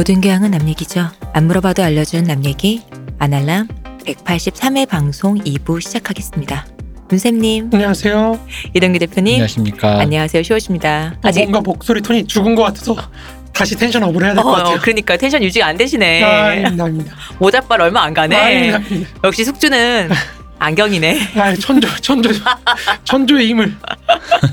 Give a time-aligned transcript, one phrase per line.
[0.00, 1.10] 모든 교양은 남 얘기죠.
[1.34, 2.80] 안 물어봐도 알려준 남 얘기
[3.18, 3.68] 아날람
[4.06, 6.66] 183회 방송 2부 시작하겠습니다.
[7.10, 8.40] 문쌤님, 안녕하세요.
[8.74, 10.00] 이동규 대표님, 안녕하십니까.
[10.00, 10.42] 안녕하세요.
[10.42, 11.18] 쇼우십니다.
[11.22, 12.96] 아, 뭔가 목소리 톤이 죽은 것 같아서
[13.52, 14.78] 다시 텐션 up을 해야 될것 어, 같아요.
[14.80, 16.24] 그러니까 텐션 유지가 안 되시네.
[16.24, 17.16] 아, 아닙니다, 아닙니다.
[17.38, 18.34] 모자빨 얼마 안 가네.
[18.34, 19.10] 아닙니다, 아닙니다.
[19.22, 20.08] 역시 숙주는
[20.60, 21.18] 안경이네.
[21.36, 22.30] 아, 천조, 천조,
[23.04, 23.76] 천조의 힘을,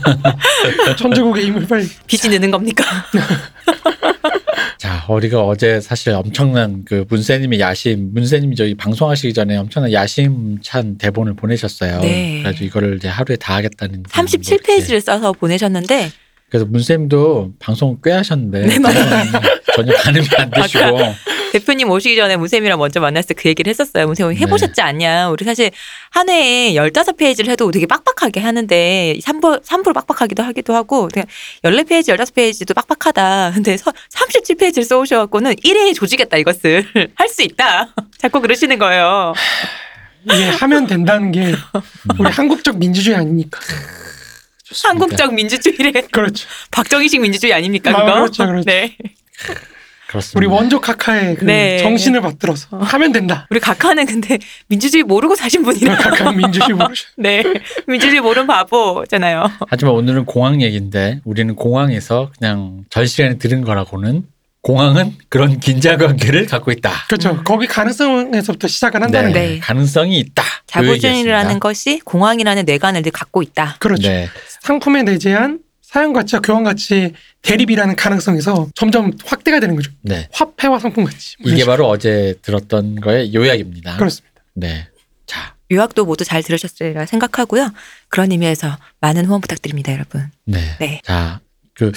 [0.99, 1.87] 천조국의 힘을 빨리.
[2.05, 2.83] 빚이 느는 겁니까?
[4.77, 11.33] 자, 우리가 어제 사실 엄청난 그 문세님의 야심, 문세님이 저희 방송하시기 전에 엄청난 야심찬 대본을
[11.35, 12.01] 보내셨어요.
[12.01, 12.41] 네.
[12.43, 14.03] 그래서 이거를 이제 하루에 다 하겠다는.
[14.03, 14.37] 뭐 이렇게.
[14.37, 16.11] 37페이지를 써서 보내셨는데
[16.49, 19.25] 그래서 문쌤도 방송 꽤 하셨는데 네, 맞아요.
[19.75, 20.97] 전혀 반응이 안 되시고
[21.51, 24.05] 대표님 오시기 전에 문쌤이랑 먼저 만났을 때 그 얘기를 했었어요.
[24.07, 25.29] 문쌤 해보셨지 않냐.
[25.29, 25.69] 우리 사실
[26.09, 31.25] 한 해에 15페이지를 해도 되게 빡빡하게 하는데 3부, 3부로 빡빡하기도 하기도 하고 그냥
[31.63, 33.51] 14페이지, 15페이지도 빡빡하다.
[33.53, 36.85] 근데 37페이지를 써오셔갖고는 1회에 조지겠다 이것을.
[37.15, 37.93] 할 수 있다.
[38.17, 39.33] 자꾸 그러시는 거예요.
[40.25, 41.53] 이게 하면 된다는 게
[42.19, 43.59] 우리 한국적 민주주의 아닙니까?
[44.83, 45.91] 한국적 민주주의래.
[46.11, 46.47] 그렇죠.
[46.71, 48.13] 박정희식 민주주의 아닙니까 아, 그거?
[48.15, 48.65] 그렇죠, 그렇죠.
[48.65, 48.97] 네.
[50.07, 50.37] 그렇습니다.
[50.37, 51.77] 우리 원조 카카의 그 네.
[51.79, 53.45] 정신을 받들어서 하면 된다.
[53.49, 55.95] 우리 각하는 근데 민주주의 모르고 사신 분이라.
[55.97, 57.05] 카카 민주주의 모르죠.
[57.17, 57.43] 네.
[57.87, 59.51] 민주주의 모르는 바보잖아요.
[59.67, 64.23] 하지만 오늘은 공항 얘기인데 우리는 공항에서 그냥 전 시간에 들은 거라고는
[64.61, 66.91] 공항은 그런 긴장 관계를 갖고 있다.
[67.07, 67.41] 그렇죠.
[67.43, 69.33] 거기 가능성에서부터 시작을 한다는 네.
[69.33, 69.39] 거.
[69.39, 69.59] 네.
[69.59, 70.43] 가능성이 있다.
[70.43, 73.75] 요 자부주의라는 것이 공항이라는 뇌관을 늘 갖고 있다.
[73.79, 74.09] 그렇죠.
[74.09, 74.27] 네.
[74.61, 79.89] 상품에 내재한 사용 가치와 교환 가치 대립이라는 가능성에서 점점 확대가 되는 거죠.
[80.01, 80.27] 네.
[80.33, 81.37] 화폐와 상품 가치.
[81.39, 81.71] 뭐 이게 식으로.
[81.71, 83.95] 바로 어제 들었던 거의 요약입니다.
[83.95, 84.41] 그렇습니다.
[84.53, 84.89] 네.
[85.25, 87.71] 자, 유학도 모두 잘 들으셨으리라 생각하고요.
[88.09, 90.29] 그런 의미에서 많은 후원 부탁드립니다, 여러분.
[90.43, 90.59] 네.
[90.79, 90.99] 네.
[91.05, 91.39] 자,
[91.73, 91.93] 그,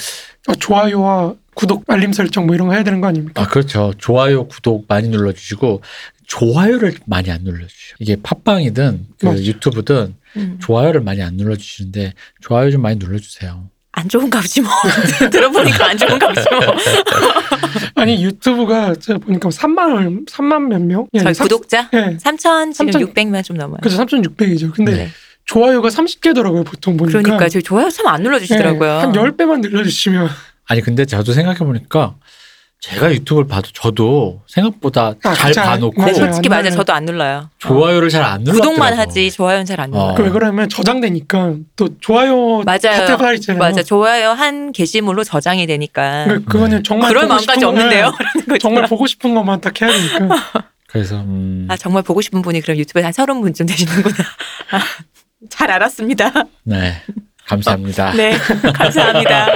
[0.47, 3.41] 어, 좋아요와 구독, 알림 설정 뭐 이런 거 해야 되는 거 아닙니까?
[3.41, 3.93] 아, 그렇죠.
[3.97, 5.81] 좋아요, 구독 많이 눌러 주시고,
[6.27, 7.95] 좋아요를 많이 안 눌러주셔요.
[7.99, 9.43] 이게 팟빵이든 그.
[9.43, 13.69] 유튜브든 음, 좋아요를 많이 안 눌러 주시는데, 좋아요 좀 많이 눌러 주세요.
[13.93, 14.71] 안 좋은 값이 뭐.
[15.29, 16.59] 들어보니까 안 좋은 값이 뭐.
[17.95, 21.07] 아니 유튜브가 제가 보니까 3만 원, 3만 몇 명?
[21.13, 22.17] 예, 저희 삼- 구독자 예.
[22.17, 23.79] 3천 지금 3,000 600명 좀 넘어요.
[23.81, 24.73] 그래서 3,600이죠.
[24.73, 25.09] 근데 네.
[25.45, 27.21] 좋아요가 30개더라고요, 보통 보니까.
[27.21, 28.89] 그러니까 저희 좋아요 참 안 눌러주시더라고요.
[28.89, 30.29] 예, 한 10배만 늘려주시면
[30.67, 32.15] 아니, 근데 저도 생각해 보니까,
[32.81, 36.15] 제가 유튜브를 봐도 저도 생각보다 아, 잘 잘- 봐놓고, 맞아요.
[36.15, 36.61] 솔직히 안 맞아요.
[36.63, 36.75] 눌러요.
[36.77, 37.49] 저도 안 눌러요.
[37.59, 38.57] 좋아요를 잘안 눌러.
[38.57, 40.07] 구독만 하지 좋아요는 잘안 눌러요.
[40.09, 40.15] 어.
[40.15, 43.33] 그왜 그러면 저장되니까 또 좋아요 맞아요.
[43.35, 43.59] 있잖아요.
[43.59, 48.05] 맞아 좋아요 한 게시물로 저장이 되니까 그, 그거는 정말 그럴 보고 마음까지 싶은 없는데요.
[48.49, 50.35] 거- 예, 정말 보고 싶은 것만 딱 해야 되니까.
[50.87, 54.15] 그래서, 음, 아 정말 보고 싶은 분이 그럼 유튜브에 한 서른 분쯤 되시는구나.
[54.71, 54.79] 아,
[55.49, 56.33] 잘 알았습니다.
[56.63, 56.95] 네.
[57.45, 58.13] 감사합니다.
[58.13, 58.35] 네
[58.73, 59.47] 감사합니다.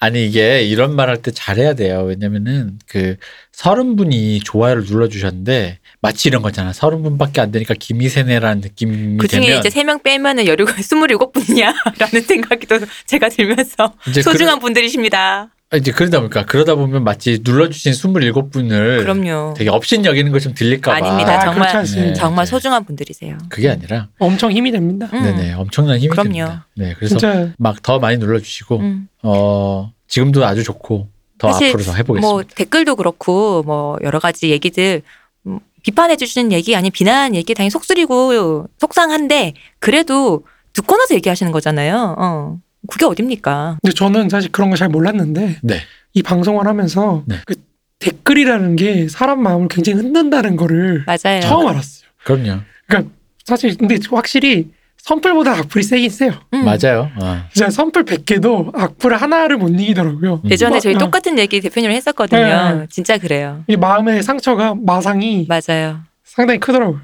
[0.00, 2.04] 아니 이게 이런 말 할 때 잘해야 돼요.
[2.04, 3.16] 왜냐면은 그
[3.52, 6.72] 서른 분이 좋아요를 눌러주셨는데 마치 이런 거잖아.
[6.72, 12.22] 서른 분밖에 안 되니까 기미세네라는 느낌이 그 중에 되면 이제 세 명 빼면은 열스물일곱 분이냐라는
[12.26, 15.50] 생각이 또 제가 들면서 이제 소중한 분들이십니다.
[15.70, 19.54] 그러, 이제 그러다 보니까 그러다 보면 마치 눌러주신 스물일곱 분을 그럼요.
[19.56, 21.36] 되게 업신 여기는 거좀 들릴까 봐 아닙니다.
[21.36, 22.08] 아, 정말 않습니다.
[22.08, 22.14] 네.
[22.14, 22.50] 정말 네.
[22.50, 23.38] 소중한 분들이세요.
[23.48, 25.08] 그게 아니라 엄청 힘이 됩니다.
[25.14, 25.22] 음.
[25.22, 26.24] 네네 엄청난 힘이 그럼요.
[26.28, 26.66] 됩니다.
[26.76, 27.16] 네 그래서
[27.56, 29.08] 막 더 많이 눌러주시고 음.
[29.22, 32.28] 어 지금도 아주 좋고 더 사실 앞으로 더 해보겠습니다.
[32.32, 35.02] 뭐 댓글도 그렇고 뭐 여러 가지 얘기들
[35.46, 40.42] 음, 비판해 주시는 얘기 아니 비난 얘기 당연히 속쓰리고 속상한데 그래도
[40.72, 42.16] 듣고 나서 얘기하시는 거잖아요.
[42.18, 42.58] 어.
[42.88, 43.78] 그게 어딥니까?
[43.82, 45.80] 근데 저는 사실 그런 거 잘 몰랐는데 네.
[46.14, 47.36] 이 방송을 하면서 네.
[47.46, 47.54] 그
[47.98, 51.40] 댓글이라는 게 사람 마음을 굉장히 흔든다는 거를 맞아요.
[51.42, 52.08] 처음 알았어요.
[52.24, 52.60] 그럼요.
[52.86, 53.12] 그러니까
[53.44, 56.32] 사실 근데 확실히 선풀보다 악플이 세긴 세요.
[56.54, 56.64] 음.
[56.64, 57.10] 맞아요.
[57.20, 57.42] 어.
[57.52, 60.42] 진짜 선풀 100개도 악플 하나를 못 이기더라고요.
[60.44, 60.50] 음.
[60.50, 60.98] 예전에 저희 어.
[60.98, 62.40] 똑같은 얘기 대표님을 했었거든요.
[62.80, 62.86] 네.
[62.90, 63.64] 진짜 그래요.
[63.66, 66.00] 이 마음의 상처가 마상이 맞아요.
[66.24, 67.00] 상당히 크더라고요.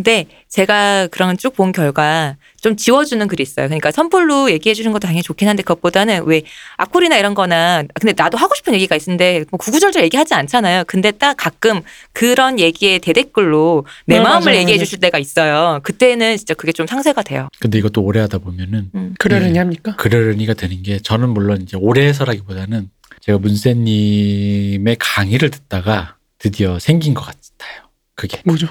[0.00, 3.66] 근데 제가 그런 쭉 본 결과 좀 지워주는 글이 있어요.
[3.66, 6.42] 그러니까 선풀로 얘기해 주는 것도 당연히 좋긴 한데 그것보다는 왜
[6.78, 10.84] 악플이나 이런 거나 근데 나도 하고 싶은 얘기가 있는데 뭐 구구절절 얘기하지 않잖아요.
[10.86, 11.82] 근데 딱 가끔
[12.14, 14.78] 그런 얘기에 대댓글로 내 네, 마음을 맞아요, 얘기해.
[14.78, 15.80] 주실 때가 있어요.
[15.82, 17.48] 그때는 진짜 그게 좀 상쇄가 돼요.
[17.58, 19.14] 근데 이것도 오래 하다 보면은 음.
[19.18, 19.58] 그러려니 네.
[19.58, 19.96] 합니까?
[19.96, 22.88] 그러려니가 되는 게 저는 물론 이제 오래 해서라기보다는
[23.20, 27.82] 제가 문세님의 강의를 듣다가 드디어 생긴 것 같아요.
[28.14, 28.68] 그게 뭐죠?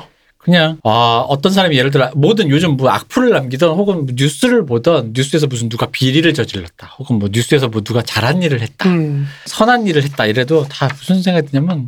[0.50, 5.14] 그냥 아 어떤 사람이 예를 들어 뭐든 요즘 뭐 악플을 남기던 혹은 뭐 뉴스를 보던
[5.16, 9.28] 뉴스에서 무슨 누가 비리를 저질렀다 혹은 뭐 뉴스에서 뭐 누가 잘한 일을 했다 음.
[9.46, 11.86] 선한 일을 했다 이래도 다 무슨 생각이 드냐면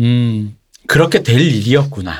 [0.00, 0.54] 음
[0.86, 2.14] 그렇게 될 일이었구나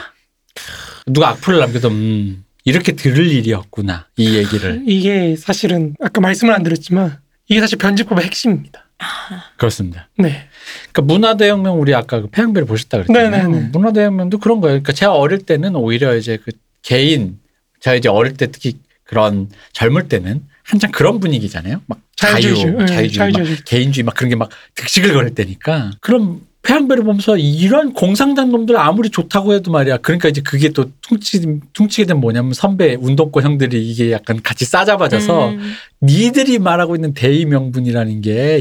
[1.07, 7.19] 누가 악플을 남겨도 음 이렇게 들을 일이었구나 이 얘기를 이게 사실은 아까 말씀을 안 드렸지만
[7.47, 8.82] 이게 사실 편집법의 핵심입니다.
[9.57, 10.09] 그렇습니다.
[10.19, 10.49] 네.
[10.93, 13.49] 그러니까 문화대혁명 우리 아까 그 태양배를 보셨다 그랬잖아요.
[13.49, 13.69] 네네네.
[13.73, 14.75] 문화대혁명도 그런 거예요.
[14.75, 16.53] 그러니까 제가 어릴 때는 오히려 이제 그
[16.83, 17.39] 개인
[17.81, 21.83] 제가 이제 어릴 때 특히 그런 젊을 때는 한창 그런 분위기잖아요.
[21.87, 23.65] 막 자유, 자유주의, 네, 자유주의, 막.
[23.65, 29.11] 개인주의 막 그런 게 막 득식을 거릴 때니까 그럼 태양배를 보면서 이런 공상당 놈들 아무리
[29.11, 29.97] 좋다고 해도 말이야.
[29.99, 31.41] 그러니까 이제 그게 또 퉁치,
[31.73, 35.75] 퉁치게 된 뭐냐면 선배 운동권 형들이 이게 약간 같이 싸잡아져서 음.
[36.03, 38.61] 니들이 말하고 있는 대의 명분이라는 게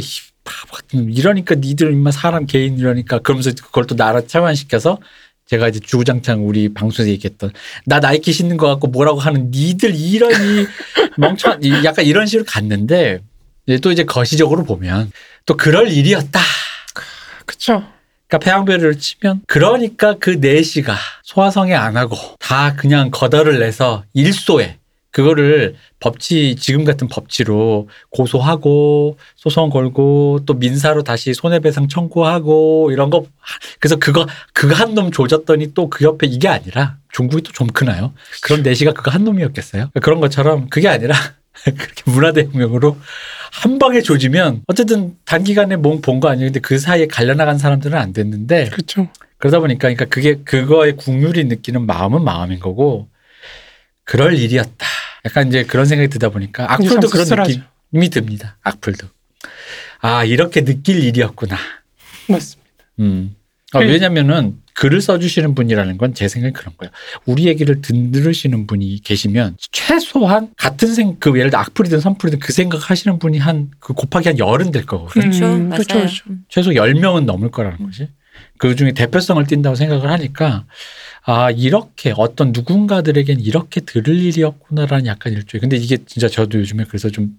[0.94, 1.10] 놈.
[1.12, 4.98] 이러니까 니들 인마 사람 개인 이러니까 그러면서 그걸 또 나라 차원시켜서
[5.46, 7.52] 제가 이제 주구장창 우리 방송에서 얘기했던
[7.86, 10.66] 나 나이키 신는 거 갖고 뭐라고 하는 니들 이러니
[11.18, 13.20] 멍청한 이- 약간 이런 식으로 갔는데
[13.68, 15.12] 이제 또 이제 거시적으로 보면
[15.46, 16.40] 또 그럴 일이었다.
[17.46, 17.84] 그쵸.
[18.28, 24.78] 그러니까 폐양배를 치면 그러니까 그 4시가 소화성애 안 하고 다 그냥 거덜을 내서 일소에
[25.12, 33.26] 그거를 법치 지금 같은 법치로 고소하고 소송 걸고 또 민사로 다시 손해배상 청구하고 이런 거
[33.80, 38.14] 그래서 그거 그거 한 놈 조졌더니 또 그 옆에 이게 아니라 중국이 또 좀 크나요?
[38.42, 39.90] 그런 4시가 그거 한 놈이었겠어요?
[40.02, 41.14] 그런 것처럼 그게 아니라
[41.64, 42.98] 그렇게 문화대혁명으로
[43.52, 46.48] 한 방에 조지면 어쨌든 단기간에 몸본거 아니에요.
[46.48, 49.10] 근데 그 사이에 갈려나간 사람들은 안 됐는데 그쵸.
[49.38, 53.08] 그러다 보니까 그러니까 그게 그거에 국률이 느끼는 마음은 마음인 거고
[54.04, 54.86] 그럴 일이었다.
[55.26, 57.62] 약간 이제 그런 생각이 들다 보니까 악플도 그런 씁쓸하죠.
[57.92, 58.58] 느낌이 듭니다.
[58.64, 59.08] 악플도.
[60.02, 61.58] 아, 이렇게 느낄 일이었구나.
[62.28, 62.62] 맞습니다.
[63.00, 63.36] 음.
[63.74, 66.92] 아, 그- 왜냐면은 글을 써주시는 분이라는 건 제 생각에 그런 거예요.
[67.26, 72.52] 우리 얘기를 듣- 들으시는 분이 계시면 최소한 같은 생, 그 예를 들어 악플이든 선플이든 그
[72.52, 75.22] 생각 하시는 분이 한 그 곱하기 한 열은 될 거거든요.
[75.24, 75.46] 그렇죠.
[75.46, 75.80] 음, 맞아요.
[75.80, 76.24] 그쵸, 그쵸.
[76.30, 76.44] 음.
[76.50, 78.10] 최소 10명은 넘을 거라는 거지.
[78.58, 80.66] 그 중에 대표성을 띈다고 생각을 하니까
[81.24, 85.62] 아, 이렇게 어떤 누군가들에겐 이렇게 들을 일이었구나라는 약간 일종의.
[85.62, 87.38] 근데 이게 진짜 저도 요즘에 그래서 좀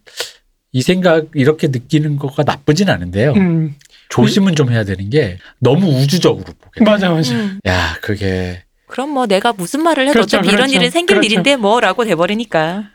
[0.72, 3.32] 이 생각 이렇게 느끼는 거가 나쁘진 않은데요.
[3.34, 3.74] 음.
[4.08, 6.84] 조심은 좀 해야 되는 게 너무 우주적으로 보게 돼.
[6.84, 7.34] 맞아, 맞아.
[7.34, 7.60] 음.
[7.66, 10.74] 야, 그게 그럼 뭐 내가 무슨 말을 해도 그렇죠, 어차피 이런 그렇죠.
[10.76, 11.26] 일은 생길 그렇죠.
[11.26, 12.90] 일인데 뭐라고 돼버리니까.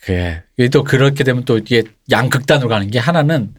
[0.00, 3.54] 그게 이게 또 그렇게 되면 또 이게 양극단으로 가는 게 하나는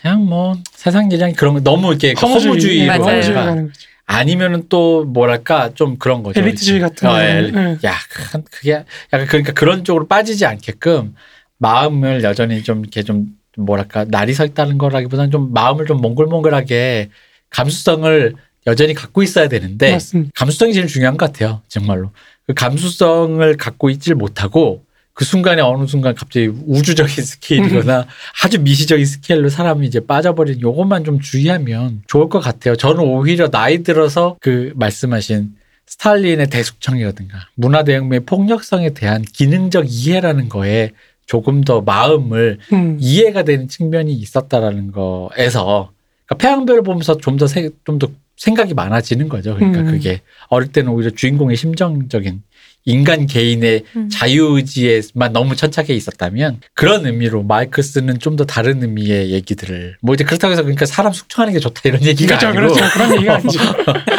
[0.00, 3.02] 그냥 뭐 세상 일이랑 그런 거 너무 이렇게 허무주의로 맞아요.
[3.02, 3.80] 허무주의 가다가 가는 거죠.
[4.10, 6.40] 아니면은 또 뭐랄까 좀 그런 거죠.
[6.40, 6.80] 엘리트주의.
[6.80, 7.20] 같은 어.
[7.20, 7.76] 엘- 네.
[7.84, 8.72] 야, 그- 그게
[9.12, 11.14] 약간 그러니까 그런 쪽으로 빠지지 않게끔
[11.58, 13.26] 마음을 여전히 좀 이렇게 좀
[13.58, 17.10] 뭐랄까 날이 서 있다는 거라기보다는 좀 마음을 좀 몽글몽글하게
[17.50, 18.34] 감수성을
[18.66, 20.30] 여전히 갖고 있어야 되는데 맞습니다.
[20.34, 21.60] 감수성이 제일 중요한 것 같아요.
[21.68, 22.10] 정말로.
[22.46, 24.84] 그 감수성을 갖고 있질 못하고
[25.18, 28.06] 그 순간에 어느 순간 갑자기 우주적인 스케일이거나
[28.44, 32.76] 아주 미시적인 스케일로 사람이 이제 빠져버리는 요것만 좀 주의하면 좋을 것 같아요.
[32.76, 35.56] 저는 오히려 나이 들어서 그 말씀하신
[35.86, 40.92] 스탈린의 대숙청이라든가 문화대혁명의 폭력성에 대한 기능적 이해라는 거에
[41.26, 42.96] 조금 더 마음을 음.
[43.00, 45.90] 이해가 되는 측면이 있었다라는 거에서
[46.26, 47.48] 그러니까 태양별을 보면서 좀 더
[47.84, 48.06] 좀더
[48.38, 49.54] 생각이 많아지는 거죠.
[49.54, 49.86] 그러니까 음.
[49.86, 52.42] 그게 어릴 때는 오히려 주인공의 심정적인
[52.84, 54.08] 인간 개인의 음.
[54.08, 60.52] 자유의지에만 너무 천착해 있었다면 그런 의미로 마이크스는 좀 더 다른 의미의 얘기들을 뭐 이제 그렇다고
[60.52, 62.94] 해서 그러니까 사람 숙청하는 게 좋다 이런 얘기가 그렇죠, 아니고 그렇죠.
[62.94, 63.58] 그런 얘기가 아니죠.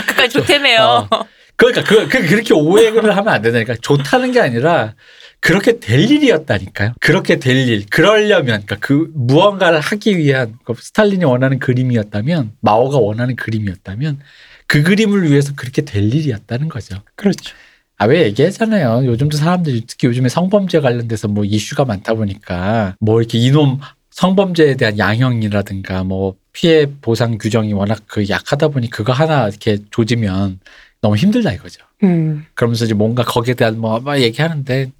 [0.08, 1.08] 끝까지 좋다며요.
[1.10, 1.26] 어.
[1.56, 4.96] 그러니까 그, 그 그렇게 오해를 하면 안 된다니까 좋다는 게 아니라
[5.42, 6.94] 그렇게 될 일이었다니까요.
[7.00, 7.86] 그렇게 될 일.
[7.90, 14.20] 그러려면 그러니까 그 무언가를 하기 위한 그 스탈린이 원하는 그림이었다면 마오가 원하는 그림이었다면
[14.68, 16.98] 그 그림을 위해서 그렇게 될 일이었다는 거죠.
[17.16, 17.56] 그렇죠.
[17.98, 19.06] 아 왜 얘기하잖아요.
[19.06, 23.80] 요즘도 사람들이 특히 요즘에 성범죄 관련돼서 뭐 이슈가 많다 보니까 뭐 이렇게 이놈
[24.12, 30.60] 성범죄에 대한 양형이라든가 뭐 피해 보상 규정이 워낙 그 약하다 보니 그거 하나 이렇게 조지면
[31.02, 31.82] 너무 힘들다 이거죠.
[32.04, 32.46] 음.
[32.54, 34.92] 그러면서 이제 뭔가 거기에 대한 뭐, 막 얘기하는데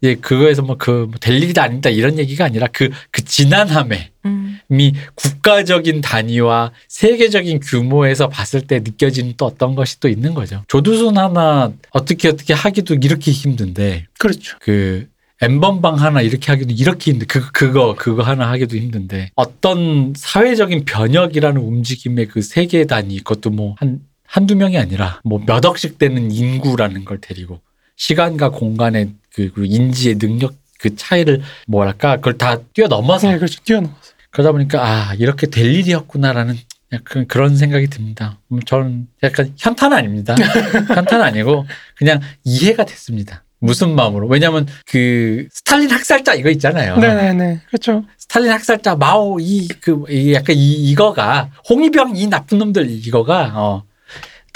[0.00, 4.58] 이제 그거에서 뭐 그될 일이 아니다 이런 얘기가 아니라 그그 지난함에 음.
[4.70, 10.62] 이 국가적인 단위와 세계적인 규모에서 봤을 때 느껴지는 또 어떤 것이 또 있는 거죠.
[10.68, 14.56] 조두순 하나 어떻게 어떻게 하기도 이렇게 힘든데 그렇죠.
[14.60, 15.08] 그
[15.40, 21.60] 엠번방 하나 이렇게 하기도 이렇게 힘든 그 그거 그거 하나 하기도 힘든데 어떤 사회적인 변혁이라는
[21.60, 27.04] 움직임의 그 세계 단위 그것도 뭐 한 한두 명이 아니라 뭐 몇 억씩 되는 인구라는
[27.04, 27.60] 걸 데리고
[27.96, 33.60] 시간과 공간의 그, 그 인지의 능력 그 차이를 뭐랄까 그걸 다 뛰어넘어서 네, 그렇죠.
[33.64, 33.96] 뛰어넘어서.
[34.30, 36.56] 그러다 보니까 아 이렇게 될 일이었구나라는
[36.92, 38.38] 약간 그런 생각이 듭니다.
[38.52, 40.34] 음, 저는 약간 현타는 아닙니다.
[40.94, 41.66] 현타는 아니고
[41.96, 43.42] 그냥 이해가 됐습니다.
[43.60, 44.28] 무슨 마음으로?
[44.28, 46.96] 왜냐하면 그 스탈린 학살자 이거 있잖아요.
[46.98, 47.62] 네네네.
[47.66, 48.04] 그렇죠.
[48.18, 53.82] 스탈린 학살자 마오 이 그 약간 이 이거가 홍위병 이 나쁜 놈들 이거가 어,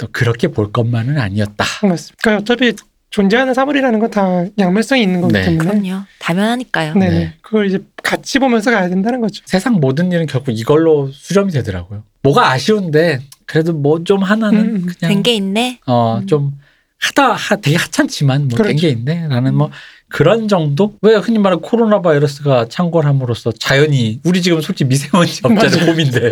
[0.03, 1.65] 또 그렇게 볼 것만은 아니었다.
[1.83, 2.15] 맞습니다.
[2.21, 2.73] 그러니까 어차피
[3.09, 5.43] 존재하는 사물이라는 건 다 양면성이 있는 거기 네.
[5.45, 5.63] 때문에.
[5.81, 6.03] 그럼요.
[6.19, 6.93] 당연하니까요.
[6.95, 7.09] 네.
[7.09, 7.19] 네.
[7.19, 7.33] 네.
[7.41, 9.43] 그걸 이제 같이 보면서 가야 된다는 거죠.
[9.45, 12.03] 세상 모든 일은 결국 이걸로 수렴이 되더라고요.
[12.23, 15.79] 뭐가 아쉬운데 그래도 뭐 좀 하나는 음, 그냥 된 게 있네.
[15.85, 16.27] 어 음.
[16.27, 16.53] 좀
[16.99, 18.81] 하다 하 되게 하찮지만 뭐된 그렇죠.
[18.81, 19.69] 게 있네라는 뭐
[20.09, 20.93] 그런 정도?
[21.01, 25.85] 왜 흔히 말하는 코로나 바이러스가 창궐함으로써 자연이 우리 지금 솔직히 미세먼지 없잖아요.
[25.85, 26.29] 봄인데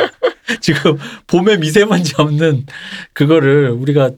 [0.62, 2.66] 지금 봄에 미세먼지 없는
[3.14, 4.12] 그거를 우리가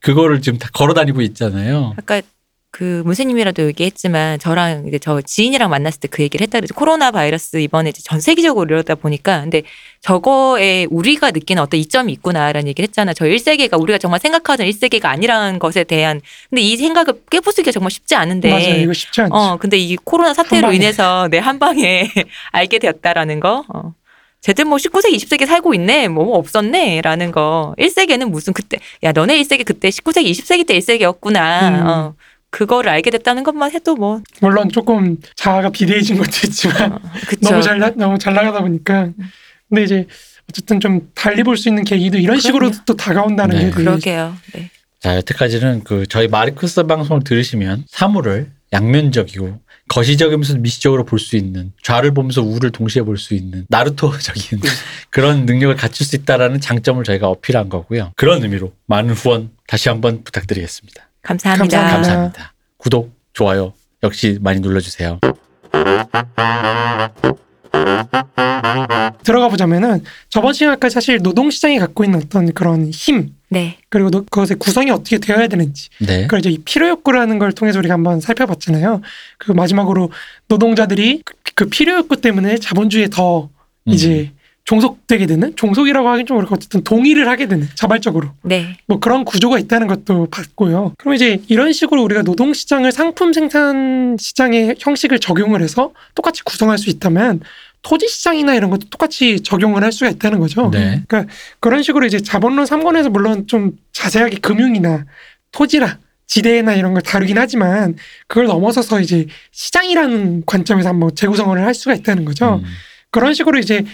[0.00, 1.94] 그거를 지금 다 걸어 다니고 있잖아요.
[1.98, 2.22] 아까
[2.70, 6.74] 그 문세님이라도 얘기했지만 저랑 이제 저 지인이랑 만났을 때 그 얘기를 했다 그랬죠.
[6.74, 9.62] 코로나 바이러스 이번에 이제 전 세계적으로 이러다 보니까 근데
[10.02, 13.14] 저거에 우리가 느끼는 어떤 이점이 있구나라는 얘기를 했잖아.
[13.14, 18.14] 저 1세계가 우리가 정말 생각하던 1세계가 아니라는 것에 대한 근데 이 생각을 깨부수기가 정말 쉽지
[18.14, 18.82] 않은데 맞아요.
[18.82, 19.34] 이거 쉽지 않죠.
[19.34, 20.76] 어, 근데 이 코로나 사태로 한 방에.
[20.76, 22.10] 인해서 내 한 방에
[22.52, 23.64] 알게 되었다라는 거.
[23.72, 23.94] 어.
[24.46, 26.06] 쟤들 뭐 19세기, 20세기 살고 있네.
[26.06, 27.00] 뭐 없었네.
[27.02, 27.74] 라는 거.
[27.80, 31.68] 1세기는 무슨 그때, 야, 너네 1세기 그때 19세기, 20세기 때 1세기였구나.
[31.80, 31.86] 음.
[31.86, 32.14] 어.
[32.50, 37.50] 그거를 알게 됐다는 것만 해도 뭐, 물론 조금 자아가 비대해진 것도 있지만 어, 그쵸.
[37.50, 39.08] 너무 잘 나- 너무 잘 나가다 보니까
[39.68, 40.06] 근데 이제
[40.48, 42.84] 어쨌든 좀 달리 볼 수 있는 계기도 이런 식으로 그럼요.
[42.86, 43.64] 또 다가온다는 네.
[43.64, 44.36] 게 그러게요.
[44.54, 44.70] 네.
[45.00, 52.12] 자 여태까지는 그 저희 마르크스 방송을 들으시면 사물을 양면적이고 거시적이면서 미시적으로 볼 수 있는 좌를
[52.12, 54.60] 보면서 우를 동시에 볼 수 있는 나루토적인
[55.10, 58.12] 그런 능력을 갖출 수 있다라는 장점을 저희가 어필한 거고요.
[58.16, 61.08] 그런 의미로 많은 후원 다시 한번 부탁드리겠습니다.
[61.22, 61.78] 감사합니다.
[61.78, 61.96] 감사합니다.
[62.12, 62.54] 감사합니다.
[62.78, 65.20] 구독, 좋아요 역시 많이 눌러주세요.
[69.24, 73.78] 들어가 보자면은 저번 시간까지 사실 노동 시장이 갖고 있는 어떤 그런 힘 네.
[73.88, 76.22] 그리고 노- 그것의 구성이 어떻게 되어야 되는지 네.
[76.22, 79.02] 그걸 이제 이 필요 욕구라는 걸 통해서 우리가 한번 살펴봤잖아요.
[79.38, 80.10] 그 마지막으로
[80.48, 83.48] 노동자들이 그- 그 필요 욕구 때문에 자본주의에 더
[83.86, 83.92] 음.
[83.92, 84.32] 이제
[84.64, 88.76] 종속되게 되는 종속이라고 하긴 좀 그렇고 어쨌든 동의를 하게 되는 자발적으로 네.
[88.88, 90.94] 뭐 그런 구조가 있다는 것도 봤고요.
[90.98, 96.78] 그럼 이제 이런 식으로 우리가 노동 시장을 상품 생산 시장의 형식을 적용을 해서 똑같이 구성할
[96.78, 97.42] 수 있다면
[97.86, 100.70] 토지 시장이나 이런 것도 똑같이 적용을 할 수가 있다는 거죠.
[100.70, 101.04] 네.
[101.06, 105.06] 그러니까 그런 식으로 이제 자본론 3권에서 물론 좀 자세하게 금융이나
[105.52, 107.94] 토지나 지대나 이런 걸 다루긴 하지만
[108.26, 112.56] 그걸 넘어서서 이제 시장이라는 관점에서 한번 재구성을 할 수가 있다는 거죠.
[112.56, 112.64] 음.
[113.12, 113.84] 그런 식으로 이제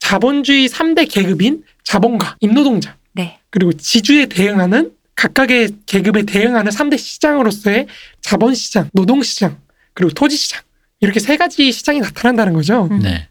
[0.00, 3.38] 자본주의 3대 계급인 자본가, 임노동자, 네.
[3.50, 7.86] 그리고 지주에 대응하는 각각의 계급에 대응하는 3대 시장으로서의
[8.22, 9.56] 자본시장, 노동시장,
[9.94, 10.62] 그리고 토지시장
[10.98, 12.88] 이렇게 세 가지 시장이 나타난다는 거죠.
[12.90, 12.98] 음.
[12.98, 13.28] 네.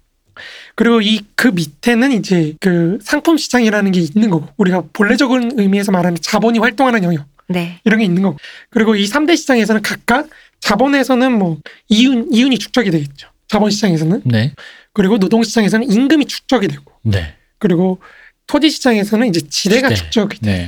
[0.75, 6.17] 그리고 이 그 밑에는 이제 그 상품 시장이라는 게 있는 거고 우리가 본래적인 의미에서 말하는
[6.19, 7.79] 자본이 활동하는 영역 네.
[7.85, 8.39] 이런 게 있는 거고
[8.71, 10.27] 그리고 이 3대 시장에서는 각각
[10.61, 13.29] 자본에서는 뭐 이윤 이윤이 축적이 되겠죠.
[13.47, 14.53] 자본 시장에서는 네.
[14.93, 17.35] 그리고 노동 시장에서는 임금이 축적이 되고 네.
[17.59, 17.99] 그리고
[18.47, 20.01] 토지 시장에서는 이제 지대가 지대.
[20.01, 20.67] 축적이 돼요.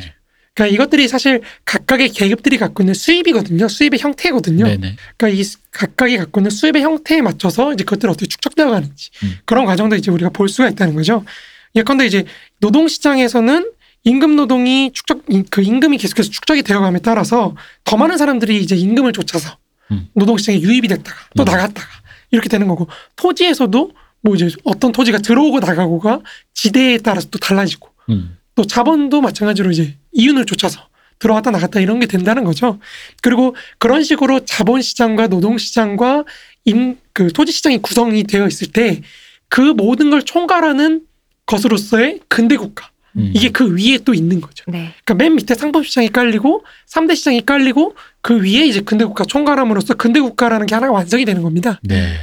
[0.57, 0.63] 네.
[0.63, 3.67] 그러니까 이것들이 사실 각각의 계급들이 갖고 있는 수입이거든요.
[3.67, 4.65] 수입의 형태거든요.
[4.65, 4.77] 네.
[4.77, 4.95] 네.
[5.15, 9.37] 그러니까 이 수- 각각이 갖고 있는 수입의 형태에 맞춰서 이제 그것들이 어떻게 축적되어 가는지 음.
[9.45, 11.23] 그런 과정도 이제 우리가 볼 수가 있다는 거죠.
[11.75, 12.25] 예컨대 이제
[12.59, 13.71] 노동 시장에서는
[14.03, 19.13] 임금 노동이 축적 이- 그 임금이 계속해서 축적이 되어감에 따라서 더 많은 사람들이 이제 임금을
[19.13, 19.57] 쫓아서
[19.91, 20.07] 음.
[20.13, 21.45] 노동 시장에 유입이 됐다가 또 음.
[21.45, 21.87] 나갔다가
[22.31, 26.21] 이렇게 되는 거고 토지에서도 뭐 이제 어떤 토지가 들어오고 나가고가
[26.53, 28.37] 지대에 따라서 또 달라지고 음.
[28.55, 30.87] 또 자본도 마찬가지로 이제 이윤을 쫓아서
[31.19, 32.79] 들어왔다 나갔다 이런 게 된다는 거죠.
[33.21, 36.25] 그리고 그런 식으로 자본 시장과 노동 시장과
[36.65, 39.01] 임 그 토지 시장이 구성이 되어 있을 때
[39.49, 41.01] 그 모든 걸 총괄하는
[41.45, 43.31] 것으로서의 근대 국가 음.
[43.33, 44.63] 이게 그 위에 또 있는 거죠.
[44.67, 44.93] 네.
[45.03, 49.93] 그러니까 맨 밑에 상품 시장이 깔리고 3대 시장이 깔리고 그 위에 이제 근대 국가 총괄함으로써
[49.95, 51.79] 근대 국가라는 게 하나가 완성이 되는 겁니다.
[51.83, 52.17] 네.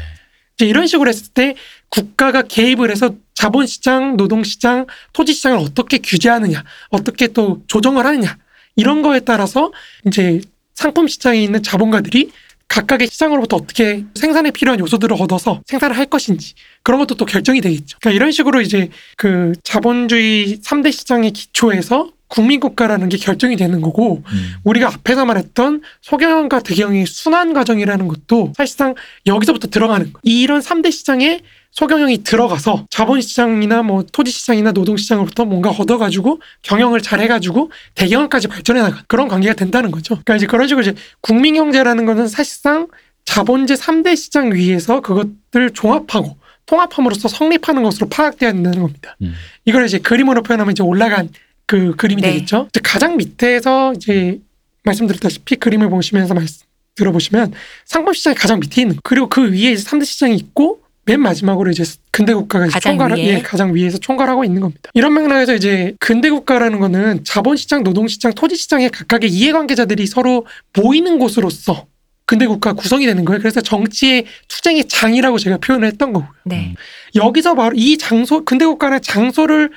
[0.56, 1.54] 이제 이런 식으로 했을 때
[1.88, 8.36] 국가가 개입을 해서 자본시장, 노동시장, 토지시장을 어떻게 규제하느냐, 어떻게 또 조정을 하느냐,
[8.76, 9.72] 이런 거에 따라서
[10.06, 10.40] 이제
[10.74, 12.30] 상품 시장에 있는 자본가들이
[12.68, 17.98] 각각의 시장으로부터 어떻게 생산에 필요한 요소들을 얻어서 생산을 할 것인지 그런 것도 또 결정이 되겠죠.
[18.00, 24.54] 그러니까 이런 식으로 이제 그 자본주의 3대 시장의 기초에서 국민국가라는 게 결정이 되는 거고 음.
[24.64, 28.94] 우리가 앞에서 말했던 소경영과 대경의 순환 과정이라는 것도 사실상
[29.26, 30.20] 여기서부터 들어가는 거예요.
[30.24, 38.48] 이런 3대 시장에 소경영이 들어가서 자본시장이나 뭐 토지시장이나 노동시장으로부터 뭔가 얻어가지고 경영을 잘 해가지고 대경영까지
[38.48, 40.14] 발전해 나가 그런 관계가 된다는 거죠.
[40.14, 42.88] 그러니까 이제 그런 식으로 이제 국민경제라는 것은 사실상
[43.24, 46.36] 자본제 3대 시장 위에서 그것들 종합하고
[46.66, 49.16] 통합함으로써 성립하는 것으로 파악되어야 된다는 겁니다.
[49.22, 49.34] 음.
[49.64, 51.28] 이걸 이제 그림으로 표현하면 이제 올라간
[51.66, 52.32] 그 그림이 네.
[52.32, 52.68] 되겠죠.
[52.70, 54.40] 이제 가장 밑에서 이제
[54.84, 57.52] 말씀드렸다시피 그림을 보시면서 말씀 들어보시면
[57.84, 59.00] 상품 시장이 가장 밑에 있는 거.
[59.04, 63.26] 그리고 그 위에 이제 3대 시장이 있고 맨 마지막으로 이제 근대 국가가 이제 총괄 위에.
[63.26, 64.90] 예, 가장 위에서 총괄하고 있는 겁니다.
[64.94, 70.46] 이런 맥락에서 이제 근대 국가라는 거는 자본 시장, 노동 시장, 토지 시장의 각각의 이해관계자들이 서로
[70.78, 71.86] 모이는 곳으로서
[72.26, 73.38] 근대 국가 구성이 되는 거예요.
[73.38, 76.30] 그래서 정치의 투쟁의 장이라고 제가 표현을 했던 거고요.
[76.44, 76.74] 네.
[77.14, 79.70] 여기서 바로 이 장소 근대 국가는 장소를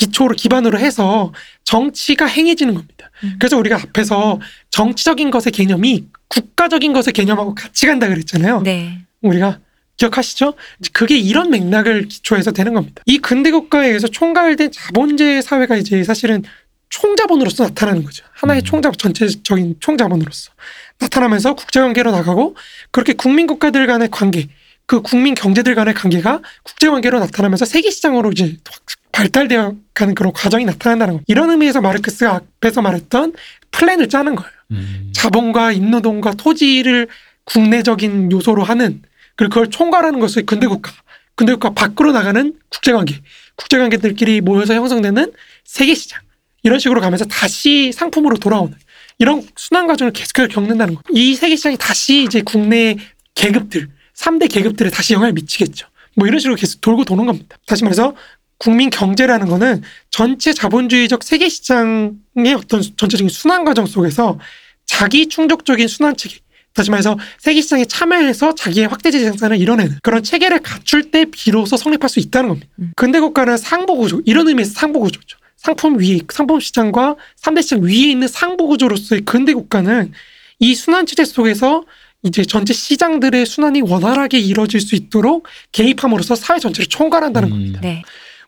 [0.00, 1.32] 기초로 기반으로 해서
[1.64, 3.10] 정치가 행해지는 겁니다.
[3.22, 3.36] 음.
[3.38, 4.40] 그래서 우리가 앞에서
[4.70, 8.62] 정치적인 것의 개념이 국가적인 것의 개념하고 같이 간다 그랬잖아요.
[8.62, 8.98] 네.
[9.20, 9.58] 우리가
[9.98, 10.54] 기억하시죠?
[10.94, 13.02] 그게 이런 맥락을 기초해서 되는 겁니다.
[13.04, 16.42] 이 근대 국가에 의해서 총괄된 자본제 사회가 이제 사실은
[16.88, 18.24] 총자본으로서 나타나는 거죠.
[18.32, 18.64] 하나의 음.
[18.64, 20.52] 총자본, 전체적인 총자본으로서
[20.98, 22.56] 나타나면서 국제관계로 나가고
[22.90, 24.48] 그렇게 국민 국가들 간의 관계,
[24.90, 28.82] 그 국민 경제들 간의 관계가 국제 관계로 나타나면서 세계 시장으로 이제 확
[29.12, 31.24] 발달되어 가는 그런 과정이 나타난다는 겁니다.
[31.28, 33.34] 이런 의미에서 마르크스가 앞에서 말했던
[33.70, 34.50] 플랜을 짜는 거예요.
[34.72, 35.12] 음.
[35.14, 37.06] 자본과 인노동과 토지를
[37.44, 39.02] 국내적인 요소로 하는
[39.36, 40.90] 그리고 그걸 총괄하는 것을 근대국가,
[41.36, 43.22] 근대국가 밖으로 나가는 국제관계,
[43.54, 45.30] 국제관계들끼리 모여서 형성되는
[45.66, 46.20] 세계시장
[46.64, 48.74] 이런 식으로 가면서 다시 상품으로 돌아오는
[49.20, 51.04] 이런 순환 과정을 계속해서 겪는다는 거예요.
[51.12, 52.96] 이 세계시장이 다시 이제 국내
[53.36, 53.88] 계급들,
[54.20, 55.86] 3대 계급들에 다시 영향을 미치겠죠.
[56.16, 57.56] 뭐 이런 식으로 계속 돌고 도는 겁니다.
[57.66, 58.14] 다시 말해서
[58.58, 64.38] 국민 경제라는 거는 전체 자본주의적 세계 시장의 어떤 전체적인 순환 과정 속에서
[64.84, 66.36] 자기 충족적인 순환 체계,
[66.74, 72.10] 다시 말해서 세계 시장에 참여해서 자기의 확대재 생산을 이뤄내는 그런 체계를 갖출 때 비로소 성립할
[72.10, 72.68] 수 있다는 겁니다.
[72.80, 72.92] 음.
[72.96, 75.38] 근대 국가는 상보 구조, 이런 의미에서 상보 구조죠.
[75.56, 80.12] 상품 위에, 상품 시장과 3대 시장 위에 있는 상보 구조로서의 근대 국가는
[80.58, 81.84] 이 순환 체제 속에서
[82.22, 87.50] 이제 전체 시장들의 순환이 원활하게 이루어질 수 있도록 개입함으로써 사회 전체를 총괄한다는 음.
[87.50, 87.80] 겁니다.
[87.82, 88.02] 네.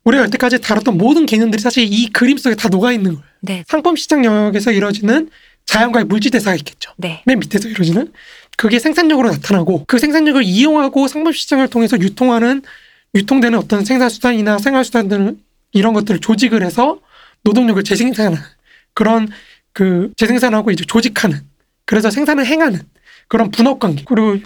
[0.05, 3.27] 우리가 여태까지 다뤘던 모든 개념들이 사실 이 그림 속에 다 녹아 있는 거예요.
[3.41, 3.65] 네.
[3.67, 5.31] 상품 시장 영역에서 이루어지는
[5.65, 6.93] 자연과의 물질 대사가 있겠죠.
[6.97, 7.23] 네.
[7.25, 8.13] 맨 밑에서 이루어지는
[8.57, 12.63] 그게 생산력으로 나타나고 그 생산력을 이용하고 상품 시장을 통해서 유통하는
[13.15, 15.39] 유통되는 어떤 생산 수단이나 생활 수단들은
[15.73, 16.99] 이런 것들을 조직을 해서
[17.45, 18.39] 노동력을 재생산하는
[18.95, 19.29] 그런
[19.73, 21.41] 그 재생산하고 이제 조직하는
[21.87, 22.81] 그래서 생산을 행하는
[23.29, 24.39] 그런 분업 관계 그리고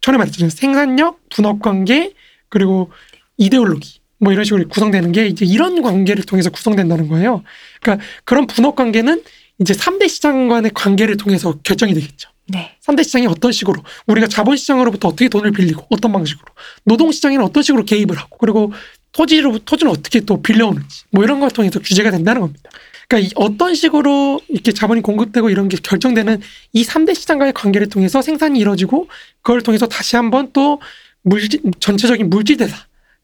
[0.00, 2.12] 전에 말했잖아요 생산력 분업 관계
[2.48, 2.90] 그리고
[3.36, 7.42] 이데올로기 뭐 이런 식으로 구성되는 게 이제 이런 관계를 통해서 구성된다는 거예요.
[7.80, 9.22] 그러니까 그런 분업 관계는
[9.60, 12.30] 이제 3대 시장 간의 관계를 통해서 결정이 되겠죠.
[12.46, 12.76] 네.
[12.84, 16.46] 3대 시장이 어떤 식으로 우리가 자본 시장으로부터 어떻게 돈을 빌리고 어떤 방식으로
[16.84, 18.72] 노동 시장에는 어떤 식으로 개입을 하고 그리고
[19.12, 22.70] 토지로 토지는 어떻게 또 빌려오는지 뭐 이런 걸 통해서 규제가 된다는 겁니다.
[23.12, 26.40] 그러니까 이 어떤 식으로 이렇게 자본이 공급되고 이런 게 결정되는
[26.72, 29.08] 이 3대 시장과의 관계를 통해서 생산이 이루어지고
[29.42, 30.80] 그걸 통해서 다시 한번 또
[31.20, 32.76] 물질 전체적인 물질 대사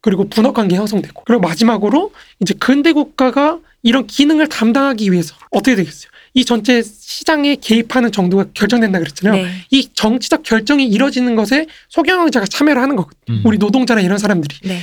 [0.03, 6.11] 그리고 분업 관계 형성되고 그리고 마지막으로 이제 근대 국가가 이런 기능을 담당하기 위해서 어떻게 되겠어요?
[6.39, 9.43] 이 전체 시장에 개입하는 정도가 결정된다 그랬잖아요.
[9.43, 9.51] 네.
[9.71, 13.39] 이 정치적 결정이 이뤄지는 것에 소경영자가 참여를 하는 거거든요.
[13.39, 13.43] 음.
[13.45, 14.81] 우리 노동자나 이런 사람들이 네.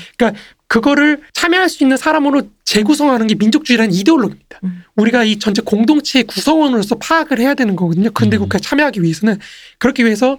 [0.67, 4.59] 그거를 참여할 수 있는 사람으로 재구성하는 게 민족주의라는 이데올로기입니다.
[4.65, 4.83] 음.
[4.97, 8.11] 우리가 이 전체 공동체의 구성원으로서 파악을 해야 되는 거거든요.
[8.11, 8.41] 근대 음.
[8.41, 9.39] 국가에 참여하기 위해서는
[9.77, 10.37] 그렇기 위해서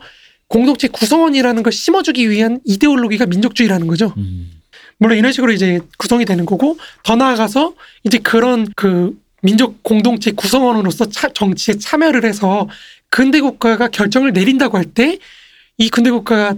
[0.48, 4.12] 공동체 구성원이라는 걸 심어주기 위한 이데올로기가 민족주의라는 거죠.
[4.18, 4.50] 음.
[4.98, 7.72] 물론 이런 식으로 이제 구성이 되는 거고 더 나아가서
[8.04, 12.68] 이제 그런 그 민족 공동체 구성원으로서 차- 정치에 참여를 해서
[13.10, 15.18] 근대 국가가 결정을 내린다고 할 때
[15.78, 16.54] 이 근대 국가가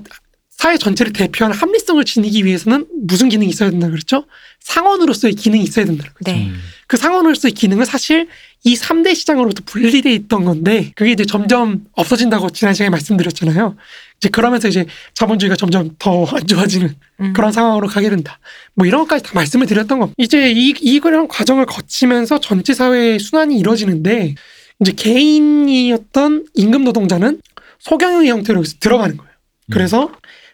[0.50, 4.26] 사회 전체를 대표하는 합리성을 지니기 위해서는 무슨 기능이 있어야 된다 그랬죠?
[4.60, 6.30] 상원으로서의 기능이 있어야 된다는 거죠.
[6.32, 6.46] 네.
[6.46, 6.60] 음.
[6.86, 8.28] 그 상원으로서의 기능은 사실
[8.64, 13.76] 이 3대 시장으로부터 분리돼 있던 건데 그게 이제 점점 없어진다고 지난 시간에 말씀드렸잖아요.
[14.18, 17.32] 이제 그러면서 이제 자본주의가 점점 더 안 좋아지는 음.
[17.32, 18.38] 그런 상황으로 가게 된다.
[18.74, 20.14] 뭐 이런 것까지 다 말씀을 드렸던 겁니다.
[20.18, 24.34] 이제 이, 이 그런 과정을 거치면서 전체 사회의 순환이 이루어지는데
[24.80, 27.40] 이제 개인이었던 임금 노동자는
[27.80, 29.32] 소경영의 형태로 들어가는 거예요.
[29.70, 30.12] 그래서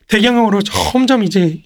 [0.08, 1.62] 대경영으로 점점 이제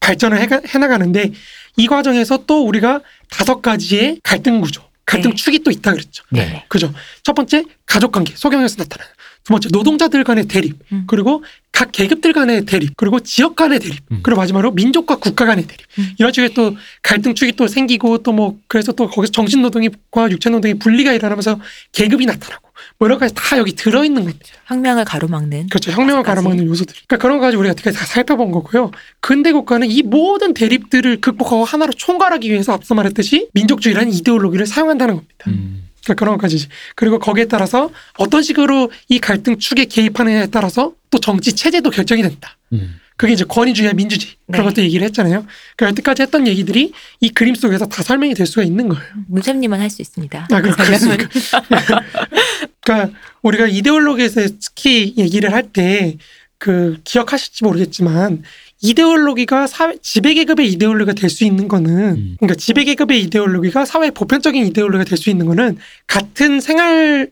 [0.00, 1.32] 발전을 해가, 해나가는데
[1.76, 5.36] 이 과정에서 또 우리가 다섯 가지의 갈등 구조, 갈등 네.
[5.36, 6.24] 축이 또 있다 그랬죠.
[6.30, 6.64] 네.
[6.68, 6.92] 그죠?
[7.22, 9.12] 첫 번째 가족 관계, 소경에서 나타나는.
[9.48, 11.04] 두 번째 노동자들 간의 대립, 음.
[11.06, 14.20] 그리고 각 계급들 간의 대립, 그리고 지역 간의 대립, 음.
[14.22, 15.86] 그리고 마지막으로 민족과 국가 간의 대립.
[15.98, 16.10] 음.
[16.18, 20.50] 이런 식의 또 갈등 축이 또 생기고 또 뭐 그래서 또 거기서 정신 노동과 육체
[20.50, 21.58] 노동의 분리가 일어나면서
[21.92, 24.44] 계급이 나타나고 뭐 이런 것까지 다 여기 들어 있는 겁니다.
[24.66, 25.92] 혁명을 가로막는 그렇죠.
[25.92, 26.36] 혁명을 가지.
[26.36, 26.94] 가로막는 요소들.
[27.08, 28.90] 그러니까 그런 거 가지고 우리가 어떻게 다 살펴본 거고요.
[29.20, 35.44] 근대 국가는 이 모든 대립들을 극복하고 하나로 총괄하기 위해서 앞서 말했듯이 민족주의라는 이데올로기를 사용한다는 겁니다.
[35.48, 35.87] 음.
[36.04, 36.68] 그러니까 그런 것까지.
[36.94, 42.56] 그리고 거기에 따라서 어떤 식으로 이 갈등 축에 개입하느냐에 따라서 또 정치 체제도 결정이 된다.
[42.72, 43.00] 음.
[43.16, 44.70] 그게 이제 권위주의와 민주주의 그런 네.
[44.70, 45.44] 것도 얘기를 했잖아요.
[45.76, 49.04] 그러니까 여태까지 했던 얘기들이 이 그림 속에서 다 설명이 될 수가 있는 거예요.
[49.26, 50.46] 문쌤님은 할 수 있습니다.
[50.52, 50.70] 아, 그-.
[50.70, 51.26] 그렇습니까?
[52.84, 56.16] 그러니까 우리가 이데올로기에서 특히 얘기를 할 때
[56.58, 58.42] 그 기억하실지 모르겠지만
[58.80, 62.36] 이데올로기가 사회 지배 계급의 이데올로기가 될 수 있는 거는 음.
[62.38, 67.30] 그러니까 지배 계급의 이데올로기가 사회 보편적인 이데올로기가 될 수 있는 거는 같은 생활을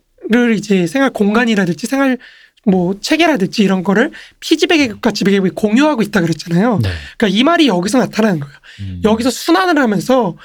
[0.57, 2.19] 이제 생활 공간이라든지 생활
[2.65, 6.81] 뭐 체계라든지 이런 거를 피지배 계급과 지배 계급이 공유하고 있다 그랬잖아요.
[6.83, 6.91] 네.
[7.17, 8.57] 그러니까 이 말이 여기서 나타나는 거예요.
[8.81, 9.01] 음.
[9.05, 10.37] 여기서 순환을 하면서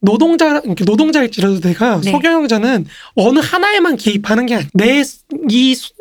[0.00, 2.12] 노동자 노동자일지라도 내가 네.
[2.12, 4.68] 소경영자는 어느 하나에만 개입하는 게 아니야.
[4.74, 5.02] 내이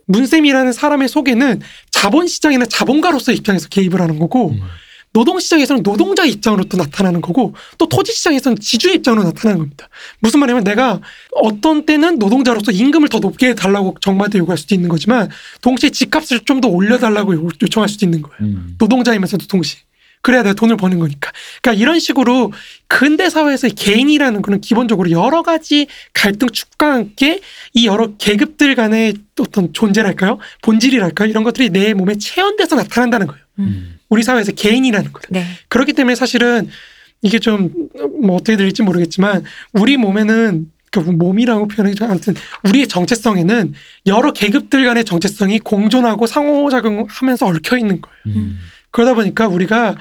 [0.06, 4.60] 문쌤이라는 사람의 속에는 자본시장이나 자본가로서의 입장에서 개입을 하는 거고 음.
[5.14, 9.88] 노동시장에서는 노동자의 입장으로 또 나타나는 거고 또 토지시장에서는 지주의 입장으로 나타나는 겁니다.
[10.20, 11.00] 무슨 말이냐면 내가
[11.32, 15.30] 어떤 때는 노동자로서 임금을 더 높게 해달라고 정부한테 요구할 수도 있는 거지만
[15.62, 18.38] 동시에 집값을 좀 더 올려달라고 요- 요청할 수도 있는 거예요.
[18.42, 18.76] 음.
[18.78, 19.80] 노동자이면서도 동시에.
[20.26, 21.32] 그래야 내가 돈을 버는 거니까.
[21.62, 22.52] 그러니까 이런 식으로
[22.88, 27.42] 근대 사회에서 개인이라는 거는 기본적으로 여러 가지 갈등 축과 함께
[27.74, 30.40] 이 여러 계급들 간의 어떤 존재랄까요?
[30.64, 31.30] 본질이랄까요?
[31.30, 33.42] 이런 것들이 내 몸에 체현돼서 나타난다는 거예요.
[33.60, 34.00] 음.
[34.10, 35.28] 우리 사회에서 개인이라는 거를.
[35.30, 35.46] 네.
[35.68, 36.70] 그렇기 때문에 사실은
[37.22, 37.70] 이게 좀
[38.22, 42.06] 뭐 어떻게 들릴지 모르겠지만 우리 몸에는 그 몸이라고 표현하죠.
[42.06, 42.34] 아무튼
[42.64, 43.74] 우리의 정체성에는
[44.08, 48.18] 여러 계급들 간의 정체성이 공존하고 상호작용하면서 얽혀 있는 거예요.
[48.28, 48.58] 음.
[48.96, 49.98] 그러다 보니까 우리가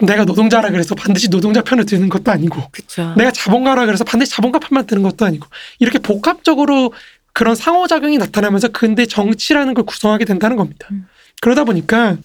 [0.00, 3.14] 내가 노동자라 그래서 반드시 노동자 편을 드는 것도 아니고 그렇죠.
[3.16, 5.46] 내가 자본가라 그래서 반드시 자본가 편만 드는 것도 아니고
[5.78, 6.92] 이렇게 복합적으로
[7.32, 10.88] 그런 상호작용이 나타나면서 근대 정치라는 걸 구성하게 된다는 겁니다.
[10.90, 11.06] 음.
[11.40, 12.16] 그러다 보니까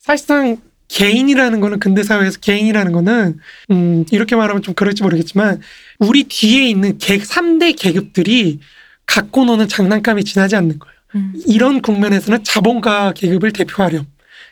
[0.00, 0.56] 사실상
[0.88, 3.38] 개인이라는 거는 근대 사회에서 개인이라는 거는
[3.70, 5.60] 음 이렇게 말하면 좀 그럴지 모르겠지만
[6.00, 8.58] 우리 뒤에 있는 계 3대 계급들이
[9.06, 10.96] 갖고 노는 장난감이 지나지 않는 거예요.
[11.14, 11.34] 음.
[11.46, 14.06] 이런 국면에서는 자본가 계급을 대표하렴.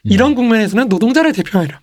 [0.05, 0.11] 음.
[0.11, 1.79] 이런 국면에서는 노동자를 대표하렴.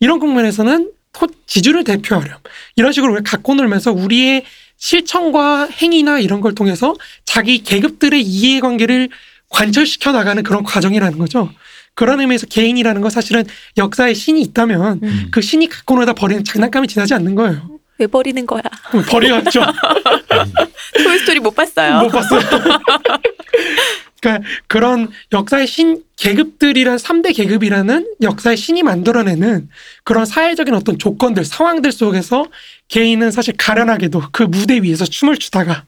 [0.00, 2.38] 이런 국면에서는 토, 지주를 대표하렴.
[2.76, 4.44] 이런 식으로 우리가 갖고 놀면서 우리의
[4.76, 9.08] 실천과 행위나 이런 걸 통해서 자기 계급들의 이해관계를
[9.48, 11.50] 관철시켜 나가는 그런 과정이라는 거죠.
[11.94, 13.44] 그런 의미에서 개인이라는 건 사실은
[13.76, 15.28] 역사에 신이 있다면 음.
[15.30, 17.78] 그 신이 갖고 놀다 버리는 장난감이 지나지 않는 거예요.
[17.98, 18.62] 왜 버리는 거야?
[19.08, 19.60] 버려야죠.
[21.04, 22.00] 토이스토리 못 봤어요.
[22.00, 22.40] 못 봤어요.
[24.24, 29.68] 그러니까 그런 역사의 신 계급들이란 3대 계급이라는 역사의 신이 만들어내는
[30.02, 32.46] 그런 사회적인 어떤 조건들, 상황들 속에서
[32.88, 35.84] 개인은 사실 가련하게도 그 무대 위에서 춤을 추다가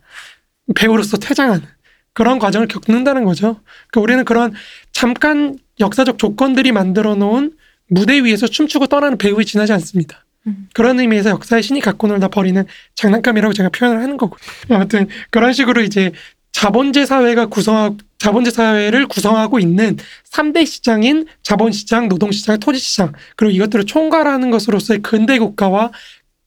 [0.74, 1.66] 배우로서 퇴장하는
[2.12, 3.60] 그런 과정을 겪는다는 거죠.
[3.90, 4.52] 그러니까 우리는 그런
[4.92, 7.52] 잠깐 역사적 조건들이 만들어 놓은
[7.88, 10.24] 무대 위에서 춤추고 떠나는 배우에 지나지 않습니다.
[10.46, 10.68] 음.
[10.74, 12.62] 그런 의미에서 역사의 신이 갖고 놀다 버리는
[12.94, 14.36] 장난감이라고 제가 표현을 하는 거고.
[14.68, 16.12] 아무튼 그런 식으로 이제
[16.52, 19.96] 자본제 사회가 구성하고 자본제 사회를 구성하고 있는
[20.32, 25.92] 3대 시장인 자본시장, 노동시장, 토지시장 그리고 이것들을 총괄하는 것으로서의 근대 국가와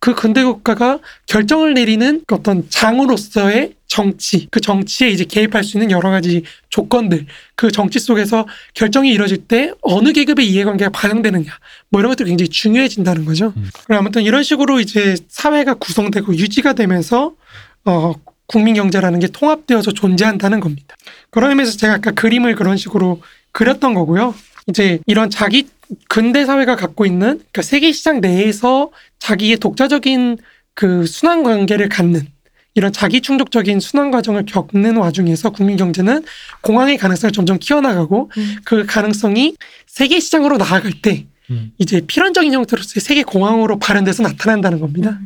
[0.02, 5.90] 그 근대 국가가 결정을 내리는 그 어떤 장으로서의 정치, 그 정치에 이제 개입할 수 있는
[5.92, 11.50] 여러 가지 조건들, 그 정치 속에서 결정이 이루어질 때 어느 계급의 이해관계가 반영되느냐,
[11.90, 13.54] 뭐 이런 것들이 굉장히 중요해진다는 거죠.
[13.56, 13.70] 음.
[13.88, 17.34] 아무튼 이런 식으로 이제 사회가 구성되고 유지가 되면서
[17.86, 18.14] 어,
[18.50, 20.96] 국민 경제라는 게 통합되어서 존재한다는 겁니다.
[21.30, 24.34] 그런 의미에서 제가 아까 그림을 그런 식으로 그렸던 거고요.
[24.68, 25.68] 이제 이런 자기
[26.08, 30.40] 근대 사회가 갖고 있는 그러니까 세계 시장 내에서 자기의 독자적인
[30.74, 32.28] 그 순환 관계를 갖는
[32.74, 36.24] 이런 자기 충족적인 순환 과정을 겪는 와중에서 국민 경제는
[36.62, 38.56] 공황의 가능성을 점점 키워나가고 음.
[38.64, 41.72] 그 가능성이 세계 시장으로 나아갈 때 음.
[41.78, 45.20] 이제 필연적인 형태로서의 세계 공황으로 발현돼서 나타난다는 겁니다.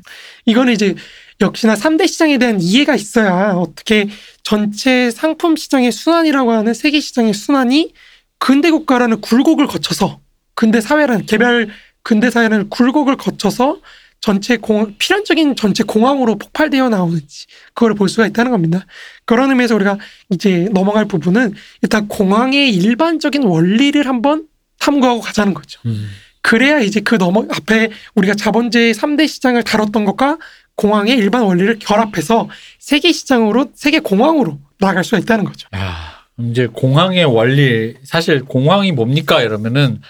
[0.46, 0.96] 이거는 이제
[1.42, 4.08] 역시나 3대 시장에 대한 이해가 있어야 어떻게
[4.44, 7.94] 전체 상품 시장의 순환이라고 하는 세계 시장의 순환이
[8.38, 10.20] 근대 국가라는 굴곡을 거쳐서
[10.56, 11.70] 근대 사회라는 개별
[12.04, 13.80] 근대 사회라는 굴곡을 거쳐서
[14.20, 18.86] 전체 공 필연적인 전체 공황으로 폭발되어 나오는지 그걸 볼 수가 있다는 겁니다.
[19.26, 19.98] 그런 의미에서 우리가
[20.30, 24.48] 이제 넘어갈 부분은 일단 공황의 일반적인 원리를 한번
[24.80, 25.82] 탐구하고 가자는 거죠.
[25.86, 26.10] 음.
[26.42, 30.38] 그래야 이제 그 넘어 앞에 우리가 자본주의 3대 시장을 다뤘던 것과
[30.76, 35.68] 공황의 일반 원리를 결합해서 세계 시장으로 세계 공황으로 나갈 수가 있다는 거죠.
[35.76, 40.02] 야, 이제 공항의 원리 사실 공항이 뭡니까 이러면은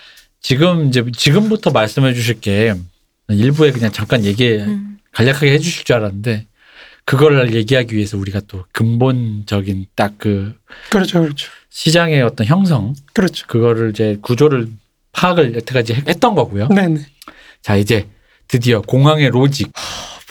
[0.41, 2.73] 지금 이제 지금부터 말씀해 주실 게
[3.29, 4.97] 일부에 그냥 잠깐 얘기 음.
[5.11, 6.47] 간략하게 해 주실 줄 알았는데
[7.05, 10.55] 그걸 얘기하기 위해서 우리가 또 근본적인 딱그
[10.89, 13.45] 그렇죠, 그렇죠, 시장의 어떤 형성 그렇죠.
[13.47, 14.69] 그거를 이제 구조를
[15.11, 16.69] 파악을 여태까지 했- 했던 거고요.
[16.69, 17.05] 네 네.
[17.61, 18.07] 자 이제
[18.47, 19.71] 드디어 공항의 로직.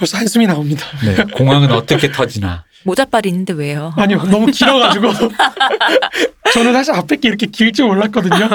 [0.02, 0.84] 벌써 한숨이 나옵니다.
[1.04, 2.64] 네, 공항은 어떻게 터지나.
[2.82, 3.92] 모자빨이 있는데 왜요?
[3.96, 5.12] 아니요, 너무 길어가지고
[6.52, 8.48] 저는 사실 앞에 게 이렇게 길줄 몰랐거든요.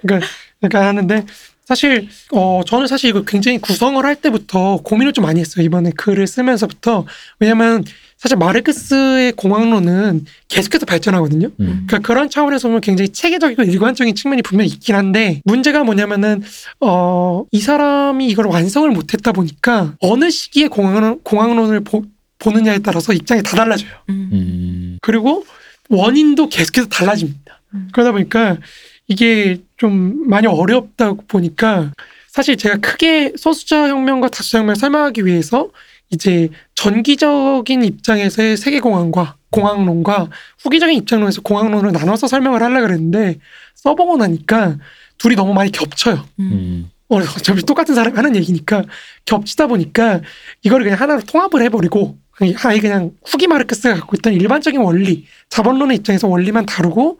[0.00, 0.26] 그러니까
[0.62, 1.26] 약간 하는데
[1.66, 5.62] 사실 어 저는 사실 이거 굉장히 구성을 할 때부터 고민을 좀 많이 했어요.
[5.62, 7.04] 이번에 글을 쓰면서부터
[7.38, 7.84] 왜냐면
[8.18, 11.48] 사실 마르크스의 공항론은 계속해서 발전하거든요.
[11.60, 11.84] 음.
[11.86, 16.42] 그러니까 그런 차원에서 보면 굉장히 체계적이고 일관적인 측면이 분명히 있긴 한데 문제가 뭐냐면은
[16.80, 22.04] 어 이 사람이 이걸 완성을 못했다 보니까 어느 시기에 공항론 공항론을 보,
[22.38, 23.90] 보느냐에 따라서 입장이 다 달라져요.
[24.10, 24.28] 음.
[24.32, 24.98] 음.
[25.02, 25.44] 그리고
[25.88, 27.60] 원인도 계속해서 달라집니다.
[27.74, 27.88] 음.
[27.92, 28.58] 그러다 보니까
[29.06, 31.92] 이게 좀 많이 어렵다 보니까
[32.28, 35.70] 사실 제가 크게 소수자 혁명과 다수자 혁명을 설명하기 위해서
[36.10, 40.28] 이제 전기적인 입장에서의 세계공항과 공항론과
[40.60, 43.38] 후기적인 입장론에서 공항론을 나눠서 설명을 하려고 그랬는데
[43.74, 44.78] 써보고 나니까
[45.18, 46.24] 둘이 너무 많이 겹쳐요.
[46.40, 46.52] 음.
[46.52, 46.90] 음.
[47.10, 48.84] 어, 어차피 똑같은 사람이 하는 얘기니까
[49.24, 50.20] 겹치다 보니까
[50.62, 52.18] 이거를 그냥 하나로 통합을 해버리고
[52.64, 57.18] 아예 그냥 후기 마르크스가 갖고 있던 일반적인 원리 자본론의 입장에서 원리만 다루고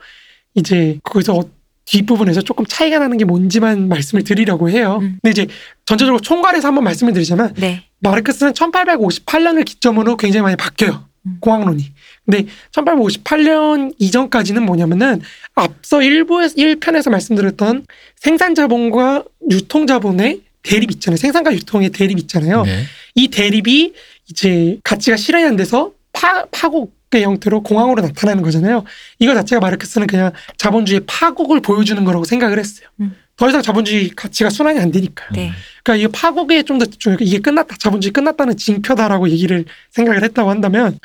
[0.55, 1.51] 이제 거기서 어-
[1.87, 4.99] 뒷부분에서 조금 차이가 나는 게 뭔지만 말씀을 드리려고 해요.
[5.01, 5.19] 음.
[5.23, 5.47] 근데 이제
[5.87, 7.85] 전체적으로 총괄해서 한번 말씀을 드리자면 네.
[8.01, 11.05] 마르크스는 1858년을 기점으로 굉장히 많이 바뀌어요.
[11.23, 11.37] 음.
[11.41, 11.93] 공학론이.
[12.25, 15.21] 근데 1858년 이전까지는 뭐냐면은
[15.55, 21.17] 앞서 일부에서 1편에서 말씀드렸던 생산자본과 유통자본의 대립 있잖아요.
[21.17, 22.65] 생산과 유통의 대립 있잖아요.
[22.65, 22.85] 네.
[23.15, 23.95] 이 대립이
[24.31, 28.85] 이제 가치가 실현이 안 돼서 파, 파국의 형태로 공황으로 나타나는 거잖아요.
[29.19, 32.89] 이거 자체가 마르크스는 그냥 자본주의 파국을 보여주는 거라고 생각을 했어요.
[33.01, 33.17] 음.
[33.39, 35.29] 더 이상 자본주의 가치가 순환이 안 되니까요.
[35.33, 35.53] 네.
[35.83, 40.99] 그러니까 이 파국에 좀 더 집중해 이게 끝났다 자본주의 끝났다는 징표다라고 얘기를 생각을 했다고 한다면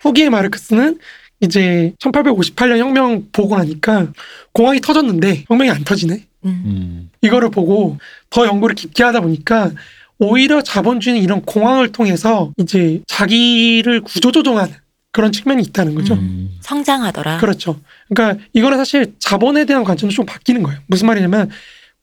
[0.00, 0.98] 후기의 마르크스는
[1.40, 4.08] 이제 1858년 혁명 보고 나니까
[4.52, 6.62] 공황이 터졌는데 혁명이 안 터지네 음.
[6.64, 7.10] 음.
[7.22, 7.98] 이거를 보고
[8.30, 9.70] 더 연구를 깊게 하다 보니까
[10.18, 14.74] 오히려 자본주의는 이런 공황을 통해서 이제 자기를 구조조정하는
[15.10, 16.14] 그런 측면이 있다는 거죠.
[16.14, 16.50] 음.
[16.60, 17.38] 성장하더라.
[17.38, 17.78] 그렇죠.
[18.08, 20.80] 그러니까 이거는 사실 자본에 대한 관점도 좀 바뀌는 거예요.
[20.86, 21.50] 무슨 말이냐면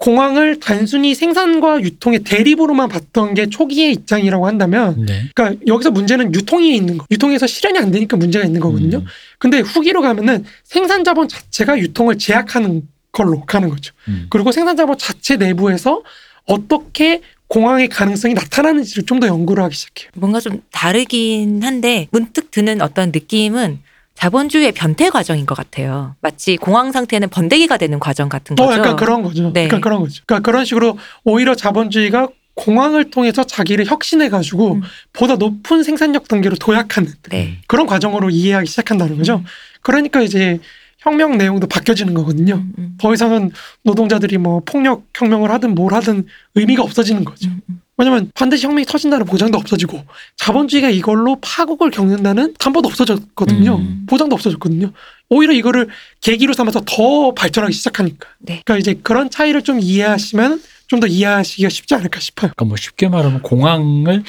[0.01, 5.29] 공황을 단순히 생산과 유통의 대립으로만 봤던 게 초기의 입장이라고 한다면 네.
[5.35, 7.05] 그러니까 여기서 문제는 유통이 있는 거.
[7.11, 8.97] 유통에서 실현이 안 되니까 문제가 있는 거거든요.
[8.97, 9.05] 음.
[9.37, 13.93] 근데 후기로 가면은 생산 자본 자체가 유통을 제약하는 걸로 가는 거죠.
[14.07, 14.25] 음.
[14.31, 16.01] 그리고 생산 자본 자체 내부에서
[16.45, 20.09] 어떻게 공황의 가능성이 나타나는지를 좀 더 연구를 하기 시작해요.
[20.15, 23.79] 뭔가 좀 다르긴 한데 문득 드는 어떤 느낌은
[24.21, 26.15] 자본주의의 변태 과정인 것 같아요.
[26.21, 28.79] 마치 공황 상태는 번데기가 되는 과정 같은 어, 거죠.
[28.79, 29.51] 약간 그런 거죠.
[29.51, 29.65] 네.
[29.65, 30.21] 약간 그런 거죠.
[30.27, 34.81] 그러니까 그런 식으로 오히려 자본주의가 공황을 통해서 자기를 혁신해 가지고 음.
[35.11, 37.57] 보다 높은 생산력 단계로 도약하는 네.
[37.65, 39.37] 그런 과정으로 이해하기 시작한다는 거죠.
[39.37, 39.45] 음.
[39.81, 40.59] 그러니까 이제
[40.99, 42.55] 혁명 내용도 바뀌어지는 거거든요.
[42.55, 42.97] 음, 음.
[42.99, 43.49] 더 이상은
[43.81, 47.49] 노동자들이 뭐 폭력 혁명을 하든 뭘 하든 의미가 없어지는 거죠.
[47.97, 50.03] 왜냐면 반드시 혁명이 터진다는 보장도 없어지고
[50.37, 53.75] 자본주의가 이걸로 파국을 겪는다는 담보도 없어졌거든요.
[53.75, 54.05] 음.
[54.07, 54.91] 보장도 없어졌거든요.
[55.29, 55.87] 오히려 이거를
[56.21, 58.27] 계기로 삼아서 더 발전하기 시작하니까.
[58.39, 58.61] 네.
[58.65, 62.51] 그러니까 이제 그런 차이를 좀 이해하시면 좀 더 이해하시기가 쉽지 않을까 싶어요.
[62.53, 64.23] 그러니까 뭐 쉽게 말하면 공황을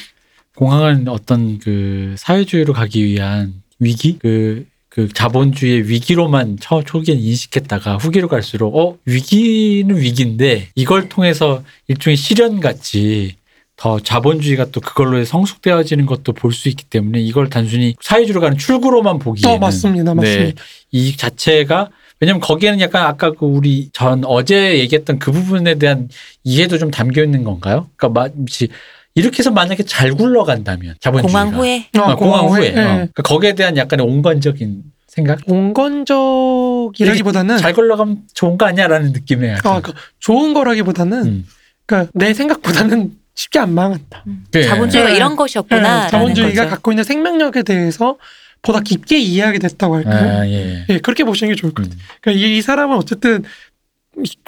[0.55, 8.29] 공황은 어떤 그 사회주의로 가기 위한 위기 그, 그 자본주의의 위기로만 처 초기엔 인식했다가 후기로
[8.29, 13.35] 갈수록 어 위기는 위기인데 이걸 통해서 일종의 시련 같이
[13.83, 19.19] 더 자본주의가 또 그걸로 성숙되어지는 것도 볼 수 있기 때문에 이걸 단순히 사회주의로 가는 출구로만
[19.19, 20.15] 보기에는 어, 맞습니다.
[20.15, 20.45] 맞습니다.
[20.45, 20.55] 네,
[20.93, 21.89] 이 자체가
[22.21, 26.09] 왜냐면 거기에는 약간 아까 그 우리 전 어제 얘기했던 그 부분에 대한
[26.45, 27.89] 이해도 좀 담겨 있는 건가요?
[27.97, 28.69] 그러니까 마치
[29.17, 32.71] 이렇게 해서 만약에 잘 굴러간다면 자본주의가 공황 후에 어, 어, 공황 후에 예.
[32.79, 32.85] 어.
[32.85, 39.57] 그러니까 거기에 대한 약간의 온건적인 생각 온건적이라기보다는 잘 굴러가면 좋은 거 아니야라는 느낌이에요.
[39.65, 41.45] 아, 그 좋은 거라기보다는 음.
[41.87, 44.25] 그러니까 내 생각보다는 쉽게 안 망한다.
[44.27, 44.45] 음.
[44.51, 44.63] 네.
[44.63, 45.17] 자본주의가 네.
[45.17, 46.05] 이런 것이었구나.
[46.05, 46.71] 네, 자본주의가 거죠.
[46.71, 48.17] 갖고 있는 생명력에 대해서
[48.61, 50.39] 보다 깊게 이해하게 됐다고 할까요?
[50.41, 50.85] 아, 예.
[50.89, 51.99] 예, 그렇게 보시는 게 좋을 것 같아요.
[51.99, 52.05] 음.
[52.21, 53.43] 그러니까 이, 이 사람은 어쨌든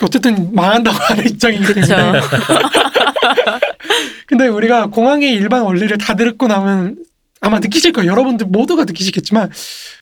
[0.02, 1.38] 어쨌든 망한다고 하는.
[1.38, 2.20] 때문에.
[4.26, 6.96] 근데 우리가 공항의 일반 원리를 다 듣고 나면
[7.40, 8.10] 아마 느끼실 거예요.
[8.10, 9.50] 여러분들 모두가 느끼시겠지만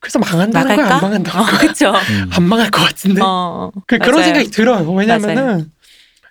[0.01, 1.01] 그래서 망한다는 거야, 안?
[1.01, 1.59] 망한다는 어, 거야.
[1.59, 1.93] 그렇죠.
[2.11, 2.31] 음.
[2.33, 3.21] 안 망할 것 같은데.
[3.25, 4.25] 어, 그, 그런 맞아요.
[4.25, 4.91] 생각이 들어요.
[4.93, 5.71] 왜냐면은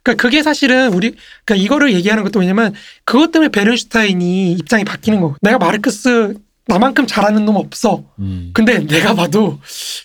[0.04, 2.74] 그러니까 그게 사실은 우리 그러니까 이거를 얘기하는 것도 왜냐면
[3.06, 6.36] 그것 때문에 베른슈타인이 입장이 바뀌는 거고 내가 마르크스
[6.68, 8.04] 나만큼 잘하는 놈 없어.
[8.20, 8.52] 음.
[8.54, 9.60] 근데 내가 봐도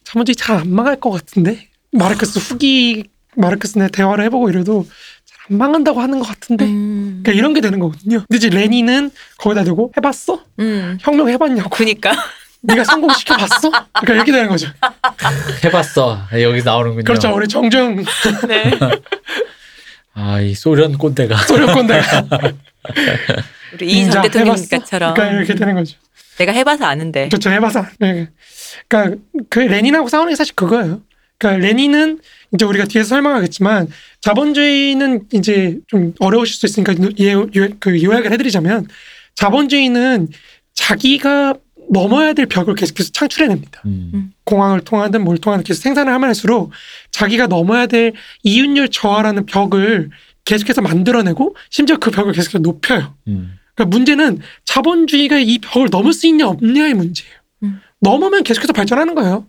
[0.04, 3.04] 자본주의 잘 안 망할 것 같은데 마르크스 후기
[3.36, 4.86] 마르크스네 대화를 해보고 이래도
[5.24, 7.20] 잘 안 망한다고 하는 것 같은데 음.
[7.22, 8.24] 그러니까 이런 게 되는 거거든요.
[8.28, 10.42] 근데 이제 레닌은 거기다 대고 해봤어?
[10.58, 10.98] 음.
[11.00, 11.70] 혁명 해봤냐고?
[11.70, 12.12] 그니까.
[12.62, 13.70] 네가 성공시켜 봤어?
[13.70, 14.66] 그러니까 이렇게 되는 거죠.
[15.62, 17.04] 해봤어 여기 나오는군요.
[17.04, 17.32] 그렇죠.
[17.32, 17.94] 우리 정정
[18.48, 18.72] 네.
[20.16, 22.26] 아 이 소련 꼰대가 소련권대가
[23.74, 25.98] 우리 이전 대통령님과처럼 그러니까 이렇게 되는 거죠.
[26.38, 27.28] 내가 해봐서 아는데.
[27.28, 27.50] 그렇죠.
[27.50, 27.86] 해봐서.
[27.98, 28.28] 네.
[28.88, 29.16] 그러니까
[29.48, 31.02] 그 레닌하고 싸우는 게 사실 그거예요.
[31.38, 32.20] 그러니까 레닌은
[32.54, 33.88] 이제 우리가 뒤에서 설명하겠지만
[34.22, 37.46] 자본주의는 이제 좀 어려우실 수 있으니까 예, 요,
[37.78, 38.86] 그 요약을 해드리자면
[39.34, 40.28] 자본주의는
[40.74, 41.54] 자기가
[41.90, 43.82] 넘어야 될 벽을 계속해서 창출해냅니다.
[43.86, 44.32] 음.
[44.44, 46.70] 공항을 통하든 뭘 통하든 계속 생산을 하면 할수록
[47.10, 50.10] 자기가 넘어야 될 이윤율 저하라는 벽을
[50.44, 53.14] 계속해서 만들어내고 심지어 그 벽을 계속해서 높여요.
[53.28, 53.58] 음.
[53.74, 57.32] 그러니까 문제는 자본주의가 이 벽을 넘을 수 있냐 없냐의 문제예요.
[57.64, 57.80] 음.
[58.00, 59.46] 넘으면 계속해서 발전하는 거예요.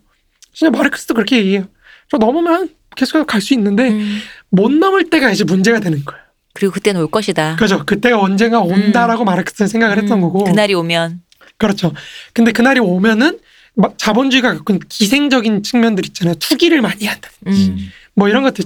[0.54, 1.68] 진짜 마르크스도 그렇게 얘기해요.
[2.10, 4.20] 저 넘으면 계속 갈수 있는데 음.
[4.50, 6.22] 못 넘을 때가 이제 문제가 되는 거예요.
[6.54, 7.56] 그리고 그때는 올 것이다.
[7.58, 7.86] 그죠?
[7.86, 10.44] 그때가 언젠가 온다라고 마르크스는 생각을 했던 음, 거고.
[10.46, 11.22] 그날이 오면
[11.58, 11.94] 그렇죠.
[12.34, 13.40] 근데 그날이 오면은
[13.76, 16.36] 막 자본주의가 갖고 있는 기생적인 측면들 있잖아요.
[16.36, 17.30] 투기를 많이 한다.
[17.48, 17.90] 음.
[18.16, 18.66] 뭐 이런 것들.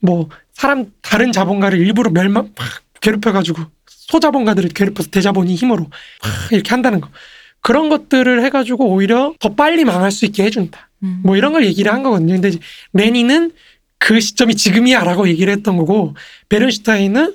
[0.00, 2.68] 뭐 사람 다른 자본가를 일부러 멸망 막
[3.00, 7.08] 괴롭혀가지고 소자본가들을 괴롭혀서 대자본이 힘으로 막 이렇게 한다는 거.
[7.60, 10.90] 그런 것들을 해가지고 오히려 더 빨리 망할 수 있게 해준다.
[11.02, 11.20] 음.
[11.24, 12.34] 뭐 이런 걸 얘기를 한 거거든요.
[12.34, 12.58] 근데 이제
[12.92, 13.52] 레닌은
[13.98, 16.14] 그 시점이 지금이야라고 얘기를 했던 거고
[16.50, 17.34] 베른슈타인은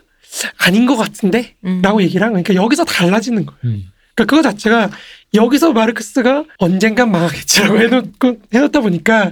[0.59, 1.81] 아닌 것 같은데 음.
[1.81, 3.77] 라고 얘기를 한 거니까 여기서 달라지는 거예요.
[4.23, 4.25] 음.
[4.25, 4.89] 그러니까 그거 자체가
[5.33, 9.31] 여기서 마르크스가 언젠간 망하겠지라고 해놓고 해놓다 보니까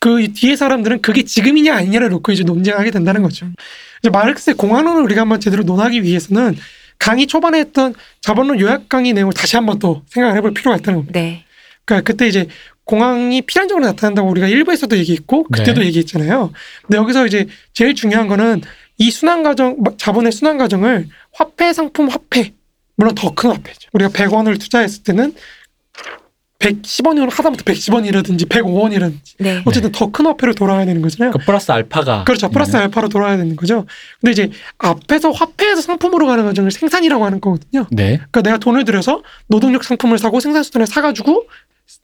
[0.00, 3.46] 그 뒤에 사람들은 그게 지금이냐 아니냐를 놓고 이제 논쟁하게 된다는 거죠.
[4.00, 6.56] 이제 마르크스의 공학론을 우리가 한번 제대로 논하기 위해서는
[6.98, 11.20] 강의 초반에 했던 자본론 요약 강의 내용을 다시 한번 또 생각을 해볼 필요가 있다는 겁니다.
[11.20, 11.44] 네.
[11.84, 12.46] 그러니까 그때 이제
[12.84, 15.86] 공항이 필연적으로 나타난다고 우리가 일부에서도 얘기했고 그때도 네.
[15.88, 16.52] 얘기했잖아요.
[16.82, 18.62] 근데 여기서 이제 제일 중요한 거는
[18.98, 22.52] 이 순환 과정 자본의 순환 과정을 화폐 상품 화폐
[22.96, 23.88] 물론 더 큰 화폐죠.
[23.92, 25.34] 우리가 100원을 투자했을 때는
[26.58, 29.60] 110원이면 하다못해 110원이라든지 105원이라든지 네.
[29.66, 31.32] 어쨌든 더 큰 화폐로 돌아와야 되는 거잖아요.
[31.32, 32.48] 그 플러스 알파가 그렇죠.
[32.48, 32.82] 플러스 있는.
[32.84, 33.84] 알파로 돌아와야 되는 거죠.
[34.20, 37.86] 근데 이제 앞에서 화폐에서 상품으로 가는 과정을 생산이라고 하는 거거든요.
[37.90, 38.16] 네.
[38.16, 41.46] 그러니까 내가 돈을 들여서 노동력 상품을 사고 생산 수단을 사가지고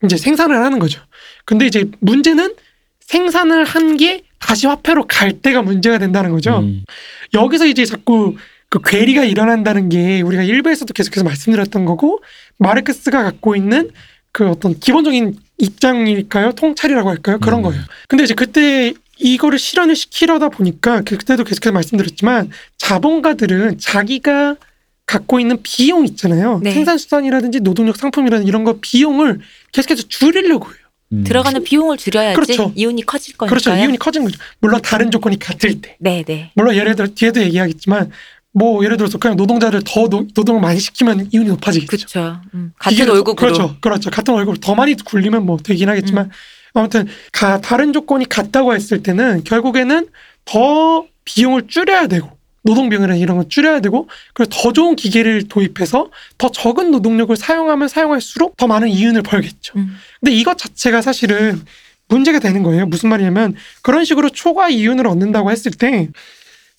[0.05, 1.00] 이제 생산을 하는 거죠.
[1.46, 2.55] 근데 이제 문제는
[3.00, 6.59] 생산을 한 게 다시 화폐로 갈 때가 문제가 된다는 거죠.
[6.59, 6.85] 음.
[7.33, 8.37] 여기서 이제 자꾸
[8.72, 12.22] 그 괴리가 일어난다는 게 우리가 일부에서도 계속해서 말씀드렸던 거고
[12.56, 13.90] 마르크스가 갖고 있는
[14.32, 16.52] 그 어떤 기본적인 입장일까요?
[16.52, 17.38] 통찰이라고 할까요?
[17.38, 17.64] 그런 음.
[17.64, 17.82] 거예요.
[18.08, 24.56] 근데 이제 그때 이거를 실현을 시키려다 보니까 그- 그때도 계속해서 말씀드렸지만 자본가들은 자기가
[25.04, 26.61] 갖고 있는 비용 있잖아요.
[26.62, 26.72] 네.
[26.72, 29.40] 생산수단이라든지 노동력 상품이라든지 이런 거 비용을
[29.72, 30.76] 계속해서 줄이려고 해요.
[31.12, 31.24] 음.
[31.24, 32.72] 들어가는 비용을 줄여야지 그렇죠.
[32.74, 33.50] 이윤이 커질 거니까요.
[33.50, 33.78] 그렇죠.
[33.78, 34.38] 이윤이 커진 거죠.
[34.61, 35.96] 물론 다른 조건이 같을 때.
[36.00, 36.52] 네, 네.
[36.54, 38.11] 물론 예를 들어 뒤에도 얘기하겠지만
[38.53, 41.88] 뭐 예를 들어서 그냥 노동자를 더 노, 동을 많이 시키면 이윤이 높아지겠죠.
[41.88, 42.41] 그렇죠.
[42.55, 43.35] 음, 같은 월급으로.
[43.35, 43.77] 그렇죠.
[43.81, 44.11] 그렇죠.
[44.11, 46.31] 같은 월급으로 더 많이 굴리면 뭐 되긴 하겠지만
[46.75, 50.07] 아무튼 가, 다른 조건이 같다고 했을 때는 결국에는
[50.45, 52.31] 더 비용을 줄여야 되고
[52.62, 57.88] 노동 비용이나 이런 걸 줄여야 되고 그리고 더 좋은 기계를 도입해서 더 적은 노동력을 사용하면
[57.88, 59.75] 사용할수록 더 많은 이윤을 벌겠죠.
[59.77, 59.97] 음.
[60.21, 61.62] 근데 이것 자체가 사실은
[62.09, 62.87] 문제가 되는 거예요.
[62.87, 66.09] 무슨 말이냐면 그런 식으로 초과 이윤을 얻는다고 했을 때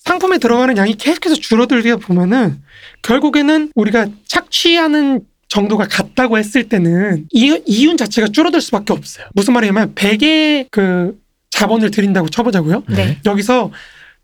[0.04, 2.62] 상품에 들어가는 양이 계속해서 줄어들게 보면은
[3.02, 9.26] 결국에는 우리가 착취하는 정도가 같다고 했을 때는 이, 이윤 자체가 줄어들 수밖에 없어요.
[9.34, 11.18] 무슨 말이냐면 100의 그
[11.50, 12.84] 자본을 들인다고 쳐보자고요.
[12.88, 13.18] 네.
[13.24, 13.70] 여기서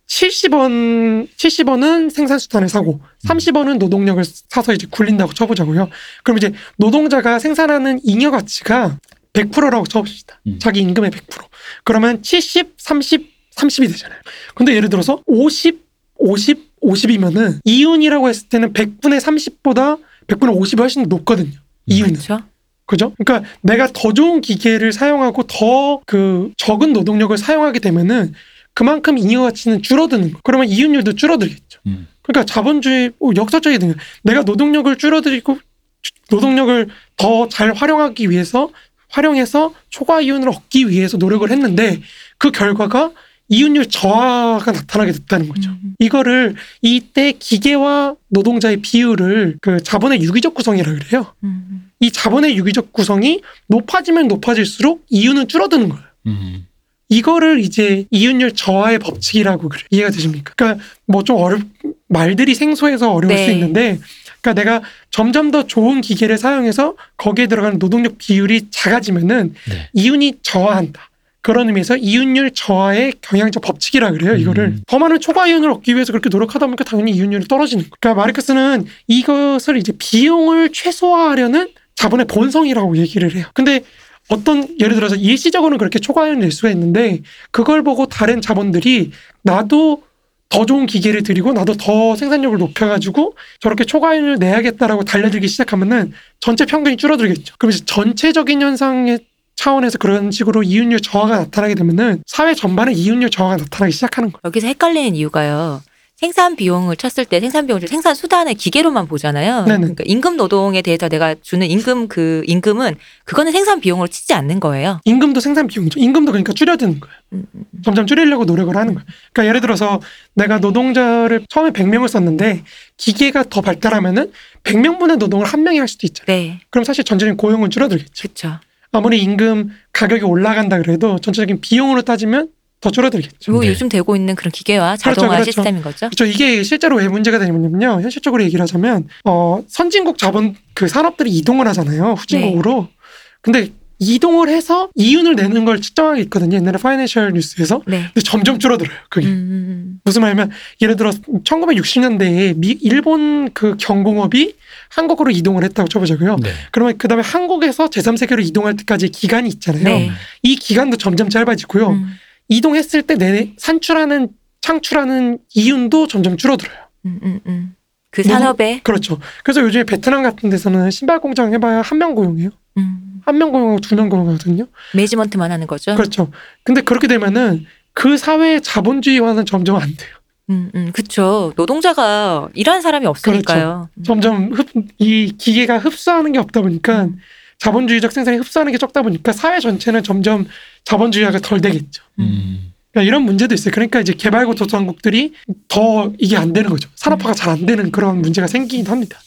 [0.09, 5.88] 70원, 70원은 생산수단을 사고 30원은 노동력을 사서 이제 굴린다고 쳐보자고요.
[6.25, 8.99] 그럼 이제 노동자가 생산하는 잉여 가치가
[9.33, 10.40] 100%라고 쳐봅시다.
[10.49, 10.59] 음.
[10.59, 11.45] 자기 임금의 100%.
[11.85, 14.18] 그러면 70, 30, 30이 되잖아요.
[14.55, 15.81] 근데 예를 들어서 50,
[16.16, 21.53] 50, 50이면은 이윤이라고 했을 때는 100분의 30보다 100분의 50이 훨씬 높거든요.
[21.87, 22.12] 이윤은.
[22.14, 22.40] 그렇죠.
[22.87, 23.14] 그죠?
[23.18, 28.35] 그러니까 내가 더 좋은 기계를 사용하고 더 그 적은 노동력을 사용하게 되면은
[28.75, 30.40] 그만큼 잉여 가치는 줄어드는 거.
[30.42, 31.81] 그러면 이윤율도 줄어들겠죠.
[31.87, 32.07] 음.
[32.23, 33.94] 그러니까 자본주의 어, 역사적이거든요.
[34.23, 35.59] 내가 노동력을 줄어들이고
[36.03, 38.70] 주- 노동력을 더 잘 활용하기 위해서
[39.09, 42.01] 활용해서 초과 이윤을 얻기 위해서 노력을 했는데
[42.38, 43.11] 그 결과가
[43.51, 45.71] 이윤율 저하가 나타나게 됐다는 거죠.
[45.71, 45.95] 음.
[45.99, 51.35] 이거를 이때 기계와 노동자의 비율을 그 자본의 유기적 구성이라 그래요.
[51.45, 51.91] 음.
[51.99, 56.05] 이 자본의 유기적 구성이 높아지면 높아질수록 이윤은 줄어드는 거예요.
[56.29, 56.67] 음.
[57.09, 59.83] 이거를 이제 이윤율 저하의 법칙이라고 그래.
[59.90, 60.53] 이해가 되십니까?
[60.57, 61.61] 그러니까 뭐 좀 어렵
[62.07, 63.44] 말들이 생소해서 어려울 네.
[63.44, 63.98] 수 있는데
[64.40, 69.88] 그러니까 내가 점점 더 좋은 기계를 사용해서 거기에 들어가는 노동력 비율이 작아지면은 네.
[69.92, 71.10] 이윤이 저하한다.
[71.43, 74.35] 그런 의미에서 이윤율 저하의 경향적 법칙이라 그래요.
[74.35, 74.83] 이거를 음.
[74.87, 77.91] 더 많은 초과 이윤을 얻기 위해서 그렇게 노력하다 보니까 당연히 이윤율이 떨어지는 거예요.
[77.99, 83.47] 그러니까 마르크스는 이것을 이제 비용을 최소화하려는 자본의 본성이라고 얘기를 해요.
[83.55, 83.81] 근데
[84.29, 87.21] 어떤 예를 들어서 일시적으로는 그렇게 초과 이윤을 낼 수가 있는데
[87.51, 89.11] 그걸 보고 다른 자본들이
[89.43, 90.03] 나도
[90.51, 96.97] 더 좋은 기계를 들이고 나도 더 생산력을 높여가지고 저렇게 초과이윤을 내야겠다라고 달려들기 시작하면은 전체 평균이
[96.97, 97.55] 줄어들겠죠.
[97.57, 99.21] 그럼 이제 전체적인 현상의
[99.61, 104.40] 차원에서 그런 식으로 이윤율 저하가 나타나게 되면은 사회 전반에 이윤율 저하가 나타나기 시작하는 거예요.
[104.44, 105.83] 여기서 헷갈리는 이유가요.
[106.17, 109.65] 생산 비용을 쳤을 때 생산 비용을 생산 수단의 기계로만 보잖아요.
[109.65, 109.79] 네네.
[109.79, 112.94] 그러니까 임금 노동에 대해서 내가 주는 임금 그 임금은
[113.25, 115.00] 그거는 생산 비용으로 치지 않는 거예요.
[115.04, 116.00] 임금도 생산 비용이죠.
[116.00, 117.15] 임금도 그러니까 줄여드는 거예요.
[117.35, 117.83] 음, 음, 음.
[117.83, 119.06] 점점 줄이려고 노력을 하는 거예요.
[119.33, 120.00] 그러니까 예를 들어서
[120.35, 122.65] 내가 노동자를 처음에 100명을 썼는데
[122.96, 124.33] 기계가 더 발달하면은
[124.65, 126.27] 100명분의 노동을 한 명이 할 수도 있잖아요.
[126.35, 128.29] 네, 그럼 사실 전체적인 고용은 줄어들겠죠.
[128.29, 128.61] 그렇죠.
[128.93, 132.49] 아무리 임금 가격이 올라간다 그래도 전체적인 비용으로 따지면
[132.81, 133.53] 더 줄어들겠죠.
[133.53, 133.69] 뭐 네.
[133.69, 135.51] 요즘 되고 있는 그런 기계화 그렇죠, 자동화 그렇죠.
[135.53, 136.09] 시스템인 거죠.
[136.09, 136.25] 그렇죠.
[136.25, 138.01] 이게 실제로 왜 문제가 되냐면요.
[138.01, 142.15] 현실적으로 얘기를 하자면 어, 선진국 자본 그 산업들이 이동을 하잖아요.
[142.15, 142.88] 후진국으로.
[142.88, 142.97] 네.
[143.43, 146.57] 근데 이동을 해서 이윤을 내는 걸 측정하기 있거든요.
[146.57, 147.83] 옛날에 파이낸셜 뉴스에서.
[147.87, 148.05] 네.
[148.15, 148.96] 근데 점점 줄어들어요.
[149.11, 149.27] 그게.
[149.27, 154.55] 음, 무슨 말이냐면 예를 들어 1960년대에 미 일본 그 경공업이
[154.88, 156.37] 한국으로 이동을 했다고 쳐보자고요.
[156.42, 156.51] 네.
[156.73, 159.85] 그러면 그다음에 한국에서 제3세계로 이동할 때까지 기간이 있잖아요.
[159.85, 160.11] 네.
[160.42, 161.90] 이 기간도 점점 짧아지고요.
[161.90, 162.15] 음,
[162.48, 164.29] 이동했을 때 내 산출하는
[164.63, 166.77] 창출하는 이윤도 점점 줄어들어요.
[167.07, 167.75] 음, 음, 음.
[168.11, 169.21] 그 산업에 그렇죠.
[169.44, 172.51] 그래서 요즘에 베트남 같은 데서는 신발 공장 해봐야 한 명 고용해요.
[172.81, 174.66] 음, 한명 고용하고 두 명 고용하거든요.
[174.94, 175.94] 매지먼트만 하는 거죠.
[175.94, 176.31] 그렇죠.
[176.64, 180.10] 근데 그렇게 되면은 그 사회의 자본주의화는 점점 안 돼요.
[180.50, 181.52] 음, 음, 그쵸.
[181.56, 183.88] 노동자가 일하는 사람이 없으니까요.
[183.94, 184.02] 음.
[184.04, 184.66] 점점 흡,
[184.98, 187.18] 이 기계가 흡수하는 게 없다 보니까 음.
[187.58, 190.46] 자본주의적 생산이 흡수하는 게 적다 보니까 사회 전체는 점점
[190.85, 192.02] 자본주의화가 덜 되겠죠.
[192.18, 192.72] 음.
[192.90, 193.70] 그러니까 이런 문제도 있어요.
[193.72, 195.35] 그러니까 이제 개발고 도상국들이
[195.68, 196.88] 더 이게 안 되는 거죠.
[196.96, 199.18] 산업화가 잘 안 되는 그런 문제가 생기긴 합니다.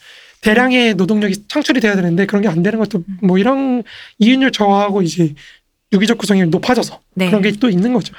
[0.44, 3.84] 대량의 노동력이 창출이 돼야 되는데 그런 게 안 되는 것도 뭐 이런
[4.20, 5.34] 이윤율 저하하고 이제
[5.94, 7.28] 유기적 구성이 높아져서 네.
[7.28, 8.14] 그런 게 또 있는 거죠.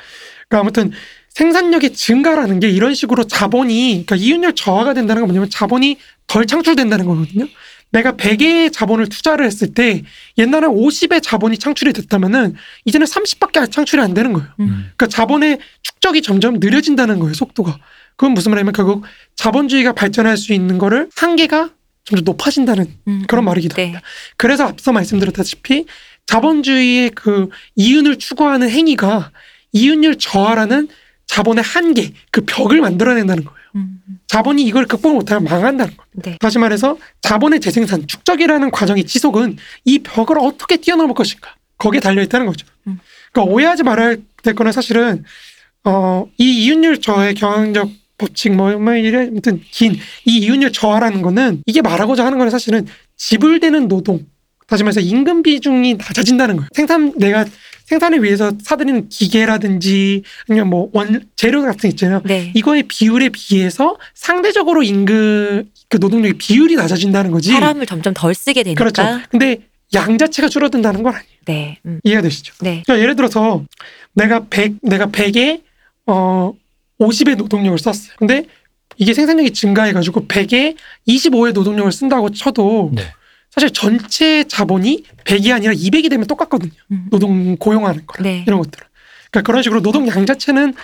[0.49, 0.93] 그러니까 아무튼
[1.31, 7.05] 생산력의 증가라는 게 이런 식으로 자본이 그러니까 이윤율 저하가 된다는 건 뭐냐면 자본이 덜 창출된다는
[7.07, 7.47] 거거든요.
[7.91, 10.03] 내가 100의 자본을 투자를 했을 때
[10.39, 12.55] 옛날에 50의 자본이 창출이 됐다면은
[12.87, 14.49] 이제는 30밖에 창출이 안 되는 거예요.
[14.61, 14.67] 음.
[14.97, 17.79] 그러니까 자본의 축적이 점점 느려진다는 거예요, 속도가.
[18.17, 19.05] 그건 무슨 말이냐면 결국
[19.37, 21.71] 자본주의가 발전할 수 있는 거를 한계가
[22.05, 23.47] 점점 높아진다는 음, 그런 음.
[23.47, 23.83] 말이기도 네.
[23.85, 24.03] 합니다.
[24.37, 25.87] 그래서 앞서 말씀드렸다시피
[26.27, 29.31] 자본주의의 그 이윤을 추구하는 행위가
[29.73, 30.89] 이윤율 저하라는
[31.27, 33.59] 자본의 한계, 그 벽을 만들어낸다는 거예요.
[33.77, 34.19] 음, 음.
[34.29, 36.11] 자본이 이걸 극복 못하면 망한다는 거예요.
[36.13, 36.39] 네.
[36.41, 42.47] 다시 말해서 자본의 재생산, 축적이라는 과정의 지속은 이 벽을 어떻게 뛰어넘을 것인가 거기에 달려 있다는
[42.47, 42.67] 거죠.
[42.87, 43.01] 음.
[43.33, 45.25] 그러니까 오해하지 말아야 될 거는 사실은
[45.85, 49.95] 어, 이 이윤율 저하의 경영적 법칙 뭐, 뭐 이래 아무튼 긴
[50.25, 52.87] 이 이윤율 저하라는 거는 이게 말하고자 하는 거는 사실은
[53.17, 54.25] 지불되는 노동
[54.67, 56.69] 다시 말해서 임금 비중이 낮아진다는 거예요.
[56.75, 57.45] 생산 내가
[57.85, 62.23] 생산을 위해서 사들이는 기계라든지 아니면 뭐 원 재료 같은 거 있잖아요.
[62.25, 62.51] 네.
[62.55, 67.51] 이거의 비율에 비해서 상대적으로 임금 그 노동력의 비율이 낮아진다는 거지.
[67.53, 68.79] 사람을 점점 덜 쓰게 되니까.
[68.83, 69.21] 그렇죠.
[69.29, 69.59] 근데
[69.95, 71.29] 양 자체가 줄어든다는 건 아니에요.
[71.45, 71.79] 네.
[71.85, 72.55] 음, 이해가 되시죠?
[72.63, 72.83] 네.
[72.87, 73.65] 그러니까 예를 들어서
[74.15, 75.61] 내가 100 내가 100에
[76.07, 76.53] 어
[77.01, 78.15] 50의 노동력을 썼어요.
[78.19, 78.45] 근데
[78.97, 80.77] 이게 생산력이 증가해 가지고 100에
[81.09, 83.03] 25의 노동력을 쓴다고 쳐도 네.
[83.51, 86.73] 사실 전체 자본이 100이 아니라 200이 되면 똑같거든요.
[86.91, 87.07] 음.
[87.11, 88.45] 노동 고용하는 거랑 네.
[88.47, 88.87] 이런 것들은.
[89.31, 90.75] 그러니까 그런 식으로 노동 양 자체는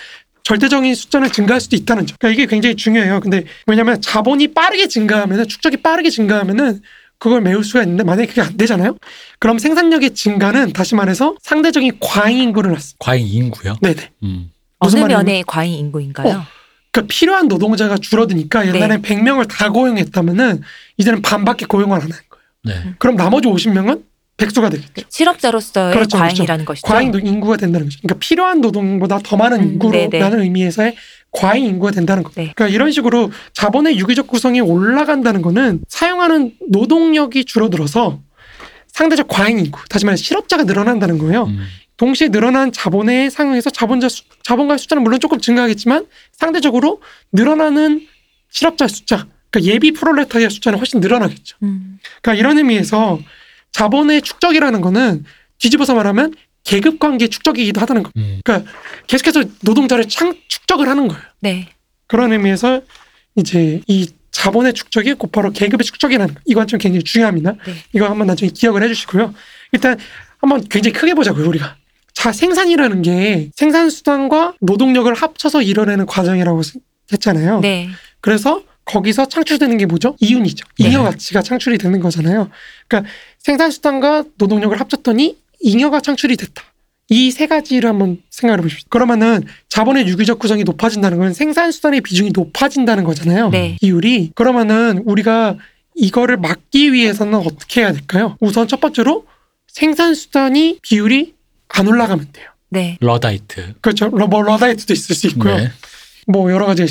[0.43, 2.17] 절대적인 숫자는 증가할 수도 있다는 점.
[2.19, 3.21] 그러니까 이게 굉장히 중요해요.
[3.21, 6.81] 근데 왜냐하면 자본이 빠르게 증가하면은 축적이 빠르게 증가하면은
[7.19, 8.97] 그걸 메울 수가 있는데 만약에 그게 안 되잖아요.
[9.39, 12.97] 그럼 생산력의 증가는 다시 말해서 상대적인 과잉 인구를 낳습니다.
[12.99, 13.77] 과잉 인구요.
[13.83, 14.11] 네네.
[14.23, 14.51] 음.
[14.81, 16.29] 무슨 어느 말이냐면- 면의 과잉 인구인가요?
[16.29, 16.43] 어.
[16.93, 19.03] 그러니까 필요한 노동자가 줄어드니까 옛날에 네.
[19.03, 20.63] 100명을 다 고용했다면은
[20.97, 22.45] 이제는 반밖에 고용을 안 하는 거예요.
[22.85, 22.95] 네.
[22.99, 24.03] 그럼 나머지 50명은
[24.37, 25.07] 백수가 되겠죠.
[25.09, 26.87] 실업자로서의 그렇죠, 과잉이라는 것이죠.
[26.89, 27.99] 과잉 인구가 된다는 거죠.
[28.03, 30.43] 그러니까 필요한 노동보다 더 많은 음, 인구로라는 네네.
[30.43, 30.97] 의미에서의
[31.31, 32.41] 과잉 인구가 된다는 거죠.
[32.41, 32.53] 네.
[32.57, 38.21] 그러니까 이런 식으로 자본의 유기적 구성이 올라간다는 거는 사용하는 노동력이 줄어들어서
[38.89, 41.45] 상대적 과잉 인구, 다시 말해 서 실업자가 늘어난다는 거예요.
[41.45, 41.65] 음.
[42.01, 48.07] 동시에 늘어난 자본에 상응해서 자본자 수, 자본가의 숫자는 물론 조금 증가하겠지만 상대적으로 늘어나는
[48.49, 51.59] 실업자 숫자, 그러니까 예비 프롤레타리아 숫자는 훨씬 늘어나겠죠.
[51.63, 53.21] 음, 그러니까 이런 의미에서
[53.73, 55.25] 자본의 축적이라는 거는
[55.59, 56.33] 뒤집어서 말하면
[56.65, 58.11] 계급 관계 축적이기도 하다는 거.
[58.17, 58.41] 음.
[59.07, 61.23] 계속해서 노동자를 창 축적을 하는 거예요.
[61.41, 61.69] 네.
[62.07, 62.81] 그런 의미에서
[63.37, 66.41] 이제 이 자본의 축적이 곧바로 계급의 축적이라는 거.
[66.47, 67.57] 이 관점 굉장히 중요합니다.
[67.67, 67.75] 네.
[67.93, 69.35] 이거 한번 나중에 기억을 해주시고요.
[69.73, 69.99] 일단
[70.39, 71.77] 한번 굉장히 크게 보자고요, 우리가.
[72.15, 76.79] 자, 생산이라는 게 생산 수단과 노동력을 합쳐서 이뤄내는 과정이라고 쓰-
[77.13, 77.61] 했잖아요.
[77.61, 77.89] 네.
[78.21, 80.17] 그래서 거기서 창출되는 게 뭐죠?
[80.21, 80.67] 이윤이죠.
[80.79, 80.89] 네.
[80.89, 82.51] 잉여 가치가 창출이 되는 거잖아요.
[82.89, 86.63] 그러니까 생산 수단과 노동력을 합쳤더니 잉여가 창출이 됐다.
[87.13, 88.87] 이 세 가지를 한번 생각해 보십시오.
[88.89, 93.49] 그러면은 자본의 유기적 구성이 높아진다는 건 생산 수단의 비중이 높아진다는 거잖아요.
[93.51, 93.77] 네.
[93.81, 95.57] 비율이 그러면은 우리가
[95.97, 98.37] 이거를 막기 위해서는 어떻게 해야 될까요?
[98.41, 99.27] 우선 첫 번째로
[99.67, 101.35] 생산 수단이 비율이
[101.75, 102.47] 안 올라가면 돼요.
[102.71, 102.97] 네.
[103.01, 103.75] 러다이트.
[103.81, 104.09] 그렇죠.
[104.09, 105.57] 러, 뭐 러다이트도 있을 수 있고요.
[105.57, 105.71] 네.
[106.27, 106.85] 뭐 여러 가지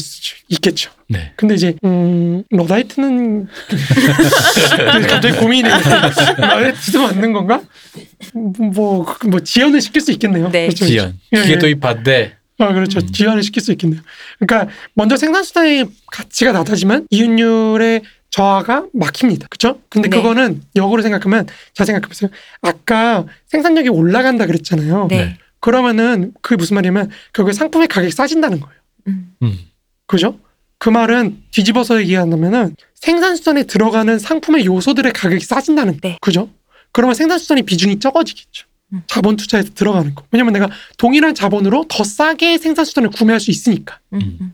[0.50, 0.92] 있겠죠.
[1.08, 1.32] 네.
[1.36, 3.48] 근데 이제 음 러다이트는
[5.08, 7.62] 갑자기 고민이 러다이트도 맞는 건가?
[8.34, 10.50] 뭐뭐 뭐 지연을 시킬 수 있겠네요.
[10.52, 10.66] 네.
[10.68, 10.86] 그렇죠.
[10.86, 11.18] 지연.
[11.32, 11.58] 예, 기계 예.
[11.60, 12.36] 도입 반대.
[12.58, 13.00] 아 그렇죠.
[13.00, 13.12] 음.
[13.12, 14.02] 지연을 시킬 수 있겠네요.
[14.40, 19.48] 그러니까 먼저 생산 수단의 가치가 낮아지면 이윤율의 저하가 막힙니다.
[19.48, 19.80] 그죠?
[19.90, 20.18] 근데 네.
[20.18, 22.30] 그거는 역으로 생각하면 잘 생각해보세요.
[22.62, 25.08] 아까 생산력이 올라간다 그랬잖아요.
[25.10, 25.38] 네.
[25.60, 28.80] 그러면은 그게 무슨 말이냐면 결국에 상품의 가격이 싸진다는 거예요.
[29.08, 29.34] 음.
[29.42, 29.60] 음.
[30.06, 30.40] 그죠?
[30.78, 36.00] 그 말은 뒤집어서 얘기한다면은 생산수단에 들어가는 상품의 요소들의 가격이 싸진다는 거.
[36.02, 36.18] 네.
[36.22, 36.50] 그죠?
[36.92, 38.66] 그러면 생산수단의 비중이 적어지겠죠.
[38.94, 39.04] 음.
[39.08, 40.24] 자본 투자에서 들어가는 거.
[40.32, 44.00] 왜냐면 내가 동일한 자본으로 더 싸게 생산수단을 구매할 수 있으니까.
[44.14, 44.54] 음, 음.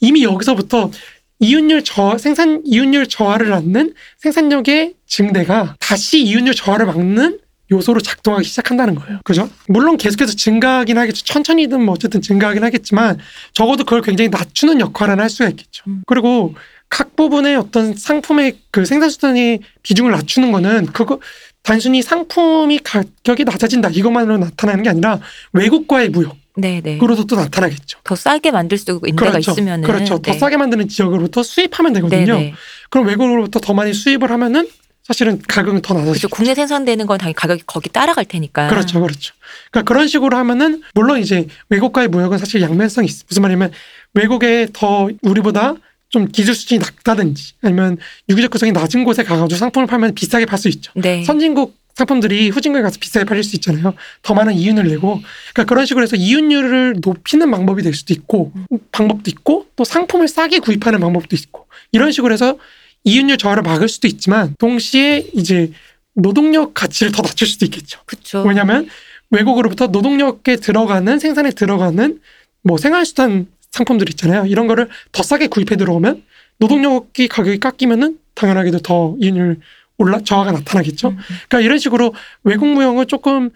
[0.00, 0.90] 이미 여기서부터
[1.38, 7.38] 이윤율 저 생산 이윤율 저하를 낳는 생산력의 증대가 다시 이윤율 저하를 막는
[7.70, 9.20] 요소로 작동하기 시작한다는 거예요.
[9.24, 9.50] 그죠?
[9.66, 11.24] 물론 계속해서 증가하긴 하겠죠.
[11.24, 13.18] 천천히든 뭐 어쨌든 증가하긴 하겠지만
[13.52, 15.84] 적어도 그걸 굉장히 낮추는 역할은 할 수가 있겠죠.
[15.88, 16.02] 음.
[16.06, 16.54] 그리고
[16.88, 21.18] 각 부분의 어떤 상품의 그 생산수단의 비중을 낮추는 거는 그거
[21.62, 25.18] 단순히 상품이 가격이 낮아진다 이것만으로 나타나는 게 아니라
[25.52, 26.98] 외국과의 무역 네, 네.
[26.98, 27.98] 그로도 또 나타나겠죠.
[28.04, 30.18] 더 싸게 만들 수 있는 데가 있으면은 그렇죠.
[30.18, 30.38] 더 네.
[30.38, 32.38] 싸게 만드는 지역으로부터 수입하면 네, 되거든요.
[32.38, 32.54] 네.
[32.90, 34.68] 그럼 외국으로부터 더 많이 수입을 하면은
[35.02, 36.06] 사실은 가격은 더 그렇죠.
[36.06, 36.28] 낮아지죠.
[36.30, 38.68] 국내 생산되는 건 당연히 가격이 거기 따라갈 테니까.
[38.68, 39.34] 그렇죠, 그렇죠.
[39.70, 43.24] 그러니까 그런 식으로 하면은 물론 이제 외국과의 무역은 사실 양면성이 있어.
[43.28, 43.70] 무슨 말이냐면
[44.14, 45.74] 외국에 더 우리보다
[46.08, 47.98] 좀 기술 수준이 낮다든지 아니면
[48.28, 50.90] 유기적 구성이 낮은 곳에 가가지고 상품을 팔면 비싸게 팔 수 있죠.
[50.96, 51.22] 네.
[51.24, 53.94] 선진국 상품들이 후진국에 가서 비싸게 팔릴 수 있잖아요.
[54.22, 55.22] 더 많은 이윤을 내고.
[55.54, 58.52] 그러니까 그런 식으로 해서 이윤율을 높이는 방법이 될 수도 있고,
[58.92, 62.58] 방법도 있고, 또 상품을 싸게 구입하는 방법도 있고, 이런 식으로 해서
[63.04, 65.72] 이윤율 저하를 막을 수도 있지만, 동시에 이제
[66.12, 68.00] 노동력 가치를 더 낮출 수도 있겠죠.
[68.04, 68.42] 그렇죠.
[68.42, 68.88] 왜냐하면
[69.30, 72.20] 외국으로부터 노동력에 들어가는 생산에 들어가는
[72.62, 74.44] 뭐 생활수단 상품들 있잖아요.
[74.46, 76.22] 이런 거를 더 싸게 구입해 들어오면
[76.58, 79.60] 노동력이 가격이 깎이면은 당연하게도 더 이윤율
[79.98, 81.08] 올라 저하가 나타나겠죠.
[81.08, 81.18] 음,
[81.48, 83.50] 그러니까 이런 식으로 외국 무역은 조금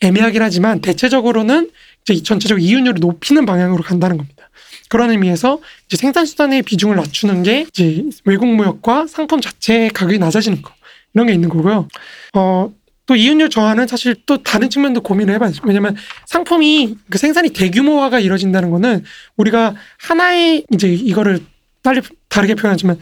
[0.00, 1.70] 애매하긴 하지만 대체적으로는
[2.02, 4.50] 이제 이 전체적 이윤율을 높이는 방향으로 간다는 겁니다.
[4.88, 10.62] 그런 의미에서 이제 생산 수단의 비중을 낮추는 게 이제 외국 무역과 상품 자체의 가격이 낮아지는
[10.62, 10.72] 거
[11.14, 11.88] 이런 게 있는 거고요.
[12.34, 12.72] 어,
[13.06, 15.62] 또 이윤율 저하는 사실 또 다른 측면도 고민을 해봐야죠.
[15.64, 19.04] 왜냐면 상품이 그 생산이 대규모화가 이루어진다는 거는
[19.36, 21.40] 우리가 하나의 이제 이거를
[21.82, 22.98] 빨리 다르게 표현하지만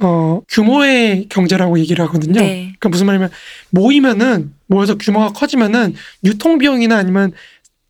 [0.00, 2.40] 어, 규모의 경제라고 얘기를 하거든요.
[2.40, 2.72] 네.
[2.78, 3.30] 그러니까 무슨 말이냐면
[3.70, 7.32] 모이면은 모여서 규모가 커지면은 유통 비용이나 아니면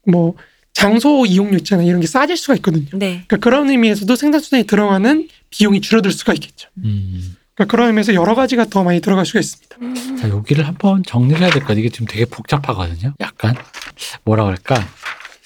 [0.07, 0.35] 뭐
[0.73, 1.87] 장소 이용료 있잖아요.
[1.87, 2.87] 이런 게 싸질 수가 있거든요.
[2.95, 3.25] 네.
[3.27, 6.69] 그러니까 그런 의미에서도 생산 수단에 들어가는 비용이 줄어들 수가 있겠죠.
[6.85, 7.37] 음.
[7.55, 9.77] 그러니까 그런 의미에서 여러 가지가 더 많이 들어갈 수가 있습니다.
[10.17, 11.81] 자, 여기를 한번 정리를 해야 될 것 같아요.
[11.81, 13.15] 이게 지금 되게 복잡하거든요.
[13.21, 13.55] 약간
[14.25, 14.77] 뭐라 그럴까?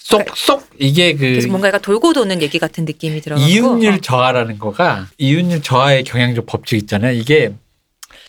[0.05, 3.99] 쏙쏙 이게 그 그래서 뭔가 약간 돌고 도는 얘기 같은 느낌이 들어가고 이윤율 어.
[4.03, 7.13] 저하라는 거가 이윤율 저하의 경향적 법칙 있잖아요.
[7.13, 7.45] 이게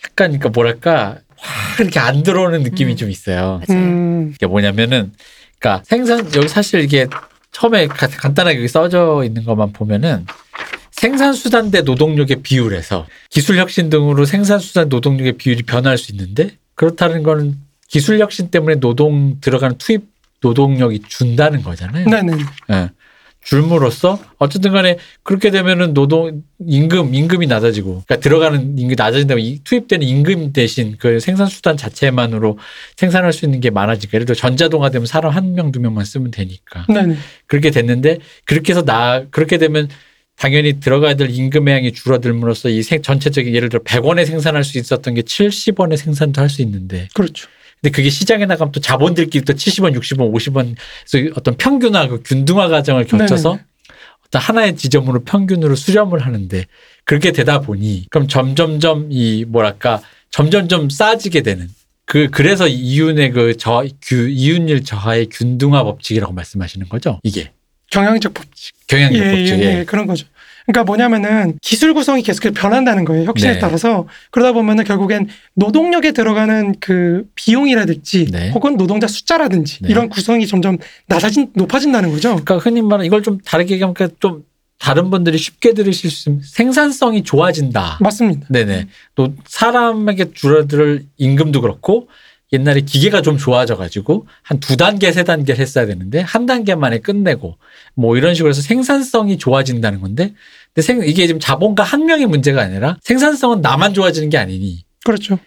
[0.06, 2.96] 약간 그러니까 뭐랄까 확 이렇게 안 들어오는 느낌이 음.
[2.96, 3.62] 좀 있어요.
[3.68, 3.82] 맞아요.
[3.82, 5.12] 음, 이게 뭐냐면은
[5.60, 7.08] 그러니까 생산 여기 사실 이게
[7.52, 10.26] 처음에 가- 간단하게 여기 써져 있는 것만 보면은
[10.92, 16.52] 생산 수단 대 노동력의 비율에서 기술 혁신 등으로 생산 수단 노동력의 비율이 변할 수 있는데
[16.76, 17.58] 그렇다는 거는
[17.90, 20.15] 기술 혁신 때문에 노동 들어가는 투입
[20.46, 22.08] 노동력이 준다는 거잖아요.
[22.08, 22.34] 네네.
[22.72, 22.90] 예.
[23.44, 30.08] 줄므로써 어쨌든 간에 그렇게 되면은 노동 임금 임금이 낮아지고 그러니까 들어가는 임금이 낮아진다면 이 투입되는
[30.08, 32.58] 임금 대신 그 생산 수단 자체만으로
[32.98, 36.32] 생산할 수 있는 게 많아지니까 예를 들어 전자동화 되면 사람 한 명 두 명만 쓰면
[36.32, 37.18] 되니까 네네.
[37.46, 39.90] 그렇게 됐는데 그렇게 해서 나 그렇게 되면
[40.38, 45.14] 당연히 들어가야 될 임금의 양이 줄어들므로써 이 생, 전체적인 예를 들어 100원에 생산할 수 있었던
[45.14, 47.48] 게 70원에 생산도 할 수 있는데 그렇죠.
[47.86, 50.76] 근데 그게 시장에 나가면 또 자본들끼리 또 70원, 60원, 50원
[51.08, 53.64] 그래서 어떤 평균화, 그 균등화 과정을 거쳐서 네네.
[54.26, 56.66] 어떤 하나의 지점으로 평균으로 수렴을 하는데
[57.04, 61.70] 그렇게 되다 보니 그럼 점점점 이 뭐랄까 점점점 싸지게 되는
[62.06, 67.20] 그 그래서 이윤의 그 저 이윤율 저하의 균등화 법칙이라고 말씀하시는 거죠.
[67.22, 67.52] 이게
[67.92, 68.74] 경영적 법칙.
[68.88, 69.60] 경향적 예, 법칙.
[69.60, 70.26] 예, 예, 그런 거죠.
[70.66, 73.26] 그러니까 뭐냐면은 기술 구성이 계속 변한다는 거예요.
[73.26, 73.60] 혁신에 네.
[73.60, 78.50] 따라서 그러다 보면은 결국엔 노동력에 들어가는 그 비용이라든지 네.
[78.52, 79.90] 혹은 노동자 숫자라든지 네.
[79.90, 82.30] 이런 구성이 점점 낮아진 높아진다는 거죠.
[82.30, 84.44] 그러니까 흔히 말하는 이걸 좀 다르게 얘기하면 좀
[84.80, 88.00] 다른 분들이 쉽게 들으실 수 있으면 생산성이 좋아진다.
[88.02, 88.48] 맞습니다.
[88.50, 88.88] 네네.
[89.16, 92.08] 또 사람에게 줄어들 임금도 그렇고
[92.56, 97.58] 옛날에 기계가 좀 좋아져가지고 한 두 단계 세 단계를 했어야 되는데 한 단계 만에 끝내고
[97.94, 100.34] 뭐 이런 식으로 해서 생산성이 좋아진다는 건데
[100.74, 105.38] 근데 생, 이게 지금 자본가 한 명의 문제가 아니라 생산성은 나만 좋아지는 게 아니니 그렇죠.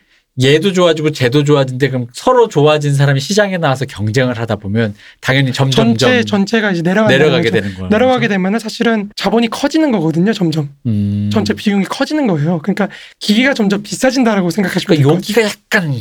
[0.41, 5.97] 얘도 좋아지고 쟤도 좋아지는데 그럼 서로 좋아진 사람이 시장에 나와서 경쟁을 하다 보면 당연히 점점점
[5.97, 7.89] 전체 전체가 이제 내려가게 내려가게 되는 거예요.
[7.89, 10.33] 내려가게 되면은 사실은 자본이 커지는 거거든요.
[10.33, 11.29] 점점 음.
[11.33, 12.61] 전체 비용이 커지는 거예요.
[12.63, 12.89] 그러니까
[13.19, 15.17] 기계가 점점 비싸진다라고 생각하시면 그러니까.
[15.17, 15.93] 여기가 약간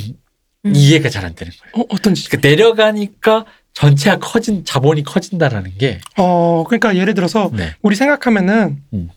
[0.68, 0.72] 음.
[0.74, 1.82] 이해가 잘 안 되는 거예요.
[1.82, 2.28] 어, 어떤지.
[2.28, 3.44] 그러니까 내려가니까
[3.74, 7.74] 전체가 커진 자본이 커진다라는 게 어, 그러니까 예를 들어서 네.
[7.82, 9.10] 우리 생각하면은 음.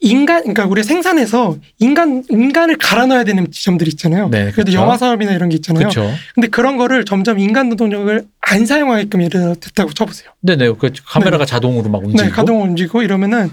[0.00, 4.28] 인간, 그러니까 우리 생산에서 인간 인간을 갈아 넣어야 되는 지점들이 있잖아요.
[4.30, 4.78] 네, 그래도 그쵸.
[4.78, 5.88] 영화 사업이나 이런 게 있잖아요.
[5.88, 6.10] 그렇죠.
[6.34, 10.30] 근데 그런 거를 점점 인간 노동력을 안 사용하게끔 예를 들어 됐다고 쳐보세요.
[10.40, 10.72] 네네.
[10.78, 12.22] 그 카메라가 자동으로 막 움직이고.
[12.24, 13.50] 네, 가동 움직이고 이러면은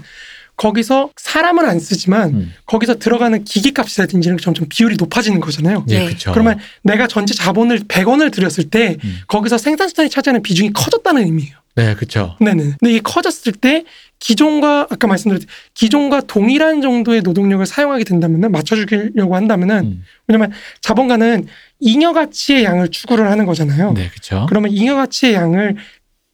[0.56, 2.52] 거기서 사람은 안 쓰지만 음.
[2.66, 5.84] 거기서 들어가는 기계값이라든지 이런 게 점점 비율이 높아지는 거잖아요.
[5.88, 6.06] 예, 네.
[6.06, 6.32] 그렇죠.
[6.32, 9.18] 그러면 내가 전체 자본을 100원을 들였을 때 음.
[9.26, 11.56] 거기서 생산수단이 차지하는 비중이 커졌다는 의미예요.
[11.76, 12.36] 네, 그렇죠.
[12.38, 12.62] 네네.
[12.78, 13.84] 근데 이게 커졌을 때
[14.20, 20.04] 기존과 아까 말씀드렸듯이 기존과 동일한 정도의 노동력을 사용하게 된다면은 맞춰주려고 한다면은 음.
[20.28, 20.52] 왜냐면
[20.82, 21.46] 자본가는
[21.80, 23.92] 잉여 가치의 양을 추구를 하는 거잖아요.
[23.92, 24.46] 네, 그렇죠.
[24.48, 25.76] 그러면 잉여 가치의 양을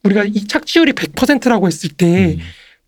[0.03, 2.39] 우리가 이 착취율이 100%라고 했을 때 음.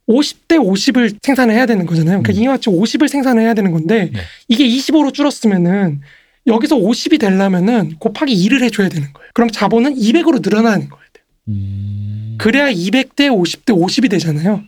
[0.07, 2.21] 50대 50을 생산을 해야 되는 거잖아요.
[2.23, 2.53] 그러니까 음.
[2.53, 4.19] 가치 50을 생산을 해야 되는 건데 네.
[4.47, 6.01] 이게 25로 줄었으면은
[6.45, 9.29] 여기서 50이 되려면은 곱하기 2를 해줘야 되는 거예요.
[9.33, 11.03] 그럼 자본은 200으로 늘어나는 거예요.
[11.49, 12.35] 음.
[12.37, 14.63] 그래야 200대 50대 50이 되잖아요.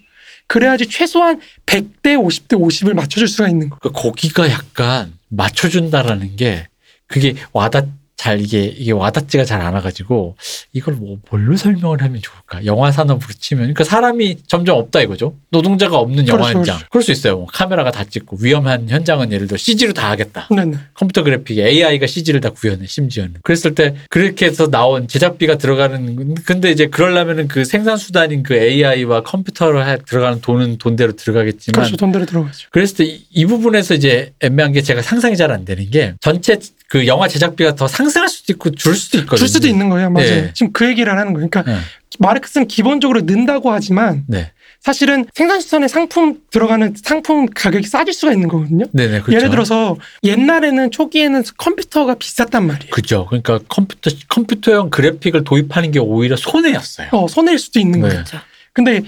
[0.47, 3.79] 그래야지 최소한 100대 50대 50을 맞춰줄 수가 있는 거예요.
[3.81, 6.67] 그 거기가 약간 맞춰준다라는 게
[7.07, 7.88] 그게 와닿
[8.18, 10.38] 잘 이게 이게 와닿지가 잘 않아가지고
[10.72, 12.66] 이걸 뭐 뭘로 설명을 하면 좋을까?
[12.66, 15.36] 영화 산업으로 치면 그러니까 사람이 점점 없다 이거죠.
[15.49, 16.80] 노동자가 없는 영화 그렇죠, 현장.
[16.89, 17.36] 그럴 수 있어요.
[17.38, 20.47] 뭐 카메라가 다 찍고 위험한 현장은 예를 들어 CG로 다 하겠다.
[20.49, 20.78] 네네.
[20.93, 26.72] 컴퓨터 그래픽에 AI가 CG를 다 구현해 심지어는 그랬을 때 그렇게 해서 나온 제작비가 들어가는 근데
[26.72, 31.97] 이제 그러려면은 그 생산 수단인 그 AI와 컴퓨터로 해- 들어가는 돈은 돈대로 들어가겠지만 그렇죠.
[31.97, 32.70] 돈대로 들어가죠.
[32.72, 36.57] 그랬을 때 이 부분에서 이제 애매한 게 제가 상상이 잘 안 되는 게 전체
[36.89, 39.38] 그 영화 제작비가 더 상승할 수도 있고 줄 수도 있거든요.
[39.38, 40.09] 줄 수도 있는 거예요.
[40.09, 40.29] 맞아요.
[40.29, 40.51] 네.
[40.53, 41.49] 지금 그 얘기를 하는 거예요.
[41.49, 41.79] 그러니까 네.
[42.19, 44.51] 마르크스는 기본적으로 는다고 하지만 네.
[44.81, 48.86] 사실은 생산수단에 상품 들어가는 상품 가격이 싸질 수가 있는 거거든요.
[48.91, 49.21] 네네.
[49.21, 49.36] 그렇죠.
[49.36, 52.91] 예를 들어서 옛날에는 초기에는 컴퓨터가 비쌌단 말이에요.
[52.91, 53.25] 그죠.
[53.25, 57.07] 그러니까 컴퓨터 컴퓨터형 그래픽을 도입하는 게 오히려 손해였어요.
[57.13, 58.01] 어, 손해일 수도 있는 네.
[58.01, 58.23] 거예요.
[58.23, 58.38] 그렇죠.
[58.73, 59.01] 근데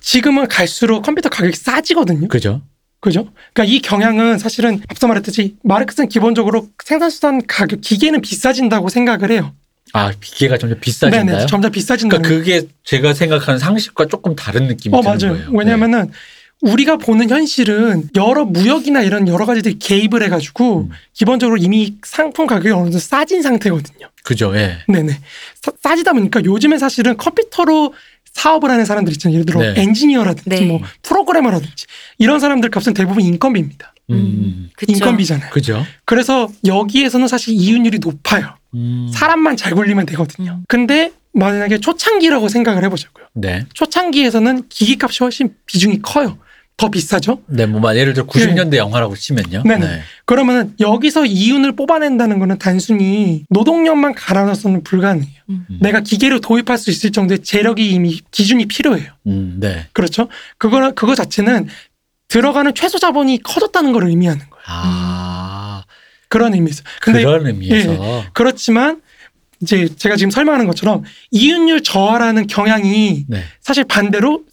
[0.00, 2.26] 지금은 갈수록 컴퓨터 가격이 싸지거든요.
[2.26, 2.62] 그죠.
[3.02, 3.28] 그죠?
[3.52, 9.52] 그러니까 이 경향은 사실은 앞서 말했듯이 마르크스는 기본적으로 생산수단 가격, 기계는 비싸진다고 생각을 해요.
[9.92, 11.24] 아 기계가 점점 비싸진다요.
[11.24, 15.34] 네네, 점점 비싸진다는 그러니까 그게 제가 생각하는 상식과 조금 다른 느낌이 어, 드는 맞아요.
[15.34, 15.50] 거예요.
[15.52, 16.12] 왜냐면은
[16.60, 20.90] 우리가 보는 현실은 여러 무역이나 이런 여러 가지들이 개입을 해가지고 음.
[21.12, 24.06] 기본적으로 이미 상품 가격이 어느 정도 싸진 상태거든요.
[24.06, 24.12] 네.
[24.22, 24.56] 그죠.
[24.56, 24.78] 예.
[24.86, 25.18] 네네.
[25.60, 27.94] 싸, 싸지다 보니까 요즘에 사실은 컴퓨터로
[28.32, 29.34] 사업을 하는 사람들 있잖아요.
[29.34, 29.74] 예를 들어 네.
[29.80, 30.66] 엔지니어라든지 네.
[30.66, 31.86] 뭐 프로그래머라든지
[32.18, 33.94] 이런 사람들 값은 대부분 인건비입니다.
[34.10, 34.70] 음.
[34.76, 34.92] 그쵸.
[34.92, 35.50] 인건비잖아요.
[35.50, 35.84] 그죠.
[36.04, 38.54] 그래서 여기에서는 사실 이윤율이 높아요.
[38.74, 39.10] 음.
[39.12, 40.60] 사람만 잘 굴리면 되거든요.
[40.68, 43.26] 근데 만약에 초창기라고 생각을 해보자고요.
[43.34, 43.66] 네.
[43.74, 46.38] 초창기에서는 기기값이 훨씬 비중이 커요.
[46.76, 47.42] 더 비싸죠.
[47.46, 49.62] 네, 뭐, 만 예를 들어 90년대 영화라고 치면요.
[49.64, 49.76] 네.
[49.76, 50.00] 네 네.
[50.24, 55.40] 그러면 여기서 이윤을 뽑아낸다는 거는 단순히 노동력만 갈아 넣어서는 불가능해요.
[55.50, 55.66] 음.
[55.70, 55.78] 음.
[55.80, 59.12] 내가 기계를 도입할 수 있을 정도의 재력이 이미 기준이 필요해요.
[59.26, 59.86] 음, 네.
[59.92, 60.28] 그렇죠?
[60.58, 61.68] 그거는 그거 자체는
[62.28, 64.64] 들어가는 최소 자본이 커졌다는 걸 의미하는 거예요.
[64.66, 65.84] 아,
[66.28, 66.82] 그런 의미에서.
[67.00, 68.24] 근데 예, 그런 의미에서.
[68.32, 69.02] 그렇지만
[69.60, 73.44] 이제 제가 지금 설명하는 것처럼 이윤율 저하라는 경향이 네.
[73.60, 74.44] 사실 반대로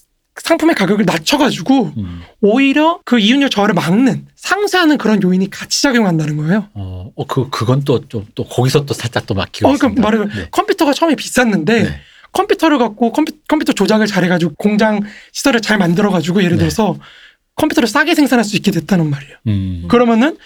[0.42, 2.22] 상품의 가격을 낮춰가지고 음.
[2.42, 6.68] 오히려 그 이윤율 저하를 막는 상쇄하는 그런 요인이 같이 작용한다는 거예요.
[6.74, 10.02] 어, 어, 그, 그건 또, 좀, 또, 거기서 또 살짝 또 막히고 어, 그러니까.
[10.02, 10.48] 말해 네.
[10.52, 12.00] 컴퓨터가 처음에 비쌌는데 네.
[12.32, 16.60] 컴퓨터를 갖고 컴퓨, 컴퓨터 조작을 잘해가지고 공장 시설을 잘 만들어가지고 예를 네.
[16.60, 16.98] 들어서
[17.56, 19.36] 컴퓨터를 싸게 생산할 수 있게 됐다는 말이에요.
[19.48, 20.38] 음, 그러면은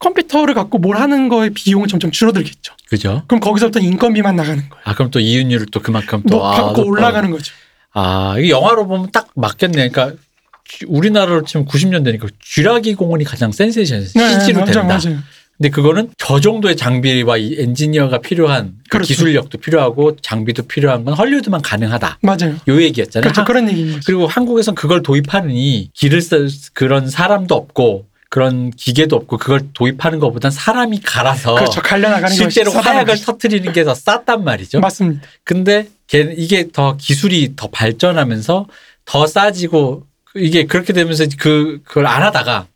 [0.00, 2.74] 컴퓨터를 갖고 뭘 하는 거의 비용은 점점 줄어들겠죠.
[2.88, 3.22] 그죠?
[3.26, 4.82] 그럼 거기서부터 인건비만 나가는 거예요.
[4.84, 6.44] 아, 그럼 또 이윤율을 또 그만큼 또.
[6.44, 6.88] 아, 높고 높아.
[6.88, 7.52] 올라가는 거죠.
[8.00, 9.88] 아, 이게 영화로 보면 딱 맞겠네.
[9.88, 10.12] 그러니까
[10.68, 14.82] 쥐- 우리나라로 치면 90년대니까 쥐라기 공원이 가장 센세이션, CG로 맞아요, 된다.
[14.84, 15.18] 맞아요.
[15.56, 19.08] 근데 그거는 저 정도의 장비와 이 엔지니어가 필요한 그 그렇죠.
[19.08, 22.18] 기술력도 필요하고 장비도 필요한 건 헐리우드만 가능하다.
[22.22, 22.54] 맞아요.
[22.68, 23.22] 요 얘기였잖아요.
[23.24, 23.40] 그렇죠.
[23.40, 24.02] 하- 그런 얘기인 거죠.
[24.06, 30.50] 그리고 한국에선 그걸 도입하느니 길을 쓸 그런 사람도 없고 그런 기계도 없고 그걸 도입하는 것보단
[30.50, 31.80] 사람이 갈아서 그렇죠.
[31.80, 33.18] 갈려나가는 실제로 화약을.
[33.20, 34.80] 터트리는 게 더 쌌단 말이죠.
[34.80, 35.22] 맞습니다.
[35.44, 38.66] 근데 걔- 이게 더 기술이 더 발전하면서
[39.06, 40.06] 더 싸지고
[40.36, 42.66] 이게 그렇게 되면서 그 그걸 안 하다가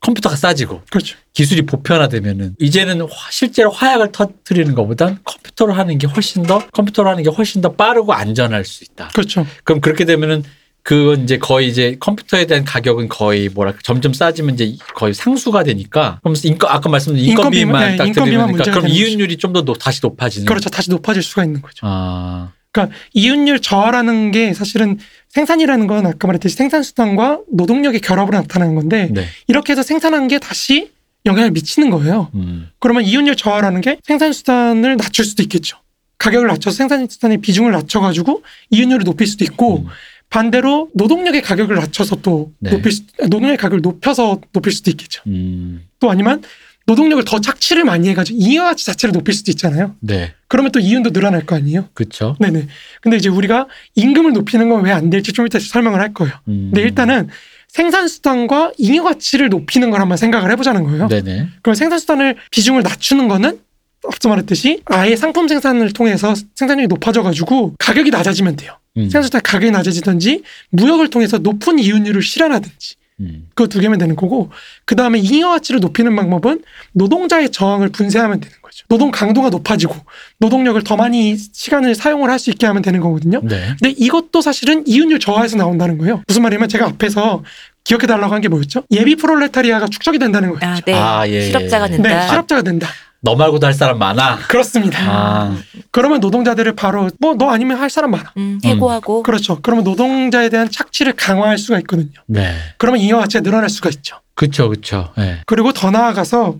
[0.00, 1.16] 컴퓨터가 싸지고 그렇죠.
[1.32, 7.22] 기술이 보편화되면은 이제는 화- 실제로 화약을 터트리는 것보단 컴퓨터로 하는 게 훨씬 더 컴퓨터로 하는
[7.22, 9.10] 게 훨씬 더 빠르고 안전할 수 있다.
[9.14, 9.46] 그렇죠.
[9.62, 10.42] 그럼 그렇게 되면은
[10.82, 16.18] 그건 이제 거의 이제 컴퓨터에 대한 가격은 거의 뭐랄까 점점 싸지면 이제 거의 상수가 되니까
[16.22, 20.00] 그럼 인건 아까 말씀드린 인건비만 네, 딱 인건비만 들으니까 문제가 그럼 이윤율이 좀 더 다시
[20.02, 20.70] 높아지는 그렇죠.
[20.70, 21.86] 다시 높아질 수가 있는 거죠.
[21.86, 28.74] 아 그러니까 이윤율 저하라는 게 사실은 생산이라는 건 아까 말했듯이 생산 수단과 노동력의 결합으로 나타나는
[28.74, 29.26] 건데 네.
[29.46, 30.90] 이렇게 해서 생산한 게 다시
[31.26, 32.30] 영향을 미치는 거예요.
[32.34, 32.70] 음.
[32.80, 35.76] 그러면 이윤율 저하라는 게 생산 수단을 낮출 수도 있겠죠.
[36.18, 39.86] 가격을 낮춰서 생산 수단의 비중을 낮춰가지고 이윤율을 높일 수도 있고 음.
[40.32, 42.70] 반대로 노동력의 가격을 낮춰서 또 네.
[42.70, 45.22] 높일 수, 노동력의 가격을 높여서 높일 수도 있겠죠.
[45.26, 46.42] 음, 또 아니면
[46.86, 49.94] 노동력을 더 착취를 많이 해가지고 잉여가치 자체를 높일 수도 있잖아요.
[50.00, 51.90] 네, 그러면 또 이윤도 늘어날 거 아니에요.
[51.92, 52.34] 그렇죠.
[52.40, 52.66] 네네.
[53.02, 56.32] 근데 이제 우리가 임금을 높이는 건 왜 안 될지 좀 이따 설명을 할 거예요.
[56.48, 57.28] 음, 근데 일단은
[57.68, 61.08] 생산수단과 잉여 가치를 높이는 걸 한번 생각을 해보자는 거예요.
[61.08, 61.48] 네네.
[61.62, 63.58] 그럼 생산수단을 비중을 낮추는 거는
[64.06, 68.76] 앞서 말했듯이 아예 상품 생산을 통해서 생산량이 높아져가지고 가격이 낮아지면 돼요.
[68.96, 74.50] 음, 생산수단 가격이 낮아지든지 무역을 통해서 높은 이윤율을 실현하든지 음, 그두 개면 되는 거고
[74.84, 78.84] 그 다음에 잉여 가치를 높이는 방법은 노동자의 저항을 분쇄하면 되는 거죠.
[78.88, 79.94] 노동 강도가 높아지고
[80.38, 83.40] 노동력을 더 많이 시간을 사용을 할 수 있게 하면 되는 거거든요.
[83.44, 83.76] 네.
[83.80, 86.22] 근데 이것도 사실은 이윤율 저하에서 나온다는 거예요.
[86.26, 87.44] 무슨 말이냐면 제가 앞에서
[87.84, 88.82] 기억해 달라고 한 게 뭐였죠?
[88.90, 90.74] 예비 프롤레타리아가 축적이 된다는 거예요.
[90.74, 90.92] 아, 네.
[90.94, 91.90] 아, 예, 실업자가 예.
[91.90, 92.08] 된다.
[92.20, 92.88] 네, 실업자가 된다.
[93.24, 94.38] 너 말고도 할 사람 많아.
[94.48, 94.98] 그렇습니다.
[95.00, 95.56] 아,
[95.92, 98.32] 그러면 노동자들을 바로 뭐 너 아니면 할 사람 많아.
[98.36, 99.60] 음, 해고하고 그렇죠.
[99.62, 102.10] 그러면 노동자에 대한 착취를 강화할 수가 있거든요.
[102.26, 102.54] 네.
[102.78, 104.16] 그러면 잉여가치가 늘어날 수가 있죠.
[104.34, 105.12] 그쵸, 그쵸.
[105.16, 105.40] 네.
[105.46, 106.56] 그리고 더 나아가서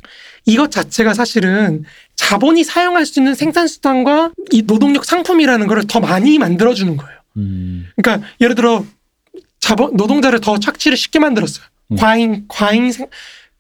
[0.47, 1.85] 이것 자체가 사실은
[2.17, 7.19] 자본이 사용할 수 있는 생산수단과 이 노동력 상품이라는 걸 더 많이 만들어주는 거예요.
[7.39, 8.85] 음, 그러니까 예를 들어
[9.59, 11.65] 자본 노동자를 더 착취를 쉽게 만들었어요.
[11.93, 11.97] 음.
[11.97, 13.07] 과잉 과잉 생,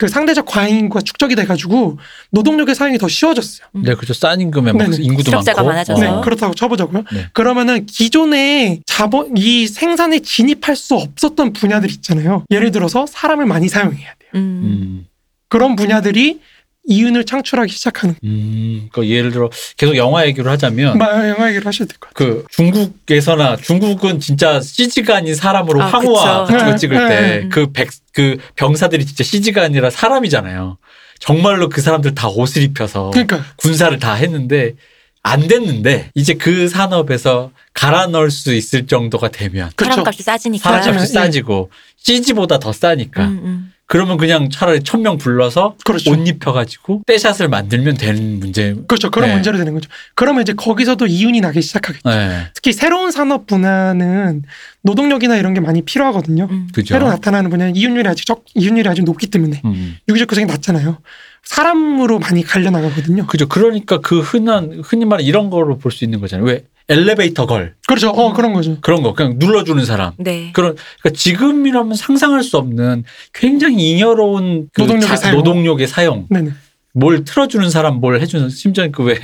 [0.02, 1.96] 그 상대적 과잉과 축적이 돼가지고
[2.30, 3.68] 노동력의 사용이 더 쉬워졌어요.
[3.72, 4.14] 네, 그렇죠.
[4.14, 4.96] 싼 임금에 막 네네.
[5.00, 5.62] 인구도 많고.
[5.62, 6.00] 많아져서.
[6.00, 6.20] 네, 어.
[6.22, 7.04] 그렇다고 쳐보자고요.
[7.12, 7.28] 네.
[7.32, 12.44] 그러면은 기존에 자본 이 생산에 진입할 수 없었던 분야들 있잖아요.
[12.50, 14.30] 예를 들어서 사람을 많이 사용해야 돼요.
[14.34, 14.40] 음.
[14.40, 15.06] 음,
[15.48, 16.40] 그런 분야들이
[16.84, 18.16] 이윤을 창출하기 시작하는.
[18.24, 22.34] 음, 그 예를 들어 계속 영화 얘기를 하자면 마- 영화 얘기를 하셔도 될것 같아요.
[22.38, 26.52] 그 중국에서나 중국은 진짜 CG가 아닌 사람으로 아, 황후와 그쵸.
[26.52, 27.40] 같은 거 네, 찍을 네.
[27.48, 30.78] 때그백그 병사들이 진짜 CG가 아니라 사람이잖아요.
[31.20, 34.74] 정말로 그 사람들 다 옷을 입혀서 그러니까 군사를 다 했는데
[35.22, 39.92] 안 됐는데 이제 그 산업에서 갈아 넣을 수 있을 정도가 되면 그렇죠.
[39.94, 40.68] 사람값이 싸지니까.
[40.82, 41.20] 사람값이 예.
[41.20, 43.71] 싸지고 CG보다 더 싸니까 음, 음.
[43.92, 46.12] 그러면 그냥 차라리 천 명 불러서 그렇죠.
[46.12, 48.74] 옷 입혀가지고 떼샷을 만들면 되는 문제.
[48.88, 49.10] 그렇죠.
[49.10, 49.34] 그런 네.
[49.34, 49.90] 문제로 되는 거죠.
[50.14, 52.08] 그러면 이제 거기서도 이윤이 나기 시작하겠죠.
[52.08, 54.44] 네, 특히 새로운 산업 분야는
[54.80, 56.48] 노동력이나 이런 게 많이 필요하거든요.
[56.50, 56.68] 음.
[56.72, 56.94] 그죠.
[56.94, 59.98] 새로 나타나는 분야는 이윤율이 아직 적, 이윤율이 아직 높기 때문에 음.
[60.08, 60.96] 유기적 구성이 낮잖아요.
[61.44, 63.26] 사람으로 많이 갈려 나가거든요.
[63.26, 63.46] 그죠.
[63.46, 66.46] 그러니까 그 흔한 흔히 말하는 이런 거로 볼 수 있는 거잖아요.
[66.46, 68.10] 왜 엘리베이터 걸 그렇죠.
[68.10, 68.78] 어 그런 거죠.
[68.80, 70.12] 그런 거 그냥 눌러주는 사람.
[70.18, 70.50] 네.
[70.52, 75.36] 그런 그러니까 지금이라면 상상할 수 없는 굉장히 잉여로운 그 노동력의 사용.
[75.36, 76.26] 노동력의 사용.
[76.30, 76.50] 네네.
[76.94, 79.18] 뭘 틀어주는 사람 뭘 해주는 심지어 그왜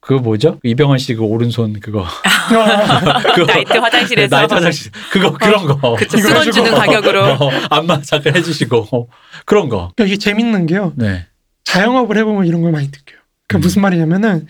[0.00, 0.58] 그거 뭐죠?
[0.62, 2.06] 이병헌 씨 그 오른손 그거
[3.34, 6.18] 그거 나이트 화장실에서 나이트 화장실 그거 그런 거 그쵸.
[6.18, 6.72] 이거 수건 주는.
[6.74, 7.22] 가격으로.
[7.34, 9.08] 어, 안마 잠깐 해주시고
[9.44, 9.92] 그런 거.
[9.96, 10.92] 그러니까 이게 재밌는 게요.
[10.96, 11.26] 네.
[11.64, 13.18] 자영업을 해보면 이런 걸 많이 느껴요.
[13.46, 13.60] 그 음.
[13.60, 14.46] 무슨 말이냐면은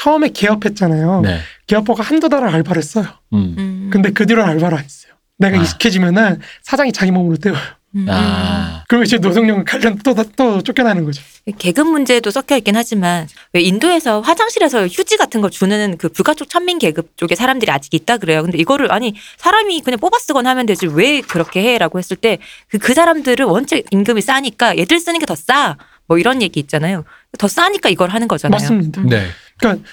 [0.00, 1.20] 처음에 개업했잖아요.
[1.22, 1.40] 네.
[1.66, 3.04] 개업하고 한두 달을 알바를 했어요.
[3.34, 3.54] 음.
[3.58, 3.90] 음.
[3.92, 5.12] 근데 그 뒤로 알바를 안 했어요.
[5.36, 5.62] 내가 아.
[5.62, 7.58] 익숙해지면은 사장이 자기 몸으로 떼어요.
[7.96, 8.06] 음.
[8.08, 8.84] 아.
[8.88, 11.22] 그러면 이제 노동력은 관련 또, 또 쫓겨나는 거죠.
[11.58, 16.78] 계급 문제도 섞여 있긴 하지만 왜 인도에서 화장실에서 휴지 같은 거 주는 그 불가촉 천민
[16.78, 18.42] 계급 쪽에 사람들이 아직 있다 그래요.
[18.42, 22.94] 근데 이거를 아니 사람이 그냥 뽑아 쓰거나 하면 되지 왜 그렇게 해라고 했을 때그 그
[22.94, 25.76] 사람들은 원체 임금이 싸니까 얘들 쓰는 게 더 싸.
[26.10, 27.04] 뭐 이런 얘기 있잖아요.
[27.38, 28.56] 더 싸니까 이걸 하는 거잖아요.
[28.56, 29.00] 맞습니다.
[29.02, 29.08] 음.
[29.08, 29.28] 네.
[29.60, 29.84] 그러니까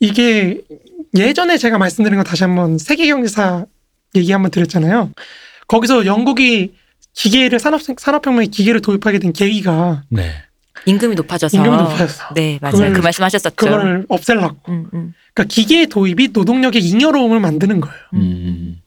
[0.00, 0.60] 이게
[1.14, 3.66] 예전에 제가 말씀드린 거 다시 한번 세계 경제사
[4.14, 5.10] 얘기 한번 드렸잖아요.
[5.68, 6.74] 거기서 영국이
[7.14, 10.30] 기계를 산업 산업혁명에 기계를 도입하게 된 계기가 네.
[10.86, 11.56] 임금이 높아져서.
[11.56, 12.34] 임금이 높아졌어.
[12.34, 12.72] 네, 맞아요.
[12.76, 13.54] 그걸- 그 말씀하셨었죠.
[13.54, 14.56] 그거를 없애려고.
[14.68, 17.96] 음, 음, 그러니까 기계 도입이 노동력의 잉여로움을 만드는 거예요.
[18.14, 18.80] 음.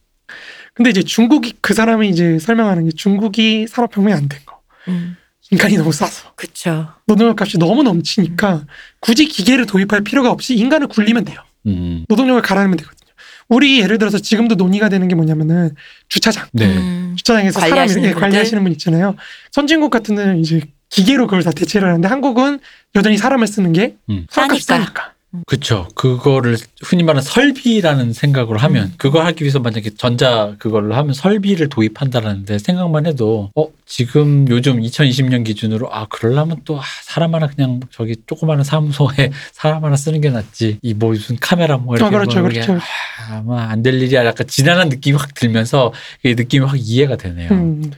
[0.74, 4.60] 근데 이제 중국이 그 사람이 이제 설명하는 게 중국이 산업혁명이 안 된 거.
[4.90, 5.16] 음.
[5.52, 6.88] 인간이 너무 싸서 그쵸.
[7.06, 8.66] 노동력 값이 너무 넘치니까
[9.00, 11.40] 굳이 기계를 도입할 필요가 없이 인간을 굴리면 돼요.
[11.68, 12.06] 음.
[12.08, 13.12] 노동력을 갈아내면 되거든요.
[13.48, 15.76] 우리 예를 들어서 지금도 논의가 되는 게 뭐냐면은
[16.10, 16.48] 주차장.
[16.52, 16.66] 네.
[16.66, 17.14] 음.
[17.16, 18.22] 주차장에서 사람이 관리하시는 예, 분들?
[18.22, 19.16] 관리하시는 분 있잖아요.
[19.52, 22.60] 선진국 같은 데는 이제 기계로 그걸 다 대체를 하는데 한국은
[22.96, 24.26] 여전히 사람을 쓰는 게 음.
[24.30, 25.15] 싸니까.
[25.48, 25.88] 그쵸.
[25.96, 28.94] 그거를 흔히 말하는 설비라는 생각으로 하면 음.
[28.98, 35.46] 그거 하기 위해서 만약에 전자 그거를 하면 설비를 도입한다라는데 생각만 해도 어 지금 요즘 2020년
[35.46, 40.30] 기준으로 아 그러려면 또 아, 사람 하나 그냥 저기 조그마한 사무소에 사람 하나 쓰는 게
[40.30, 42.74] 낫지 이 뭐 무슨 카메라 뭐 이렇게 아, 그렇죠, 그렇죠.
[42.74, 47.50] 아, 아마 안 될 일이야 약간 지난한 느낌이 확 들면서 이 느낌이 확 이해가 되네요.
[47.52, 47.92] 음.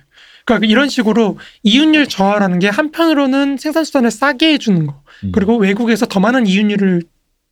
[0.45, 5.31] 그러니까 이런 식으로 이윤율 저하라는 게 한편으로는 생산 수단을 싸게 해주는 거 음.
[5.33, 7.03] 그리고 외국에서 더 많은 이윤율을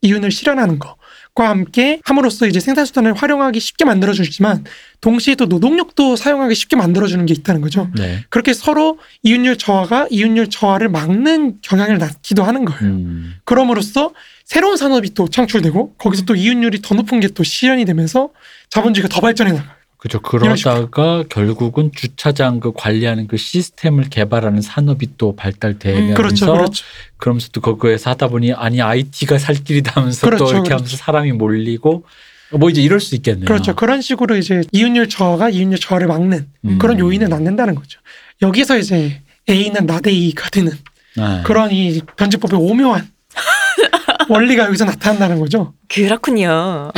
[0.01, 4.65] 이윤을 실현하는 것과 함께 함으로써 이제 생산수단을 활용하기 쉽게 만들어주지만
[5.01, 7.89] 동시에 또 노동력도 사용하기 쉽게 만들어주는 게 있다는 거죠.
[7.95, 8.23] 네.
[8.29, 12.81] 그렇게 서로 이윤율 저하가 이윤율 저하를 막는 경향을 낳기도 하는 거예요.
[12.93, 13.35] 음.
[13.45, 18.29] 그럼으로써 새로운 산업이 또 창출되고 거기서 또 이윤율이 더 높은 게 또 실현이 되면서
[18.69, 19.75] 자본주의가 더 발전해 나가요.
[19.97, 20.19] 그죠.
[20.19, 20.39] 식으로.
[20.39, 26.13] 그러다가 결국은 주차장 그 관리하는 그 시스템을 개발하는 산업이 또 발달되면서 음.
[26.13, 26.83] 그렇죠, 그렇죠.
[27.17, 30.75] 그러면서 또 그거에서 하다 보니 아니 IT가 살 길이다 하면서 그렇죠, 또 이렇게 그렇죠.
[30.75, 32.05] 하면서 사람이 몰리고
[32.51, 33.45] 뭐 이제 이럴 수 있겠네요.
[33.45, 33.75] 그렇죠.
[33.75, 36.77] 그런 식으로 이제 이윤율 저하가 이윤율 저하를 막는 음.
[36.77, 37.99] 그런 요인을 낳는다는 거죠.
[38.41, 40.71] 여기서 이제 A는 not A가 되는
[41.15, 41.41] 네.
[41.43, 43.09] 그런 이 변제법의 오묘한
[44.30, 45.73] 원리가 여기서 나타난다는 거죠.
[45.88, 46.91] 그렇군요.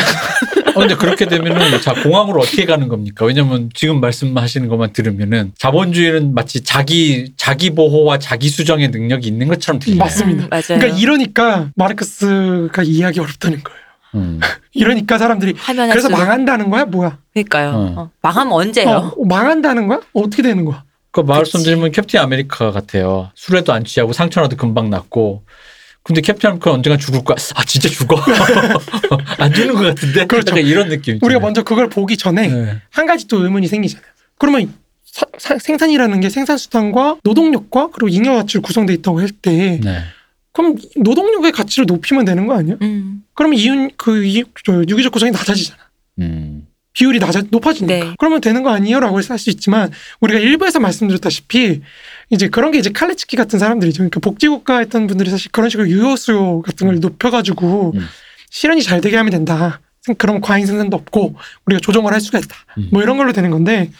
[0.76, 3.26] 어, 근데 그렇게 되면은 자 공항으로 어떻게 가는 겁니까?
[3.26, 9.80] 왜냐면 지금 말씀하시는 것만 들으면은 자본주의는 마치 자기 자기 보호와 자기 수정의 능력이 있는 것처럼
[9.80, 10.00] 들려요.
[10.00, 10.44] 맞습니다.
[10.46, 10.80] 음, 맞아요.
[10.80, 13.80] 그러니까 이러니까 마르크스가 이해하기 어렵다는 거예요.
[14.16, 14.40] 음.
[14.74, 15.54] 이러니까 사람들이
[15.92, 16.10] 그래서.
[16.10, 17.18] 망한다는 거야 뭐야?
[17.34, 17.70] 그러니까요.
[17.70, 17.94] 어.
[17.98, 18.12] 어.
[18.22, 18.88] 망하면 언제요?
[19.18, 20.02] 어, 망한다는 거야?
[20.14, 20.84] 어떻게 되는 거야?
[21.12, 23.32] 그 말씀드리면 캡틴 아메리카 같아요.
[23.34, 25.44] 술에도 안 취하고 상처나도 금방 낫고.
[26.08, 27.36] 근데 캡틴 아메리카 언젠가 죽을 거야.
[27.56, 28.16] 아 진짜 죽어?
[29.38, 30.26] 안 죽는 것 같은데?
[30.26, 30.52] 그렇죠.
[30.52, 31.20] 약간 이런 느낌.
[31.22, 32.82] 우리가 먼저 그걸 보기 전에 네.
[32.90, 34.08] 한 가지 또 의문이 생기잖아요.
[34.38, 34.74] 그러면
[35.06, 40.00] 사- 사- 생산이라는 게 생산수단과 노동력과 그리고 잉여 가치로 구성돼 있다고 할 때 네.
[40.54, 42.78] 그럼 노동력의 가치를 높이면 되는 거 아니야?
[42.82, 43.24] 음.
[43.36, 45.80] 그러면 이윤 그 이, 저 유기적 구성이 낮아지잖아.
[46.20, 46.66] 음.
[46.94, 48.14] 비율이 낮아 높아지니까 네.
[48.18, 51.82] 그러면 되는 거 아니에요라고 할 수 있지만 우리가 일부에서 말씀드렸다시피
[52.30, 54.00] 이제 그런 게 이제 칼레츠키 같은 사람들이죠.
[54.00, 58.06] 그러니까 복지국가 했던 분들이 사실 그런 식으로 유효 수요 같은 걸 높여가지고 음.
[58.50, 59.80] 실현이 잘 되게 하면 된다.
[60.18, 62.56] 그럼 과잉 생산도 없고 우리가 조정을 할 수가 있다.
[62.78, 62.90] 음.
[62.92, 63.92] 뭐 이런 걸로 되는 건데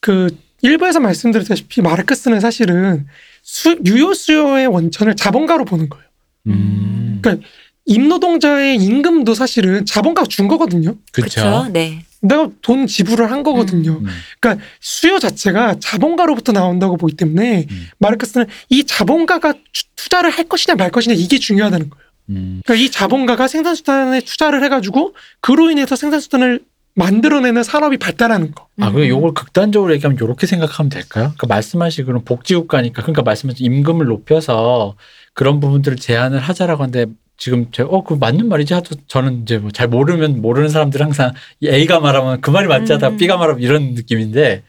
[0.00, 3.06] 그 일부에서 말씀드렸다시피 마르크스는 사실은
[3.42, 6.04] 수, 유효 수요의 원천을 자본가로 보는 거예요.
[6.46, 7.18] 음.
[7.20, 7.46] 그러니까
[7.86, 10.94] 임노동자의 임금도 사실은 자본가가 준 거거든요.
[11.12, 11.66] 그렇죠.
[11.72, 12.04] 네.
[12.20, 13.98] 내가 돈 지불을 한 거거든요.
[14.00, 14.06] 음.
[14.40, 17.86] 그러니까 수요 자체가 자본가로부터 나온다고 보기 때문에 음.
[17.98, 19.60] 마르크스는 이 자본가가 투-
[19.96, 22.04] 투자를 할 것이냐 말 것이냐 이게 중요하다는 거예요.
[22.30, 22.62] 음.
[22.64, 26.60] 그러니까 이 자본가가 생산수단에 투자를 해가지고 그로 인해서 생산수단을
[26.94, 28.68] 만들어내는 산업이 발달하는 거.
[28.80, 28.94] 아, 음.
[28.94, 31.34] 그 요걸 극단적으로 얘기하면 이렇게 생각하면 될까요?
[31.36, 34.94] 그 말씀하신 그런 복지국가니까 그러니까 말씀하신 임금을 높여서
[35.34, 37.06] 그런 부분들을 제한을 하자라고 하는데
[37.36, 41.32] 지금 제가 어, 그 맞는 말이지 하도 저는 이제 뭐 잘 모르면 모르는 사람들 항상
[41.60, 43.16] 이 A가 말하면 그 말이 맞지 하다 음.
[43.16, 44.62] B가 말하면 이런 느낌인데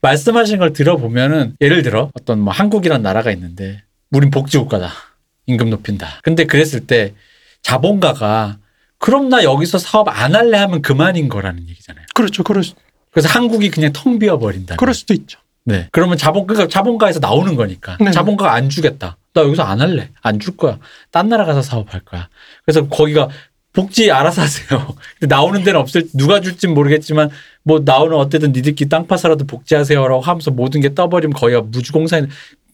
[0.00, 4.90] 말씀하신 걸 들어보면은 예를 들어 어떤 뭐 한국이란 나라가 있는데 우린 복지국가다.
[5.46, 6.20] 임금 높인다.
[6.22, 7.14] 근데 그랬을 때
[7.62, 8.58] 자본가가
[8.98, 12.04] 그럼 나 여기서 사업 안 할래 하면 그만인 거라는 얘기잖아요.
[12.14, 12.42] 그렇죠.
[12.62, 12.74] 수-
[13.10, 14.76] 그래서 한국이 그냥 텅 비어 버린다.
[14.76, 15.38] 그럴 수도 있죠.
[15.68, 15.88] 네.
[15.92, 17.96] 그러면 자본 그러니까 자본가에서 나오는 거니까.
[18.00, 18.10] 네.
[18.10, 19.16] 자본가가 안 주겠다.
[19.34, 20.10] 나 여기서 안 할래.
[20.22, 20.78] 안 줄 거야.
[21.10, 22.28] 딴 나라 가서 사업할 거야.
[22.64, 23.28] 그래서 거기가
[23.74, 24.96] 복지 알아서 하세요.
[25.20, 27.28] 근데 나오는 데는 없을 누가 줄진 모르겠지만
[27.62, 32.28] 뭐 나오는 어쨌든 니들끼리 땅 파서라도 복지하세요라고 하면서 모든 게 떠버리면 거의 무주공사인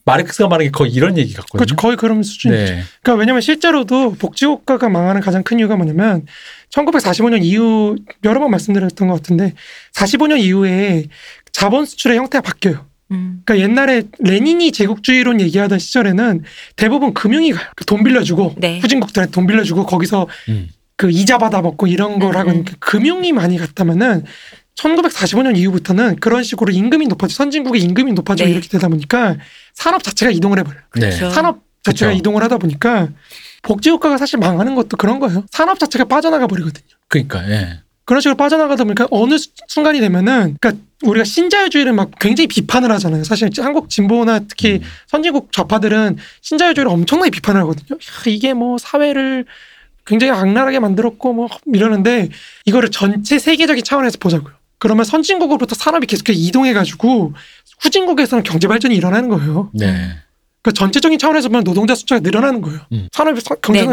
[0.05, 1.57] 마르크스가 말하는 게 거의 이런 얘기 같거든요.
[1.59, 1.75] 그렇죠.
[1.75, 2.73] 거의 그런 수준이죠.
[2.73, 2.81] 네.
[3.01, 6.25] 그러니까 왜냐면 실제로도 복지국가가 망하는 가장 큰 이유가 뭐냐면
[6.69, 9.53] 1945년 이후 여러 번 말씀드렸던 것 같은데
[9.93, 11.05] 45년 이후에
[11.55, 12.85] 자본 수출의 형태가 바뀌어요.
[13.11, 13.41] 음.
[13.45, 16.43] 그러니까 옛날에 레닌이 제국주의론 얘기하던 시절에는
[16.75, 17.65] 대부분 금융이 가요.
[17.77, 18.79] 그돈 빌려주고 네.
[18.79, 20.67] 후진국들한테 돈 빌려주고 거기서 음.
[20.97, 22.65] 그 이자 받아 먹고 이런 걸 음, 하고 음.
[22.65, 24.25] 그 금융이 많이 갔다면은
[24.75, 28.51] 1945년 이후부터는 그런 식으로 임금이 높아지고 선진국의 임금이 높아지고 네.
[28.51, 29.37] 이렇게 되다 보니까
[29.73, 30.81] 산업 자체가 이동을 해버려요.
[30.95, 31.11] 네.
[31.11, 32.19] 산업 자체가 그쵸.
[32.19, 33.07] 이동을 하다 보니까
[33.61, 35.45] 복지국가가 사실 망하는 것도 그런 거예요.
[35.51, 36.85] 산업 자체가 빠져나가 버리거든요.
[37.07, 37.84] 그러니까 예.
[38.05, 43.23] 그런 식으로 빠져나가다 보니까 어느 수- 순간이 되면은 그러니까 우리가 신자유주의를 막 굉장히 비판을 하잖아요.
[43.23, 44.81] 사실 한국 진보나 특히 음.
[45.07, 47.97] 선진국 좌파들은 신자유주의를 엄청나게 비판을 하거든요.
[47.97, 49.45] 야, 이게 뭐 사회를
[50.05, 52.29] 굉장히 악랄하게 만들었고 뭐 이러는데
[52.65, 54.53] 이거를 전체 세계적인 차원에서 보자고요.
[54.77, 57.33] 그러면 선진국으로부터 산업이 계속해서 이동해가지고
[57.81, 59.71] 후진국에서는 경제 발전이 일어나는 거예요.
[59.73, 59.87] 네.
[60.61, 62.81] 그러니까 전체적인 차원에서 보면 노동자 숫자가 늘어나는 거예요.
[62.91, 63.07] 음.
[63.11, 63.41] 산업이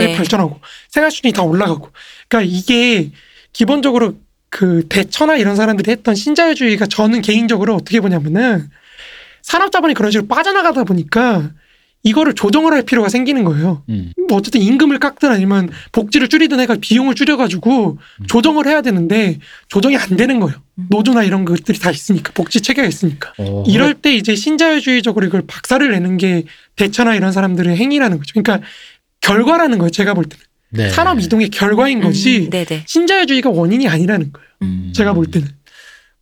[0.05, 0.17] 네네.
[0.17, 0.61] 발전하고
[0.91, 1.91] 생활 수준이 다 올라가고.
[2.29, 3.11] 그러니까 이게
[3.53, 4.15] 기본적으로
[4.51, 8.69] 그 대처나 이런 사람들이 했던 신자유주의가 저는 개인적으로 어떻게 보냐면은
[9.43, 11.51] 산업 자본이 그런 식으로 빠져나가다 보니까
[12.05, 13.83] 이거를 조정을 할 필요가 생기는 거예요.
[13.89, 14.13] 음.
[14.29, 18.27] 뭐 어쨌든 임금을 깎든 아니면 복지를 줄이든 해가 비용을 줄여가지고 음.
[18.27, 19.39] 조정을 해야 되는데
[19.69, 20.59] 조정이 안 되는 거예요.
[20.79, 20.87] 음.
[20.91, 23.33] 노조나 이런 것들이 다 있으니까 복지 체계가 있으니까.
[23.39, 26.45] 어, 이럴 때 이제 신자유주의적으로 이걸 박살을 내는 게
[26.77, 28.33] 대처나 이런 사람들의 행위라는 거죠.
[28.35, 28.67] 그러니까
[29.21, 29.91] 결과라는 거예요.
[29.91, 30.89] 제가 볼 때는 네.
[30.91, 32.65] 산업 이동의 결과인 거지 음.
[32.87, 34.49] 신자유주의가 원인이 아니라는 거예요.
[34.63, 34.93] 음.
[34.95, 35.49] 제가 볼 때는.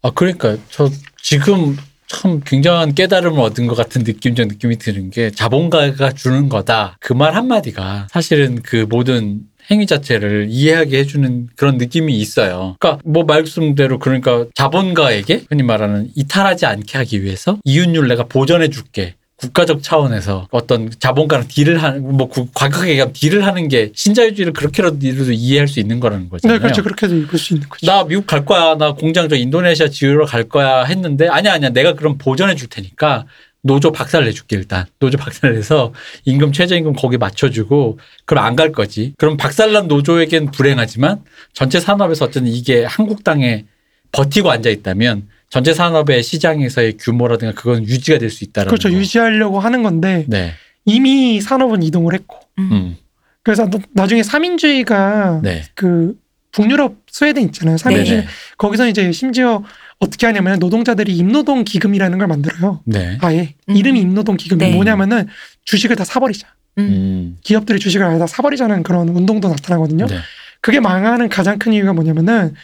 [0.02, 0.90] 아, 그러니까 저
[1.22, 1.76] 지금
[2.08, 6.96] 참 굉장한 깨달음을 얻은 것 같은 느낌적 느낌이 드는 게 자본가가 주는 거다.
[7.00, 12.74] 그 말 한마디가 사실은 그 모든 행위 자체를 이해하게 해주는 그런 느낌이 있어요.
[12.80, 19.14] 그러니까 뭐 말씀대로 그러니까 자본가에게 흔히 말하는 이탈하지 않게 하기 위해서 이윤율 내가 보전해 줄게.
[19.40, 24.98] 국가적 차원에서 어떤 자본가랑 딜을 하는 뭐 구- 과격하게 얘기하면 딜을 하는 게 신자유주의를 그렇게라도
[25.32, 26.58] 이해할 수 있는 거라는 네, 거잖아요.
[26.60, 26.82] 그렇죠.
[26.82, 27.86] 그렇게도 읽을 수 있는 거죠.
[27.86, 28.76] 나 미국 갈 거야.
[28.76, 33.26] 나 공장 저 인도네시아 지으러 갈 거야 했는데 아니야 아니야 내가 그럼 보전해 줄 테니까
[33.62, 35.92] 노조 박살 내줄게 일단 노조 박살 내서
[36.24, 39.14] 임금 최저임금 거기 맞춰주고 그럼 안 갈 거지.
[39.16, 41.22] 그럼 박살난 노조에겐 불행하지만
[41.54, 43.64] 전체 산업에서 어쨌든 이게 한국당에
[44.12, 48.88] 버티고 앉아 있다면 전체 산업의 시장에서의 규모라든가 그건 유지가 될 수 있다라는 그렇죠.
[48.88, 48.94] 거.
[48.94, 50.52] 유지하려고 하는 건데 네.
[50.84, 52.68] 이미 산업은 이동을 했고 음.
[52.72, 52.96] 음.
[53.42, 55.62] 그래서 나- 나중에 삼인주의가 네.
[55.74, 56.14] 그
[56.52, 57.76] 북유럽 스웨덴 있잖아요.
[57.76, 58.28] 삼인주의 네네.
[58.58, 59.62] 거기서 이제 심지어
[59.98, 62.80] 어떻게 하냐면 노동자들이 임노동 기금이라는 걸 만들어요.
[62.84, 63.18] 네.
[63.20, 63.76] 아예 음.
[63.76, 64.74] 이름이 임노동 기금이 네.
[64.74, 65.26] 뭐냐면은
[65.64, 66.48] 주식을 다 사버리자.
[66.78, 66.82] 음.
[66.84, 67.36] 음.
[67.42, 70.06] 기업들이 주식을 아예 다 사버리자는 그런 운동도 나타나거든요.
[70.06, 70.16] 네.
[70.60, 72.54] 그게 망하는 가장 큰 이유가 뭐냐면은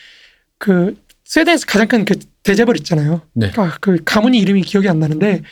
[0.58, 2.14] 그 스웨덴에서 가장 큰 그
[2.46, 3.22] 대재벌 있잖아요.
[3.32, 3.50] 네.
[3.50, 5.42] 그러니까 그 가문이 이름이 기억이 안 나는데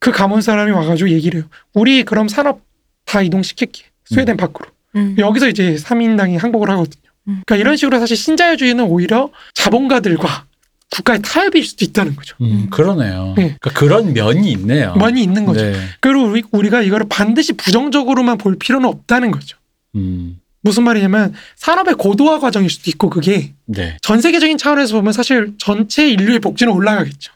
[0.00, 1.48] 그 가문 사람이 와가지고 얘기를 해요.
[1.72, 2.60] 우리 그럼 산업
[3.04, 3.84] 다 이동시킬게.
[4.06, 4.68] 스웨덴 밖으로.
[4.96, 5.14] 음.
[5.16, 7.02] 여기서 이제 3인당이 항복을 하거든요.
[7.28, 7.42] 음.
[7.46, 10.46] 그러니까 이런 식으로 사실 신자유주의는 오히려 자본가들과
[10.90, 12.36] 국가의 타협일 수도 있다는 거죠.
[12.40, 13.34] 음, 그러네요.
[13.36, 13.56] 네.
[13.60, 14.94] 그러니까 그런 면이 있네요.
[14.94, 15.62] 많이 있는 거죠.
[15.64, 15.74] 네.
[16.00, 19.56] 그리고 우리, 우리 가 이거를 반드시 부정적으로만 볼 필요는 없다는 거죠.
[19.94, 20.38] 음.
[20.64, 23.98] 무슨 말이냐면 산업의 고도화 과정일 수도 있고 그게 네.
[24.00, 27.32] 전 세계적인 차원에서 보면 사실 전체 인류의 복지는 올라가겠죠.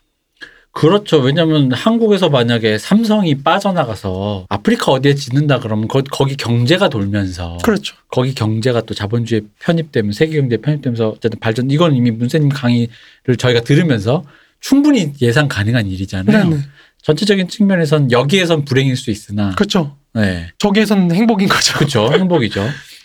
[0.72, 1.18] 그렇죠.
[1.18, 7.96] 왜냐하면 한국에서 만약에 삼성이 빠져나가서 아프리카 어디에 짓는다 그러면 거, 거기 경제가 돌면서 그렇죠.
[8.08, 13.60] 거기 경제가 또 자본주의에 편입되면 세계 경제에 편입되면서 어쨌든 발전 이건 이미 문세님 강의를 저희가
[13.60, 14.24] 들으면서
[14.60, 16.48] 충분히 예상 가능한 일이잖아요.
[16.48, 16.62] 네, 네.
[17.02, 19.96] 전체적인 측면에선 여기에선 불행일 수 있으나 그렇죠.
[20.14, 20.48] 네.
[20.58, 21.74] 저기에선 행복인 거죠.
[21.76, 22.10] 그렇죠.
[22.12, 22.66] 행복이죠.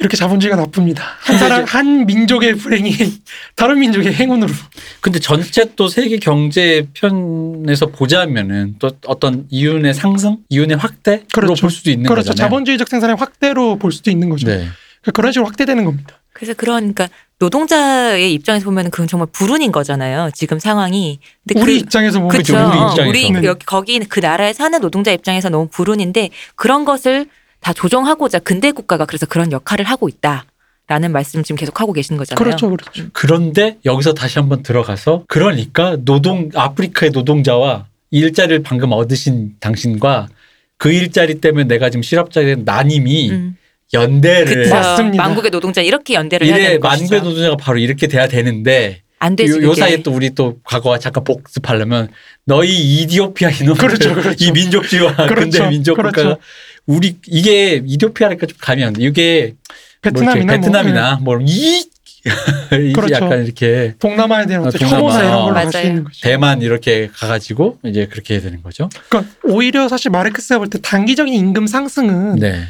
[0.00, 1.04] 이렇게 자본주의가 나쁩니다.
[1.20, 2.92] 한 사람 한 민족의 불행이
[3.56, 4.52] 다른 민족의 행운으로.
[5.00, 11.62] 근데 전체 또 세계 경제 편에서 보자면은 또 어떤 이윤의 상승, 이윤의 확대로 그렇죠.
[11.62, 12.30] 볼 수도 있는 그렇죠.
[12.30, 12.48] 거잖아요.
[12.48, 14.46] 자본주의적 생산의 확대로 볼 수도 있는 거죠.
[14.46, 14.68] 네.
[15.12, 16.20] 그런 식으로 확대되는 겁니다.
[16.32, 17.08] 그래서 그러니까
[17.40, 20.30] 노동자의 입장에서 보면 그건 정말 불운인 거잖아요.
[20.34, 21.18] 지금 상황이.
[21.46, 22.54] 근데 우리 그, 입장에서 보면 그렇죠.
[22.54, 23.08] 우리 입장에서.
[23.08, 23.44] 우리 네.
[23.44, 27.26] 여기 거기 그 나라에 사는 노동자 입장에서 너무 불운인데 그런 것을
[27.60, 30.44] 다 조정하고자 근대 국가가 그래서 그런 역할을 하고 있다
[30.86, 32.42] 라는 말씀 지금 계속 하고 계시는 거잖아요.
[32.42, 33.04] 그렇죠, 그렇죠.
[33.12, 40.28] 그런데 여기서 다시 한번 들어가서 그러니까 노동 아프리카의 노동자와 일자리를 방금 얻으신 당신과
[40.78, 43.56] 그 일자리 때문에 내가 지금 실업자가 된 나님이 음.
[43.92, 44.74] 연대를 그쵸.
[44.74, 45.22] 맞습니다.
[45.22, 47.24] 만국의 노동자 이렇게 연대를 해야 이래 되는 만국의 것이죠.
[47.24, 49.52] 노동자가 바로 이렇게 돼야 되는데 안 되지.
[49.52, 49.80] 요, 요 그게.
[49.80, 52.08] 사이에 또 우리 또 과거와 잠깐 복습하려면
[52.44, 52.70] 너희
[53.02, 54.44] 이디오피아 이놈들 그렇죠, 그렇죠.
[54.44, 56.14] 이 민족주의와 그렇죠, 근대 민족 그렇죠.
[56.16, 56.36] 국가가
[56.86, 59.02] 우리 이게 이디오피아니까 좀 감이 안 돼.
[59.04, 59.54] 이게
[60.02, 61.84] 뭐 이렇게 베트남이나 뭐, 베트남이나 뭐이
[62.94, 63.14] 그렇죠.
[63.14, 64.96] 약간 이렇게 동남아에 대한 동남아.
[64.98, 65.70] 혐오나 이런 걸로 맞아요.
[65.70, 66.18] 갈수 있는 거죠.
[66.22, 68.88] 대만 이렇게 가가지고 이제 그렇게 해야 되는 거죠.
[69.08, 72.64] 그러니까 오히려 사실 마르크스가 볼 때 단기적인 임금 상승은 네.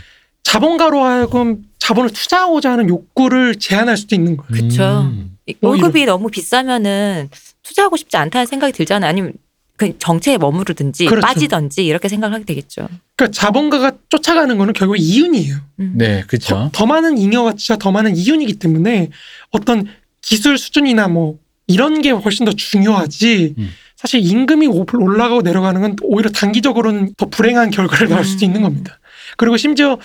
[0.45, 4.51] 자본가로 하여금 자본을 투자하고자 하는 욕구를 제한할 수도 있는 거예요.
[4.53, 5.01] 그쵸.
[5.13, 5.37] 음.
[5.49, 7.31] 이 월급이 너무 비싸면은
[7.63, 9.09] 투자하고 싶지 않다는 생각이 들잖아요.
[9.09, 9.33] 아니면
[9.77, 11.27] 그 정체에 머무르든지 그렇죠.
[11.27, 12.89] 빠지든지 이렇게 생각을 하게 되겠죠.
[13.17, 15.57] 그러니까 자본가가 쫓아가는 거는 결국 이윤이에요.
[15.81, 15.93] 음.
[15.97, 16.71] 네, 더, 그렇죠.
[16.73, 19.11] 더 많은 잉여 가치와 더 많은 이윤이기 때문에
[19.51, 19.87] 어떤
[20.21, 23.55] 기술 수준이나 뭐 이런 게 훨씬 더 중요하지.
[23.57, 23.71] 음.
[23.97, 28.49] 사실 임금이 오- 올라가고 내려가는 건 오히려 단기적으로는 더 불행한 결과를 낳을 수도 음.
[28.49, 28.99] 있는 겁니다.
[29.37, 29.99] 그리고 심지어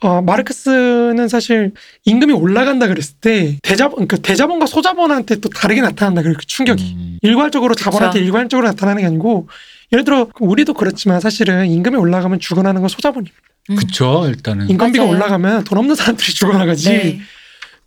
[0.00, 1.72] 어, 마르크스는 사실
[2.04, 6.94] 임금이 올라간다 그랬을 때 대자본, 그 대자본과 소자본한테 또 다르게 나타난다 그렇게 충격이.
[6.96, 7.18] 음.
[7.22, 8.24] 일괄적으로 자본한테 그쵸.
[8.24, 9.48] 일괄적으로 나타나는 게 아니고
[9.92, 13.36] 예를 들어 우리도 그렇지만 사실은 임금이 올라가면 죽어나는 건 소자본입니다.
[13.70, 13.76] 음.
[13.76, 14.70] 그쵸, 일단은.
[14.70, 15.16] 인건비가 맞아요.
[15.16, 17.20] 올라가면 돈 없는 사람들이 죽어나가지 네.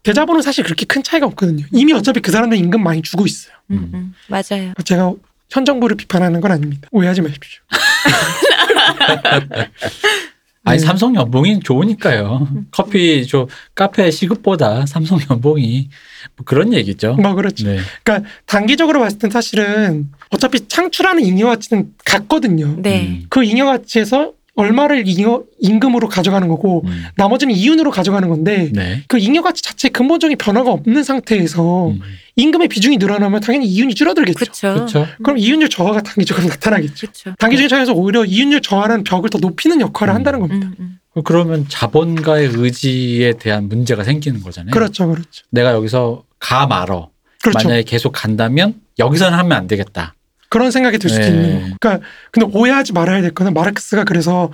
[0.03, 1.65] 대자본은 사실 그렇게 큰 차이가 없거든요.
[1.71, 3.53] 이미 어차피 그 사람들 임금 많이 주고 있어요.
[3.71, 4.13] 음, 음.
[4.27, 4.73] 맞아요.
[4.83, 5.13] 제가
[5.49, 6.89] 현 정부를 비판하는 건 아닙니다.
[6.91, 7.61] 오해하지 마십시오.
[10.63, 10.85] 아니 네.
[10.85, 12.47] 삼성 연봉이 좋으니까요.
[12.51, 12.67] 음.
[12.71, 15.89] 커피 저 카페 시급보다 삼성 연봉이
[16.35, 17.15] 뭐 그런 얘기죠.
[17.15, 17.67] 뭐 그렇죠.
[17.67, 17.79] 네.
[18.03, 22.75] 그러니까 단기적으로 봤을 땐 사실은 어차피 창출하는 잉여 가치는 같거든요.
[22.77, 23.07] 네.
[23.07, 23.25] 음.
[23.29, 27.05] 그 잉여 가치에서 얼마를 잉여 임금으로 가져가는 거고 음.
[27.15, 29.03] 나머지는 이윤으로 가져가는 건데 네.
[29.07, 32.01] 그 잉여 가치 자체 근본적인 변화가 없는 상태에서 음.
[32.35, 34.35] 임금의 비중이 늘어나면 당연히 이윤이 줄어들겠죠.
[34.35, 34.73] 그렇죠.
[34.73, 35.07] 그렇죠.
[35.23, 37.07] 그럼 이윤율 저하가 단기적으로 나타나겠죠.
[37.07, 37.35] 그렇죠.
[37.39, 40.15] 단기적인 차이에서 오히려 이윤율 저하는 벽을 더 높이는 역할을 음.
[40.15, 40.67] 한다는 겁니다.
[40.79, 41.21] 음, 음.
[41.23, 44.71] 그러면 자본가의 의지에 대한 문제가 생기는 거잖아요.
[44.71, 45.43] 그렇죠, 그렇죠.
[45.49, 47.09] 내가 여기서 가 말어.
[47.41, 47.67] 그렇죠.
[47.67, 50.15] 만약에 계속 간다면 여기서는 하면 안 되겠다.
[50.51, 51.29] 그런 생각이 들 수도 네.
[51.29, 51.75] 있는 거고.
[51.79, 54.51] 그러니까 근데 오해하지 말아야 될 거는 마르크스가 그래서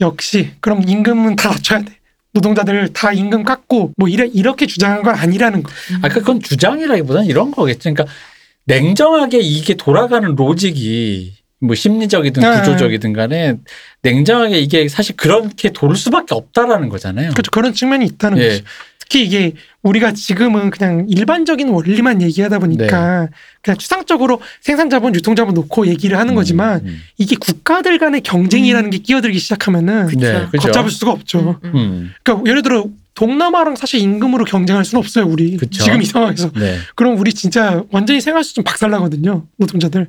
[0.00, 1.96] 역시 그럼 임금은 다 낮춰야 돼.
[2.32, 5.72] 노동자들 다 임금 깎고 뭐 이래 이렇게 주장한 건 아니라는 거.
[5.92, 6.00] 음.
[6.02, 7.94] 아, 그건 주장이라기보다는 이런 거겠죠.
[7.94, 8.04] 그러니까
[8.66, 12.58] 냉정하게 이게 돌아가는 로직이 뭐 심리적이든 네.
[12.58, 13.56] 구조적이든 간에
[14.02, 17.30] 냉정하게 이게 사실 그렇게 돌 수밖에 없다라는 거잖아요.
[17.30, 17.50] 그렇죠.
[17.50, 18.48] 그런 측면이 있다는 예.
[18.48, 18.64] 거죠.
[19.08, 23.28] 특히 이게 우리가 지금은 그냥 일반적인 원리만 얘기하다 보니까 네.
[23.62, 28.90] 그냥 추상적으로 생산자본, 유통자본 놓고 얘기를 하는 거지만 음, 이게 국가들 간의 경쟁이라는 음.
[28.90, 30.20] 게 끼어들기 시작하면은 그쵸.
[30.20, 30.46] 네.
[30.58, 31.58] 걷잡을 수가 없죠.
[31.64, 31.76] 음, 음.
[31.76, 35.26] 음, 그러니까 예를 들어 동남아랑 사실 임금으로 경쟁할 수는 없어요.
[35.26, 35.82] 우리 그쵸.
[35.82, 36.52] 지금 이 상황에서.
[36.52, 36.76] 네.
[36.94, 39.46] 그럼 우리 진짜 완전히 생활 수준 박살나거든요.
[39.56, 40.06] 노동자들.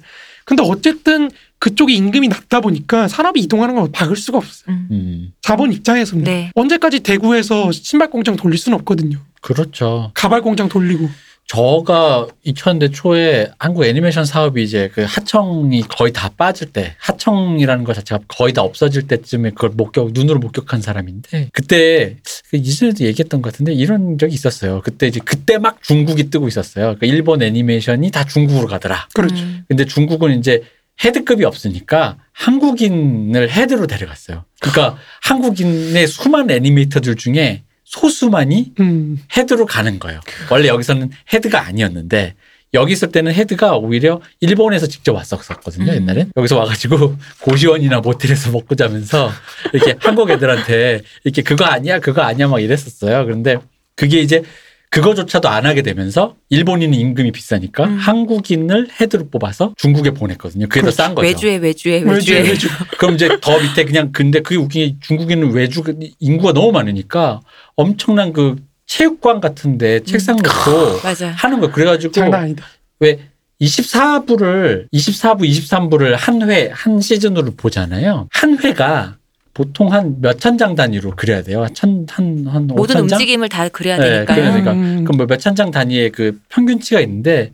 [0.49, 1.29] 근데 어쨌든
[1.59, 4.75] 그쪽이 임금이 낮다 보니까 산업이 이동하는 걸 막을 수가 없어요.
[4.75, 4.87] 음.
[4.89, 6.51] 음, 자본 입장에서는 네.
[6.55, 9.19] 언제까지 대구에서 신발 공장 돌릴 수는 없거든요.
[9.41, 10.09] 그렇죠.
[10.15, 11.07] 가발 공장 돌리고
[11.49, 17.95] 저가 2000대 초에 한국 애니메이션 사업이 이제 그 하청이 거의 다 빠질 때, 하청이라는 것
[17.95, 22.17] 자체가 거의 다 없어질 때쯤에 그걸 목격, 눈으로 목격한 사람인데, 그때,
[22.51, 24.81] 그 이전에도 얘기했던 것 같은데, 이런 적이 있었어요.
[24.83, 26.95] 그때 이제, 그때 막 중국이 뜨고 있었어요.
[26.99, 29.07] 그 일본 애니메이션이 다 중국으로 가더라.
[29.15, 29.43] 그렇죠.
[29.43, 29.65] 음.
[29.67, 30.61] 근데 중국은 이제
[31.03, 34.45] 헤드급이 없으니까 한국인을 헤드로 데려갔어요.
[34.59, 37.63] 그러니까 한국인의 수많은 애니메이터들 중에
[37.93, 39.17] 소수만이 음.
[39.35, 40.19] 헤드로 가는 거예요.
[40.51, 42.35] 원래 여기서는 헤드가 아니었는데
[42.75, 45.91] 여기 있을 때는 헤드가 오히려 일본에서 직접 왔었거든요.
[45.91, 45.95] 음.
[45.95, 49.31] 옛날에 여기서 와가지고 고시원이나 모텔에서 먹고 자면서
[49.73, 53.25] 이렇게 한국 애들한테 이렇게 그거 아니야 그거 아니야 막 이랬었어요.
[53.25, 53.57] 그런데
[53.95, 54.43] 그게 이제
[54.91, 57.97] 그거조차도 안 하게 되면서 일본인은 임금이 비싸니까 음.
[57.97, 60.67] 한국인을 헤드로 뽑아서 중국에 보냈거든요.
[60.67, 61.27] 그게 더 싼 거죠.
[61.27, 62.49] 외주에 외주에 외주에 외주에.
[62.51, 62.67] 외주.
[62.97, 65.83] 그럼 이제 더 밑에 그냥 근데 그게 웃긴 게 중국인은 외주
[66.19, 67.39] 인구가 너무 많으니까
[67.83, 68.57] 엄청난 그
[68.87, 71.29] 체육관 같은데 책상 놓고 맞아.
[71.31, 71.71] 하는 거예요.
[71.71, 72.65] 그래가지고 장난 아니다.
[72.99, 73.19] 왜
[73.61, 78.27] 24부를 24부, 23부를 한 회, 한 시즌으로 보잖아요.
[78.31, 79.15] 한 회가
[79.53, 81.67] 보통 한 몇 천 장 단위로 그려야 돼요.
[81.73, 83.17] 천, 한, 한 모든 5천 장?
[83.19, 84.35] 움직임을 다 그려야 네, 되니까요.
[84.35, 84.71] 그래야 되니까.
[84.73, 85.03] 음.
[85.05, 87.51] 그럼 뭐 몇 천 장 단위의 그 평균치가 있는데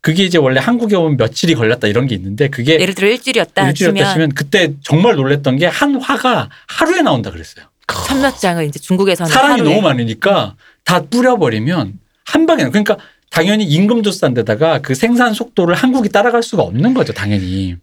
[0.00, 4.12] 그게 이제 원래 한국에 오면 며칠이 걸렸다 이런 게 있는데 그게 예를 들어 일주일이었다 일주일이었다
[4.12, 7.64] 치면 그때 정말 놀랬던 게 한 화가 하루에 나온다 그랬어요.
[7.92, 12.96] 천몇 장을 이제 중국에서는 사람이 너무 많으니까 다 뿌려버리면 한 방에 나- 그러니까
[13.30, 17.76] 당연히 임금도 싼 데다가 그 생산 속도를 한국이 따라갈 수가 없는 거죠 당연히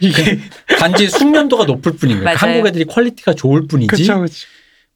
[0.00, 0.38] 이게
[0.78, 2.36] 단지 숙련도가 높을 뿐인 거예요 맞아요.
[2.38, 4.46] 한국 애들이 quality가 좋을 뿐이지 그렇죠, 그렇죠.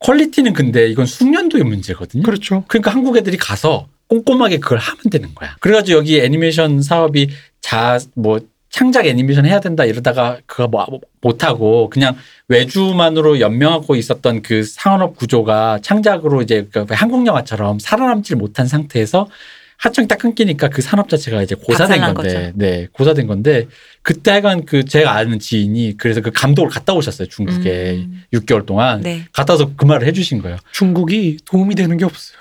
[0.01, 2.65] quality는 근데 이건 숙련도의 문제거든요 그렇죠.
[2.69, 7.31] 그러니까 한국 애들이 가서 꼼꼼하게 그걸 하면 되는 거야 그래가지고 여기 애니메이션 사업이
[7.61, 8.41] 자 뭐
[8.77, 12.15] 창작 애니메이션 해야 된다 이러다가 그거 뭐 못하고 그냥
[12.49, 19.31] 외주만으로 연명하고 있었던 그 상업 구조가 창작으로 이제 그 한국 영화처럼 살아남질 못한 상태에서
[19.79, 22.53] 하청이 딱 끊기니까 그 산업 자체가 이제 고사된 건데, 거죠.
[22.55, 23.67] 네, 고사된 건데
[24.03, 28.25] 그때 하여간 그 제가 아는 지인이 그래서 그 감독을 갔다 오셨어요 중국에 음.
[28.35, 29.25] 6개월 동안 네.
[29.33, 30.59] 갔다 와서 그 말을 해주신 거예요.
[30.73, 32.37] 중국이 도움이 되는 게 없어요.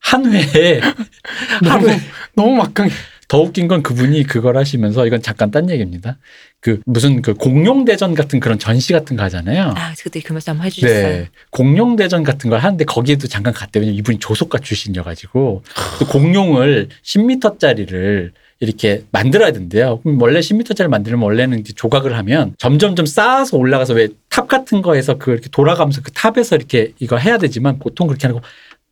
[0.00, 0.82] 한 회에
[1.62, 2.00] 너무 하루에
[2.34, 2.90] 너무 막강해.
[3.32, 6.18] 더 웃긴 건 그분이 그걸 하시면서 이건 잠깐 딴 얘기입니다.
[6.60, 9.72] 그 무슨 그 공룡 대전 같은 그런 전시 같은 거 하잖아요.
[9.74, 11.08] 아 그때 그 말씀 한번 해주셨어요.
[11.08, 11.28] 네.
[11.48, 13.80] 공룡 대전 같은 걸 하는데 거기에도 잠깐 갔대요.
[13.80, 15.62] 왜냐면 이분이 조소과 출신이어가지고
[15.98, 20.00] 또 공룡을 10m짜리를 이렇게 만들어야 된대요.
[20.02, 25.30] 그럼 원래 10m짜리 만들면 원래는 조각을 하면 점점점 쌓아서 올라가서 왜 탑 같은 거에서 그
[25.30, 28.40] 이렇게 돌아가면서 그 탑에서 이렇게 이거 해야 되지만 보통 그렇게 하고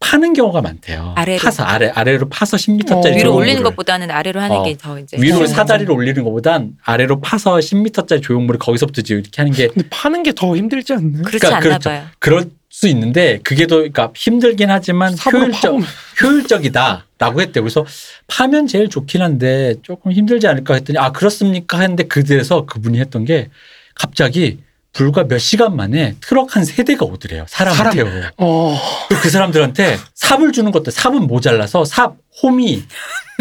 [0.01, 1.13] 파는 경우가 많대요.
[1.15, 1.39] 아래로.
[1.39, 3.17] 파서 아래 아래로 파서 10m짜리 어.
[3.17, 4.63] 위로 올리는 것보다는 아래로 하는 어.
[4.65, 5.47] 게 더 이제 위로 네.
[5.47, 10.33] 사다리로 올리는 것보단 아래로 파서 10m짜리 조형물을 거기서부터 이제 이렇게 하는 게 근데 파는 게
[10.33, 11.23] 더 힘들지 않나요?
[11.23, 11.91] 그렇지 그러니까 않나 그렇죠.
[11.91, 12.05] 봐요.
[12.19, 15.87] 그럴 수 있는데 그게 더 그러니까 힘들긴 하지만 효율적 파보면
[16.23, 17.61] 효율적이다라고 했대.
[17.61, 17.85] 그래서
[18.27, 23.49] 파면 제일 좋긴 한데 조금 힘들지 않을까 했더니 아 그렇습니까 했는데 그래서 그분이 했던 게
[23.95, 24.61] 갑자기
[24.93, 27.47] 불과 몇 시간 만에 트럭 한 세 대가 오더래요.
[27.49, 27.95] 사람을 사람.
[27.95, 28.11] 태워.
[28.39, 32.83] 어 그리고 그 사람들한테 삽을 주는 것도 삽은 모자라서 삽, 홈이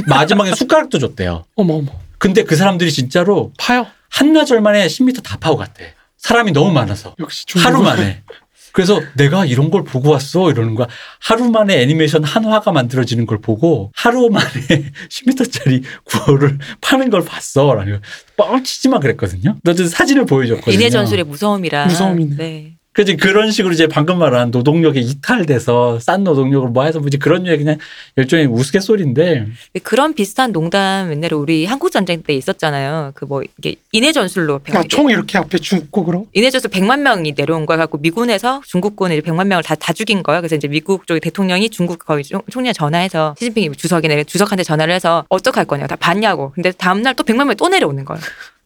[0.08, 1.46] 마지막에 숟가락도 줬대요.
[1.56, 3.88] 어머 어머 근데 그 사람들이 진짜로 파요.
[4.10, 5.94] 한나절 만에 10m 다 파고 갔대.
[6.18, 7.16] 사람이 너무 많아서.
[7.20, 8.24] 역시 중국 하루 만에.
[8.72, 10.88] 그래서 내가 이런 걸 보고 왔어 이러는 거야.
[11.20, 14.46] 하루 만에 애니메이션 한 화가 만들어지는 걸 보고 하루 만에
[15.10, 17.74] 10m짜리 구호를 파는 걸 봤어.
[17.74, 17.92] 라고
[18.38, 19.58] 뻥치지 마 그랬거든요.
[19.64, 20.74] 너도 사진을 보여줬거든요.
[20.74, 21.86] 인해 전술의 무서움이라.
[21.88, 22.36] 무서움이네.
[22.38, 22.79] 네.
[22.92, 27.60] 그지 그런 식으로 이제 방금 말한 노동력에 이탈돼서 싼 노동력으로 뭐 해서 뭐지 그런 류의
[27.60, 27.78] 그냥
[28.18, 29.46] 일종의 우스갯소리인데
[29.84, 33.12] 그런 비슷한 농담 옛날에 우리 한국 전쟁 때 있었잖아요.
[33.16, 37.36] 그 뭐 이게 인해 전술로 아, 총 이렇게 앞에 죽고 그럼 인해 전술 100만 명이
[37.38, 40.42] 내려온 거야 갖고 미군에서 중국군이 이제 100만 명을 다, 다 죽인 거야.
[40.42, 45.26] 그래서 이제 미국 쪽의 대통령이 중국 거기 총- 총리에 전화해서 시진핑이 주석이네 주석한테 전화를 해서
[45.30, 46.52] 어떡할 거냐 다 봤냐고.
[46.56, 48.18] 근데 다음 날 또 100만 명이 또 내려오는 거야.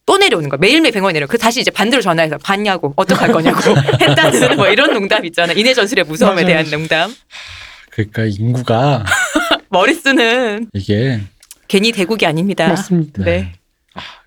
[0.05, 0.57] 또 내려오는 거야.
[0.59, 1.27] 매일매일 100만이 내려.
[1.27, 2.93] 그 다시 이제 반대로 전화해서 봤냐고.
[2.95, 3.59] 어떡할 거냐고.
[4.01, 5.53] 했다는 뭐 이런 농담 있잖아.
[5.53, 6.47] 인해 전술의 무서움에 맞아요.
[6.47, 7.15] 대한 농담.
[7.89, 9.05] 그러니까 인구가
[9.69, 11.21] 머리 쓰는 이게
[11.67, 12.67] 괜히 대국이 아닙니다.
[12.67, 13.23] 맞습니다.
[13.23, 13.53] 네.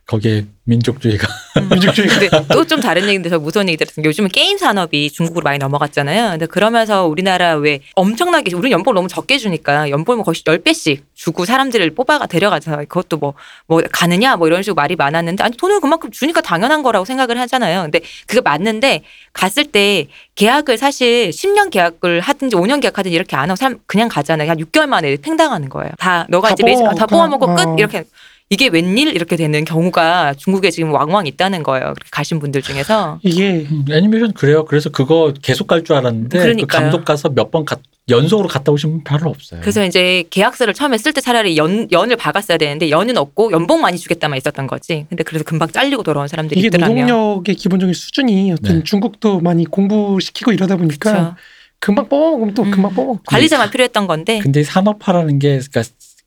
[0.06, 1.26] 거기에 민족주의가
[1.70, 2.08] 민족주의.
[2.08, 4.04] 근데 또 좀 다른 얘기인데 저 무서운 얘기 들었어요.
[4.04, 6.30] 요즘은 게임 산업이 중국으로 많이 넘어갔잖아요.
[6.30, 11.94] 근데 그러면서 우리나라 왜 엄청나게 우리 연봉 너무 적게 주니까 연봉을 거의 10배씩 주고 사람들을
[11.94, 16.82] 뽑아가 데려가서 그것도 뭐뭐 가느냐 뭐 이런 식으로 말이 많았는데 아니 돈을 그만큼 주니까 당연한
[16.82, 17.82] 거라고 생각을 하잖아요.
[17.82, 19.02] 근데 그게 맞는데
[19.32, 24.50] 갔을 때 계약을 사실 10년 계약을 하든지 5년 계약하든지 이렇게 안 하고 사람 그냥 가잖아요.
[24.50, 25.92] 한 6개월 만에 팽당하는 거예요.
[25.98, 27.76] 다 너가 다 이제 매직 다 뽑아먹고, 끝 어.
[27.78, 28.04] 이렇게
[28.48, 31.86] 이게 웬일 이렇게 되는 경우가 중국에 지금 왕왕 있다는 거예요.
[31.94, 33.18] 그렇게 가신 분들 중에서.
[33.22, 34.64] 이게 음, 애니메이션 그래요.
[34.64, 36.66] 그래서 그거 계속 갈 줄 알았는데 그.
[36.66, 37.64] 감독 가서 몇 번
[38.08, 39.60] 연속으로 갔다 오신 분 별로 없어요.
[39.62, 43.98] 그래서 이제 계약서를 처음에 쓸 때 차라리 연, 연을 박았어야 되는데 연은 없고 연봉 많이
[43.98, 45.06] 주겠다만 있었던 거지.
[45.08, 47.00] 근데 그래서 금방 잘리고 돌아온 사람들이 이게 있더라고요.
[47.04, 48.84] 노동력의 기본적인 수준이 어떤 네.
[48.84, 51.34] 중국도 많이 공부시키고 이러다 보니까 그렇죠.
[51.80, 52.70] 금방 뽑아 먹으면 또 음.
[52.70, 53.20] 금방 뽑아.
[53.26, 55.82] 관리자만 필요했던 건데 근데 산업화라는 게 그러니까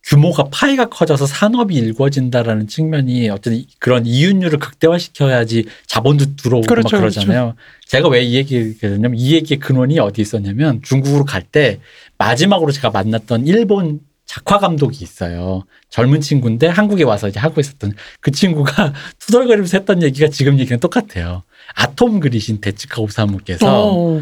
[0.10, 7.56] 규모가 파이가 커져서 산업이 일궈진다라는 측면이 어쨌든 그런 이윤율을 극대화시켜야지 자본도 들어오고 그렇죠, 막 그러잖아요.
[7.88, 11.80] 제가 왜 이 얘기를 했냐면 이 얘기의 근원이 어디 있었냐면 중국으로 갈 때
[12.18, 15.64] 마지막으로 제가 만났던 일본 작화 감독이 있어요.
[15.90, 21.44] 젊은 친구인데 한국에 와서 이제 하고 있었던 그 친구가 투덜거리면서 했던 얘기가 지금 얘기랑 똑같아요.
[21.76, 24.22] 아톰 그리신 데츠카 오사무께서 어.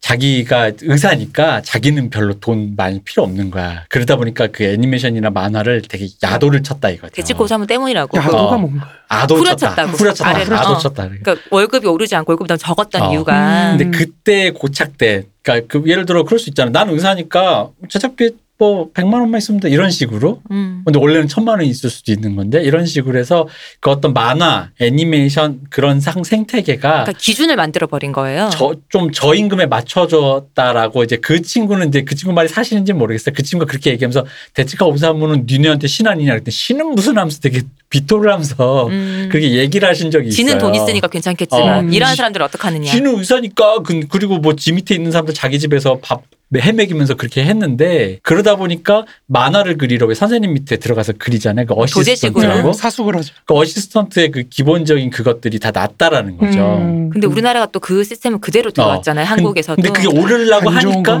[0.00, 3.84] 자기가 의사니까 자기는 별로 돈 많이 필요 없는 거야.
[3.88, 7.12] 그러다 보니까 그 애니메이션이나 만화를 되게 야도를 쳤다 이거죠.
[7.14, 8.16] 대치고 사무 때문이라고.
[8.16, 8.58] 야도가 어.
[8.58, 8.88] 뭔가.
[9.08, 9.86] 아도 쳤다.
[9.86, 10.30] 후려쳤다.
[10.30, 10.56] 아래로.
[10.56, 10.78] 아도 어.
[10.78, 11.08] 쳤다.
[11.08, 13.12] 그러니까 월급이 오르지 않고 월급이 적었던 어.
[13.12, 13.78] 이유가 음.
[13.78, 16.70] 근데 그때 고착 때, 그러니까 그 예를 들어 그럴 수 있잖아.
[16.70, 19.68] 나는 의사니까 제작비 뭐 100만 원만 있으면 돼.
[19.68, 20.40] 이런 식으로.
[20.50, 20.80] 음.
[20.84, 23.46] 근데 원래는 천만 원이 있을 수도 있는 건데 이런 식으로 해서
[23.80, 28.48] 그 어떤 만화, 애니메이션 그런 상 생태계가 그러니까 기준을 만들어 버린 거예요.
[28.52, 33.34] 저, 좀 저임금에 맞춰줬다라고 이제 그 친구는 이제 그 친구 말이 사실인지 모르겠어요.
[33.34, 34.24] 그 친구가 그렇게 얘기하면서
[34.54, 37.60] 대치가 오사무는 니네한테 신하니냐 그랬더니 신은 무슨 하면서 되게
[37.90, 39.28] 비토를 하면서 음.
[39.30, 40.36] 그렇게 얘기를 하신 적이 있어요.
[40.36, 41.90] 지는 돈 있으니까 괜찮겠지만 어.
[41.92, 42.90] 일하는 사람들 은 어떡하느냐.
[42.90, 46.22] 지는 의사니까 그- 그리고 뭐 지 밑에 있는 사람들 자기 집에서 밥
[46.54, 51.66] 헤매기면서 그렇게 했는데 그러다 보니까 만화를 그리러 왜 선생님 밑에 들어가서 그리잖아요.
[51.66, 52.38] 그 도제식으로.
[52.38, 52.68] 어시스턴트라고.
[52.70, 53.34] 네, 사숙을 하죠.
[53.46, 56.58] 그 어시스턴트의 그 기본적인 그것들이 다 낫다라는 거죠.
[56.78, 57.10] 음.
[57.10, 59.24] 근데 우리나라가 또 그 시스템을 그대로 들어왔잖아요.
[59.26, 59.80] 한국에서도.
[59.80, 61.20] 근데 그게 오르려고 하니까.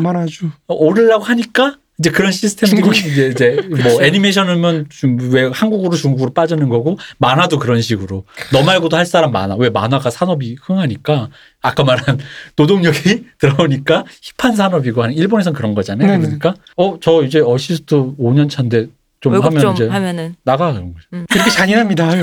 [0.66, 3.10] 어, 오르려고 하니까 이제 그런 시스템들이 중국이.
[3.10, 4.02] 이제, 이제 뭐 그렇죠.
[4.04, 9.70] 애니메이션이면 좀왜 한국으로 중국으로 빠지는 거고 만화도 그런 식으로 너 말고도 할 사람 많아 왜
[9.70, 11.30] 만화가 산업이 흥하니까
[11.62, 12.18] 아까 말한
[12.56, 14.04] 노동력이 들어오니까
[14.38, 16.20] 힙한 산업이고 하는 일본에선 그런 거잖아요.
[16.20, 18.88] 그러니까 어 저 이제 어시스트 5년 차인데
[19.26, 22.08] 좀 월급 하면 좀 이제 하면은 나가 그런 거죠 그렇게 잔인합니다.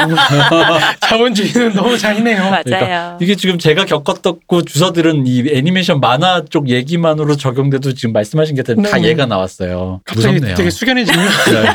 [1.01, 2.43] 자본주의는 너무 잔인해요.
[2.49, 2.61] 맞아요.
[2.63, 8.75] 그러니까 이게 지금 제가 겪었고 주워들은 이 애니메이션 만화 쪽 얘기만으로 적용돼도 지금 말씀하신 게다
[8.75, 9.07] 네네.
[9.07, 11.69] 얘가 나왔어요 갑자기 무섭네요 되게 숙연해지면 네.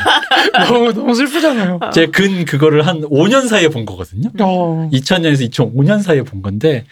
[0.67, 1.79] 너무 너무 슬프잖아요.
[1.93, 4.29] 제 근 그거를 한 5년 사이에 본 거거든요.
[4.39, 6.85] 어, 2000년에서 2005년 사이에 본 건데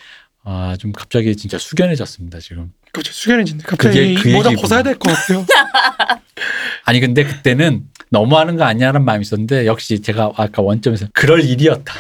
[0.50, 2.72] 아 좀 갑자기 진짜 숙연해졌습니다 지금.
[2.94, 3.68] 갑자기 숙연해진다.
[3.68, 4.62] 갑자기 그게 그 모자 얘기구나.
[4.62, 5.46] 벗어야 될 것 같아요.
[6.86, 11.94] 아니 근데 그때는 너무하는 거 아니야라는 마음이 있었는데 역시 제가 아까 원점에서 그럴 일이었다.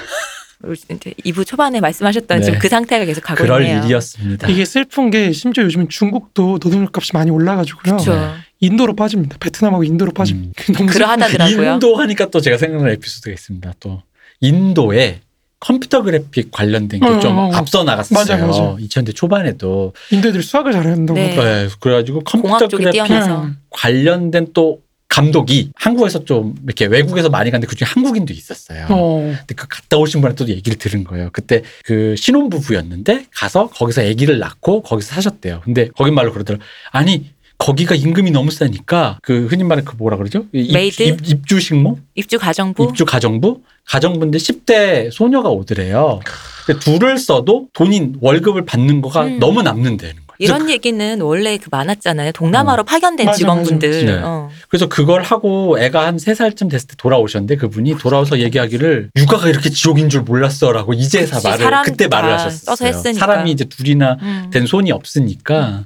[0.64, 2.46] 우리 이제 2부 초반에 말씀하셨던 네.
[2.46, 3.84] 지금 그 상태가 계속 가고 그럴 있네요.
[3.84, 4.48] 일이었습니다.
[4.48, 7.82] 이게 슬픈 게 심지어 요즘 중국도 노동력 값이 많이 올라가지고요.
[7.84, 8.16] 그렇죠.
[8.16, 8.32] 네.
[8.62, 9.38] 인도로 빠집니다.
[9.40, 10.54] 베트남하고 인도로 빠집니다.
[10.68, 11.74] 너무 슬픈 그러하다더라고요.
[11.74, 13.74] 인도 하니까 또 제가 생각나는 에피소드가 있습니다.
[13.80, 14.02] 또
[14.40, 15.20] 인도에
[15.60, 17.52] 컴퓨터 그래픽 관련된 게 어, 좀 어, 어.
[17.54, 18.38] 앞서 나갔었어요.
[18.38, 18.78] 맞아요, 맞아요.
[18.80, 19.94] 2000대 초반에도.
[20.14, 21.20] 애들 수학을 잘한다고.
[21.20, 21.36] 네.
[21.36, 23.44] 네, 그래가지고 컴퓨터 그래픽 뛰어나서.
[23.44, 23.58] 음.
[23.72, 28.88] 관련된 또 감독이 한국에서 좀 이렇게 외국에서 많이 갔는데 그중에 한국인도 있었어요.
[28.90, 29.20] 어.
[29.22, 31.30] 근데 그 갔다 오신 분한테 또 얘기를 들은 거예요.
[31.32, 35.62] 그때 그 신혼부부였는데 가서 거기서 아기를 낳고 거기서 사셨대요.
[35.64, 36.66] 근데 거긴 말로 그러더라고요.
[36.92, 40.46] 아니 거기가 임금이 너무 싸니까 그 흔히 말하는 그 뭐라 그러죠?
[40.54, 41.02] 입- 메이드?
[41.04, 41.98] 입, 입주 식모?
[42.16, 43.62] 입주 가정부 입주 가정부?
[43.86, 46.20] 가정부인데 10대 소녀가 오더래요.
[46.66, 49.40] 근데 둘을 써도 돈인 월급을 받는 거가 음.
[49.40, 50.28] 너무 남는다는 거예요.
[50.40, 52.32] 이런 얘기는 원래 그 많았잖아요.
[52.34, 53.90] 동남아로 파견된 맞아, 직원분들.
[53.90, 54.06] 맞아.
[54.18, 54.22] 네.
[54.24, 54.50] 어.
[54.70, 60.10] 그래서 그걸 하고 애가 한 세살쯤 됐을 때 돌아오셨는데 그분이 돌아와서 얘기하기를 육아가 이렇게 지옥인
[60.10, 63.14] 줄 몰랐어라고 이제서 말을 그때 말을 다 하셨어요.
[63.14, 64.50] 사람이 이제 둘이나 음.
[64.54, 65.86] 된 손이 없으니까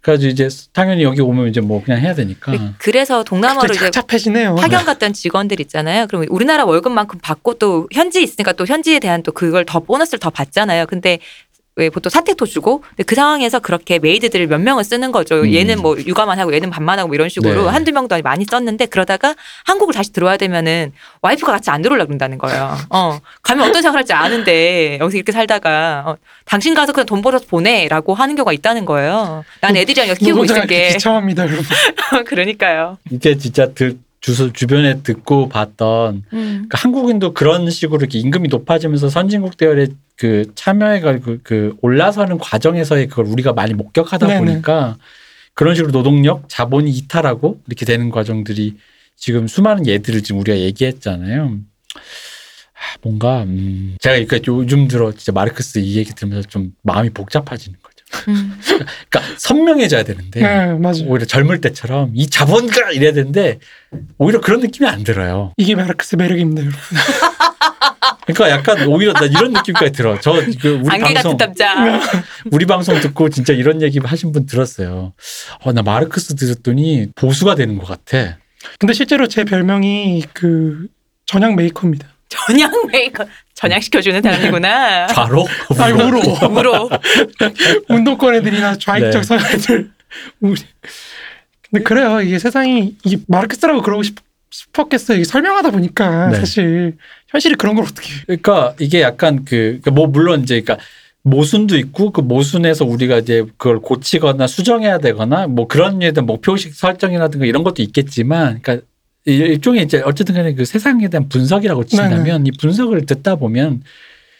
[0.00, 4.54] 그래가지고 이제 당연히 여기 오면 이제 뭐 그냥 해야 되니까 그래서 동남아로 이제 착잡해지네요.
[4.54, 6.06] 파견 갔던 직원들 있잖아요.
[6.06, 10.30] 그럼 우리나라 월급만큼 받고 또 현지 있으니까 또 현지에 대한 또 그걸 더 보너스를 더
[10.30, 10.86] 받잖아요.
[10.86, 11.18] 근데
[11.76, 15.40] 왜 보통 사택도 주고 근데 그 상황에서 그렇게 메이드들을 몇 명을 쓰는 거죠.
[15.40, 15.52] 음.
[15.52, 17.68] 얘는 뭐 육아만 하고 얘는 밥만 하고 뭐 이런 식으로 네.
[17.68, 19.34] 한두 명도 많이 썼는데 그러다가
[19.64, 20.92] 한국을 다시 들어와야 되면은
[21.22, 22.76] 와이프가 같이 안 들어오려고 그런다는 거예요.
[22.90, 23.18] 어.
[23.42, 28.14] 가면 어떤 생각을 할지 아는데 여기서 이렇게 살다가 어, 당신 가서 그냥 돈 벌어서 보내라고
[28.14, 29.44] 하는 경우가 있다는 거예요.
[29.60, 30.92] 난 애들이랑 여기 키우고 노동자가 있을게.
[30.94, 31.64] 비참합니다, 여러분.
[32.26, 32.98] 그러니까요.
[33.10, 36.66] 이게 진짜 들, 주소 주변에 듣고 봤던 음.
[36.68, 42.38] 그 한국인도 그런 식으로 이렇게 임금이 높아지면서 선진국 대열에 그 참여해 가 그, 그 올라서는
[42.38, 44.38] 과정에서의 그걸 우리가 많이 목격하다 네네.
[44.40, 44.98] 보니까
[45.54, 48.76] 그런 식으로 노동력 자본이 이탈하고 이렇게 되는 과정들이
[49.16, 51.58] 지금 수많은 예들을 지금 우리가 얘기했잖아요.
[51.94, 57.78] 아, 뭔가 음 제가 그러니까 요즘 들어 진짜 마르크스 이 얘기 들으면서 좀 마음이 복잡해지는
[57.82, 57.89] 거죠.
[58.28, 58.58] 음.
[59.08, 61.04] 그러니까 선명해져야 되는데 네, 맞아요.
[61.06, 63.58] 오히려 젊을 때처럼 이 자본가 이래야 되는데
[64.18, 65.52] 오히려 그런 느낌이 안 들어요.
[65.56, 66.78] 이게 마르크스 매력입니다, 여러분.
[68.26, 70.20] 그러니까 약간 오히려 나 이런 느낌까지 들어.
[70.20, 72.00] 저 그 우리 안개 방송 같은 남자.
[72.52, 75.12] 우리 방송 듣고 진짜 이런 얘기 하신 분 들었어요.
[75.62, 78.38] 어, 나 마르크스 들었더니 보수가 되는 것 같아.
[78.78, 80.86] 근데 실제로 제 별명이 그
[81.26, 82.06] 전향 메이커입니다.
[82.30, 85.08] 전향 메이커 전향 시켜주는 사람이구나.
[85.12, 85.46] 좌로?
[85.78, 86.20] 아니 우로
[86.50, 86.90] 우로.
[87.90, 89.22] 운동권 애들이나 좌익적 네.
[89.22, 89.90] 서양 애들
[90.40, 90.62] 우리.
[91.70, 92.20] 근데 그래요.
[92.22, 94.16] 이게 세상이 이게 마르크스라고 그러고 싶,
[94.50, 95.16] 싶었겠어요.
[95.16, 96.38] 이게 설명하다 보니까 네.
[96.38, 96.96] 사실
[97.28, 98.08] 현실이 그런 걸 어떻게?
[98.26, 100.84] 그러니까 이게 약간 그 뭐 물론 이제 그러니까
[101.22, 107.44] 모순도 있고 그 모순에서 우리가 이제 그걸 고치거나 수정해야 되거나 뭐 그런 대한 목표식 설정이라든가
[107.44, 108.80] 이런 것도 있겠지만 그러니까 이-
[109.24, 113.82] 일종의 이제 어쨌든 간에 그 세상에 대한 분석이라고 친다면 이 분석을 듣다 보면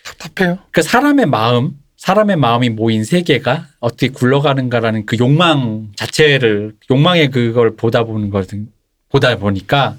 [0.05, 0.59] 답답해요.
[0.71, 8.05] 그 사람의 마음, 사람의 마음이 모인 세계가 어떻게 굴러가는가라는 그 욕망 자체를 욕망의 그걸 보다
[8.05, 8.69] 보는 거든
[9.11, 9.97] 보다 보니까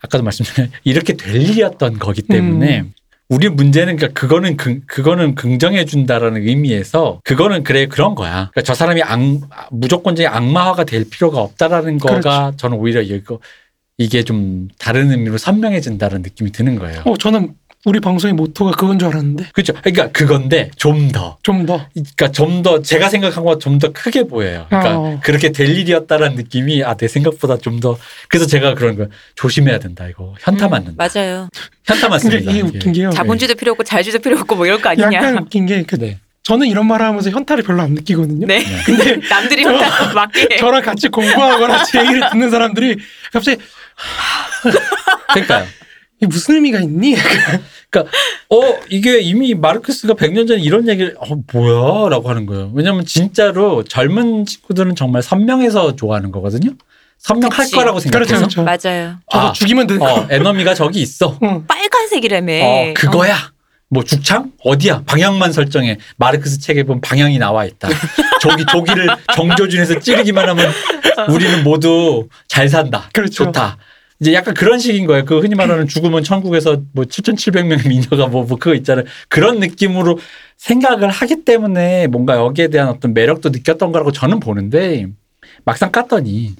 [0.00, 2.86] 아까도 말씀드린 이렇게 될 일이었던 거기 때문에
[3.28, 8.50] 우리 문제는 그러니까 그거는 그, 그거는 긍정해 준다라는 의미에서 그거는 그래 그런 거야.
[8.52, 9.18] 그러니까 저 사람이 악,
[9.70, 13.38] 무조건적인 악마화가 될 필요가 없다라는 거가 저는 오히려 이거
[13.98, 17.02] 이게 좀 다른 의미로 선명해진다는 느낌이 드는 거예요.
[17.04, 17.54] 어 저는
[17.84, 19.72] 우리 방송의 모토가 그건 줄 알았는데 그렇죠.
[19.74, 21.36] 그러니까 그건데 좀 더.
[21.42, 21.88] 좀 더.
[21.92, 24.66] 그러니까 좀 더 제가 생각한 것보다 좀 더 크게 보여요.
[24.68, 25.20] 그러니까 어.
[25.24, 27.98] 그렇게 될 일이었다라는 느낌이 아 내 생각보다 좀 더
[28.28, 31.08] 그래서 제가 그런 거 조심해야 된다 이거 현타 음, 맞는다.
[31.08, 31.48] 맞아요.
[31.84, 32.50] 현타 맞습니다.
[32.52, 32.62] 이게 이게.
[32.62, 33.10] 웃긴 게요.
[33.10, 35.12] 자본주의도 필요 없고 자유주의도 필요 없고 뭐 이런 거 아니냐.
[35.12, 36.18] 약간 웃긴 게 그, 네.
[36.44, 38.46] 저는 이런 말을 하면서 현타를 별로 안 느끼거든요.
[38.46, 38.64] 네.
[38.84, 40.56] 근데 남들이 혼자 맞게.
[40.58, 42.96] 저랑 같이 공부하거나 제 얘기를 듣는 사람들이
[43.32, 43.60] 갑자기
[45.32, 45.66] 그러니까요.
[46.18, 47.16] 이게 무슨 의미가 있니?
[48.48, 52.70] 어 이게 이미 마르크스가 100년 전에 이런 얘기를 어 뭐야라고 하는 거예요.
[52.74, 56.70] 왜냐면 진짜로 젊은 친구들은 정말 선명해서 좋아하는 거거든요.
[57.18, 57.76] 선명할 그치.
[57.76, 58.34] 거라고 생각해서.
[58.36, 58.62] 그렇죠.
[58.64, 59.16] 맞아요.
[59.30, 60.26] 저거 아, 죽이면 되는 어, 거.
[60.28, 61.38] 에너미가 저기 있어.
[61.44, 61.64] 응.
[61.66, 62.52] 빨간색이라며.
[62.64, 63.36] 어, 그거야.
[63.92, 65.02] 뭐 죽창 어디야?
[65.04, 65.98] 방향만 설정해.
[66.16, 67.90] 마르크스 책에 보면 방향이 나와 있다.
[68.40, 70.72] 저기 저기를 정조준에서 찌르기만 하면
[71.28, 73.10] 우리는 모두 잘 산다.
[73.12, 73.44] 그렇죠.
[73.44, 73.76] 좋다.
[74.18, 75.26] 이제 약간 그런 식인 거예요.
[75.26, 79.04] 그 흔히 말하는 죽으면 천국에서 뭐 7,700명의 미녀가 뭐, 뭐 그거 있잖아요.
[79.28, 80.18] 그런 느낌으로
[80.56, 85.06] 생각을 하기 때문에 뭔가 여기에 대한 어떤 매력도 느꼈던 거라고 저는 보는데
[85.66, 86.54] 막상 깠더니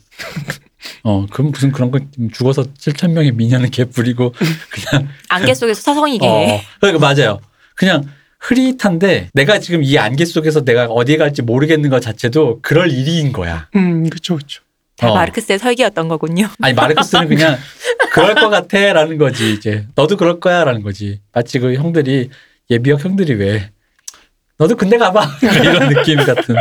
[1.02, 2.00] 어, 그럼 무슨 그런 거
[2.32, 4.34] 죽어서 7,000명의 미녀는 개뿔이고
[4.70, 6.26] 그냥 안개 속에서 서성이게.
[6.26, 7.40] 어, 그러니까 맞아요.
[7.74, 8.04] 그냥
[8.38, 13.68] 흐릿한데 내가 지금 이 안개 속에서 내가 어디에 갈지 모르겠는 것 자체도 그럴 일인 거야.
[13.76, 14.62] 음, 그렇죠, 그렇죠.
[14.96, 15.14] 다 어.
[15.14, 16.48] 마르크스의 설계였던 거군요.
[16.60, 17.56] 아니 마르크스는 그냥
[18.12, 21.20] 그럴 것 같아라는 거지 이제 너도 그럴 거야라는 거지.
[21.32, 22.30] 마치 그 형들이
[22.70, 23.70] 예비역 형들이 왜
[24.58, 25.26] 너도 군대 가봐
[25.62, 26.54] 이런 느낌 같은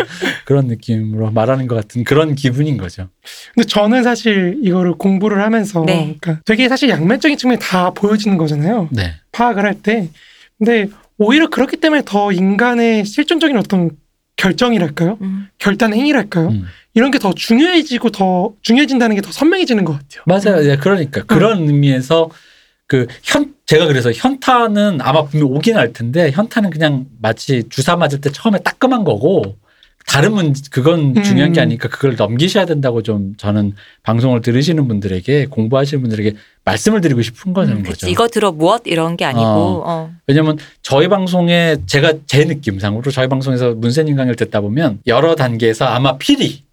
[0.46, 3.10] 그런 느낌으로 말하는 것 같은 그런 기분인 거죠.
[3.54, 6.18] 근데 저는 사실 이거를 공부를 하면서 네.
[6.20, 8.88] 그러니까 되게 사실 양면적인 측면이 다 보여지는 거잖아요.
[8.92, 10.10] 네, 파악을 할 때.
[10.58, 10.88] 근데
[11.18, 13.92] 오히려 그렇기 때문에 더 인간의 실존적인 어떤
[14.38, 15.18] 결정이랄까요?
[15.22, 15.48] 음.
[15.60, 16.48] 결단 행위랄까요?
[16.50, 16.66] 음.
[16.94, 20.24] 이런 게 더 중요해지고 더 중요해진다는 게 더 선명해지는 것 같아요.
[20.26, 20.68] 맞아요.
[20.70, 22.30] 예, 그러니까 그런 의미에서
[22.92, 28.20] 그 현 제가 그래서 현타는 아마 분명 오긴 할 텐데 현타는 그냥 마치 주사 맞을
[28.20, 29.56] 때 처음에 따끔한 거고
[30.08, 31.24] 다름은 그건 음.
[31.24, 36.36] 중요한 게 아니니까 그걸 넘기셔야 된다고 좀 저는 방송을 들으시는 분들에게 공부하시는 분들에게
[36.66, 38.10] 말씀을 드리고 싶은 거는 음, 거죠.
[38.10, 39.42] 이거 들어 무엇 이런 게 아니고.
[39.46, 39.84] 어.
[39.86, 40.12] 어.
[40.28, 46.18] 왜냐면 저희 방송에 제가 제 느낌상으로 저희 방송에서 문세님 강의를 듣다 보면 여러 단계에서 아마
[46.18, 46.64] 필히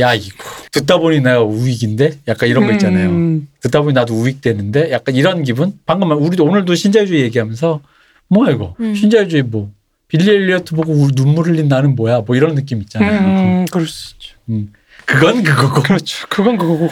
[0.00, 0.36] 야 이거
[0.72, 3.08] 듣다 보니 내가 우익인데 약간 이런 거 있잖아요.
[3.10, 5.78] 음, 듣다 보니 나도 우익되는데 약간 이런 기분?
[5.86, 7.80] 방금 말- 우리도 오늘도 신자유주의 얘기하면서
[8.28, 8.94] 뭐야 이거 음.
[8.94, 9.70] 신자유주의 뭐
[10.08, 13.20] 빌리 엘리어트 보고 눈물 흘린 나는 뭐야 뭐 이런 느낌 있잖아요.
[13.60, 14.36] 음, 그럴 수 있죠.
[15.06, 16.26] 그건 그거고 그렇죠.
[16.28, 16.90] 그건 그거고.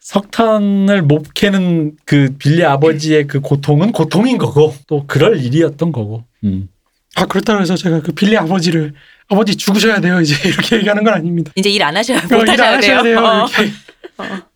[0.00, 6.24] 석탄을 못 캐는 그 빌리 아버지의 그 고통은 고통인 거고 또 그럴 일이었던 거고.
[6.44, 6.68] 음.
[7.16, 8.94] 아 그렇다고 해서 제가 그 빌리 아버지를
[9.28, 11.52] 아버지 죽으셔야 돼요 이제 이렇게 얘기하는 건 아닙니다.
[11.54, 12.96] 이제 일 안 하셔야 어, 못일 하셔야 안 돼요.
[12.98, 13.18] 하셔야 돼요.
[13.18, 13.46] 어.
[13.46, 13.72] 이렇게.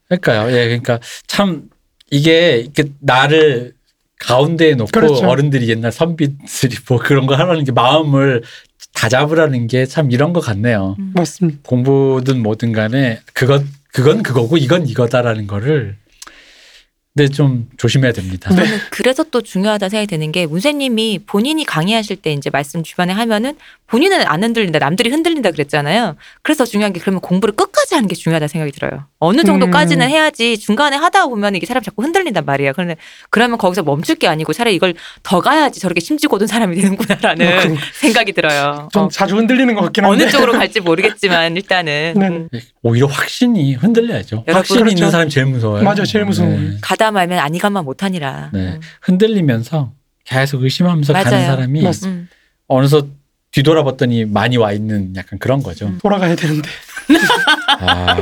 [0.09, 0.51] 그러니까요.
[0.57, 1.65] 예, 그러니까 참
[2.11, 3.75] 이게 이렇게 나를
[4.19, 5.27] 가운데에 놓고 그렇죠.
[5.29, 8.43] 어른들이 옛날 선비들이 뭐 그런 거 하라는 게 마음을
[8.95, 10.97] 다 잡으라는 게 참 이런 것 같네요.
[11.15, 11.59] 맞습니다.
[11.65, 13.63] 공부든 뭐든 간에 그것
[13.93, 15.97] 그건 그거고 이건 이거다라는 거를
[17.15, 18.49] 근데 좀 조심해야 됩니다.
[18.51, 18.57] 네.
[18.65, 23.57] 저는 그래서 또 중요하다 생각이 드는 게 문세님이 본인이 강의하실 때 이제 말씀 주변에 하면은
[23.93, 26.17] 본인은 안 흔들린다 남들이 흔들린다 그랬잖아요.
[26.41, 29.05] 그래서 중요한 게 그러면 공부를 끝까지 하는 게 중요하다 생각이 들어요.
[29.19, 30.11] 어느 정도까지는 음.
[30.11, 32.73] 해야지 중간에 하다 보면 이게 사람 자꾸 흔들린단 말이에요.
[32.73, 32.97] 그런데
[33.29, 37.61] 그러면 거기서 멈출 게 아니고 차라리 이걸 더 가야지 저렇게 심지 고든 사람이 되는구나라는 어,
[37.61, 37.83] 그러니까.
[37.93, 38.89] 생각이 들어요.
[38.95, 42.29] 좀 어, 자주 흔들리는 것 같긴 한데 어느 쪽으로 갈지 모르겠지만 일단은 네.
[42.29, 42.49] 음,
[42.81, 44.45] 오히려 확신이 흔들려야죠.
[44.49, 44.97] 확신이 그렇죠.
[44.97, 45.83] 있는 사람이 제일 무서워요.
[45.83, 46.59] 맞아요, 제일 무서워요.
[46.59, 46.79] 네.
[46.81, 48.53] 가다 말면 아니가만 못하니라.
[48.55, 48.59] 네.
[48.59, 48.81] 음.
[49.03, 49.93] 흔들리면서
[50.25, 51.47] 계속 의심하면서 가는 맞아요.
[51.47, 52.21] 사람이 맞습니다.
[52.23, 52.29] 음.
[52.69, 53.07] 어느덧
[53.53, 55.87] 뒤돌아봤더니 많이 와 있는 약간 그런 거죠.
[55.87, 55.99] 음.
[56.03, 56.69] 돌아가야 되는데
[57.79, 58.17] 아,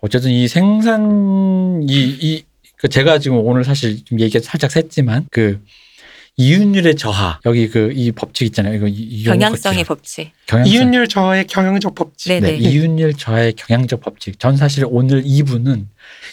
[0.00, 2.44] 어쨌든 이 생산 이이
[2.90, 5.60] 제가 지금 오늘 사실 좀 얘기 살짝 샜지만 그
[6.38, 8.74] 이윤율의 저하 여기 그 이 법칙 있잖아요.
[8.74, 9.84] 이거 이- 용어 경향성의 같아요.
[9.96, 10.30] 법칙.
[10.46, 10.72] 경향성.
[10.72, 12.28] 이윤율 저하의 경영적 법칙.
[12.30, 12.56] 네, 네, 네.
[12.56, 14.38] 이윤율 저하의 경향적 법칙.
[14.40, 15.84] 전 사실 오늘 2부는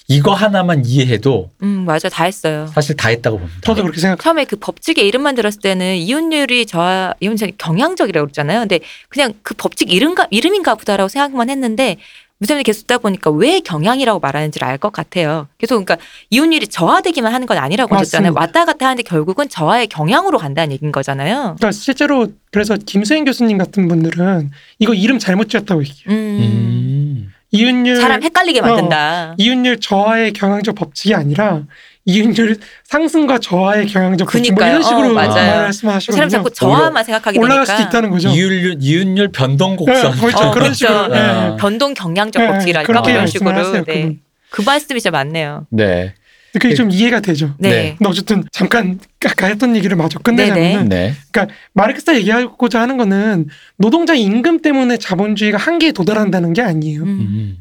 [0.08, 2.68] 이거 하나만 이해해도 음 맞아 다 했어요.
[2.74, 3.60] 사실 다 했다고 봅니다.
[3.64, 4.22] 저도 그렇게 생각.
[4.22, 8.60] 처음에 그 법칙의 이름만 들었을 때는 이윤율이 저하 이윤율이 경향적이라고 그랬잖아요.
[8.62, 11.98] 근데 그냥 그 법칙 이름가 이름인가 보다라고 생각만 했는데
[12.40, 15.48] 무쌤이 계속 듣다 보니까 왜 경향이라고 말하는지를 알 것 같아요.
[15.57, 15.98] 계속 그러니까
[16.30, 18.32] 이윤율이 저하되기만 하는 건 아니라고 하셨잖아요.
[18.34, 21.56] 왔다 갔다 하는데 결국은 저하의 경향으로 간다는 얘기인 거잖아요.
[21.57, 26.18] 그러니까 실제로 그래서 김수행 교수님 같은 분들은 이거 이름 잘못 지었다고 얘기해요.
[26.18, 27.34] 음, 음.
[27.52, 29.36] 이윤율 사람 헷갈리게 만든다.
[29.38, 31.64] 이윤율 저하의 경향적 법칙이 아니라
[32.10, 34.65] 이윤율 상승과 저하의 경향적 법칙 뭐.
[34.65, 35.61] 이런 식으로 어, 맞아요.
[35.61, 36.15] 말씀하시거든요.
[36.15, 38.30] 사람 자꾸 저하만 생각하게 올라갈 되니까 수도 있다는 거죠.
[38.30, 40.11] 이윤율 이윤율 변동 곡선.
[40.14, 40.38] 네, 그렇죠.
[40.38, 40.73] 어, 그런 그렇죠.
[40.73, 41.07] 식으로.
[41.07, 41.19] 네.
[41.19, 41.56] 예.
[41.57, 43.68] 변동 경향적 네, 법칙이랄까 그렇게 뭐 이런 말씀을 식으로.
[43.68, 44.18] 하세요, 네.
[44.49, 45.68] 그 말씀이 진짜 맞네요.
[45.69, 46.15] 네.
[46.54, 47.56] 그게 좀 이해가 되죠.
[47.58, 47.70] 네.
[47.70, 47.96] 네.
[47.98, 51.14] 근데 어쨌든 잠깐 아까 했던 얘기를 마저 끝내자면은 네.
[51.32, 53.48] 그러니까 마르크스가 얘기하고자 하는 거는
[53.78, 57.04] 노동자 임금 때문에 자본주의가 한계에 도달한다는 게 아니에요.
[57.04, 57.08] 음.
[57.08, 57.58] 음.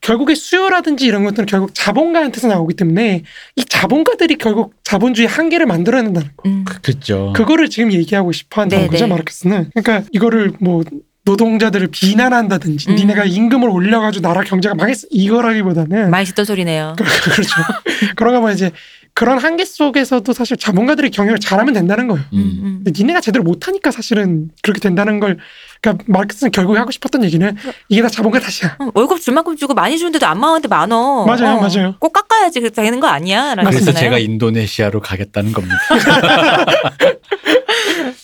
[0.00, 3.22] 결국에 수요라든지 이런 것들은 결국 자본가한테서 나오기 때문에
[3.56, 6.48] 이 자본가들이 결국 자본주의 한계를 만들어낸다는 거.
[6.48, 6.64] 음.
[6.82, 7.32] 그죠.
[7.34, 9.10] 그거를 지금 얘기하고 싶어 한다는 네, 거죠, 네.
[9.10, 9.70] 마르크스는.
[9.74, 10.84] 그러니까 이거를 뭐
[11.24, 12.94] 노동자들을 비난한다든지 음.
[12.94, 16.96] 니네가 임금을 올려가지고 나라 경제가 망했어 이거라기보다는 많이 듣던 소리네요.
[16.96, 17.54] 그렇죠.
[18.16, 18.70] 그런가 보면 이제
[19.12, 22.24] 그런 한계 속에서도 사실 자본가들이 경영을 잘하면 된다는 거예요.
[22.32, 22.60] 음, 음.
[22.62, 22.80] 음.
[22.84, 25.36] 근데 니네가 제대로 못하니까 사실은 그렇게 된다는 걸
[25.82, 27.56] 그러니까 마르크스는 결국에 하고 싶었던 얘기는
[27.88, 28.76] 이게 다 자본가 탓이야.
[28.78, 31.26] 어, 월급 줄 만큼 주고 많이 주는데도 안 많은데 많어.
[31.26, 31.96] 맞아요, 어, 맞아요.
[31.98, 33.54] 꼭 깎아야지 그렇게 되는 거 아니야?
[33.56, 34.00] 라는 그래서 거잖아요.
[34.00, 35.76] 제가 인도네시아로 가겠다는 겁니다.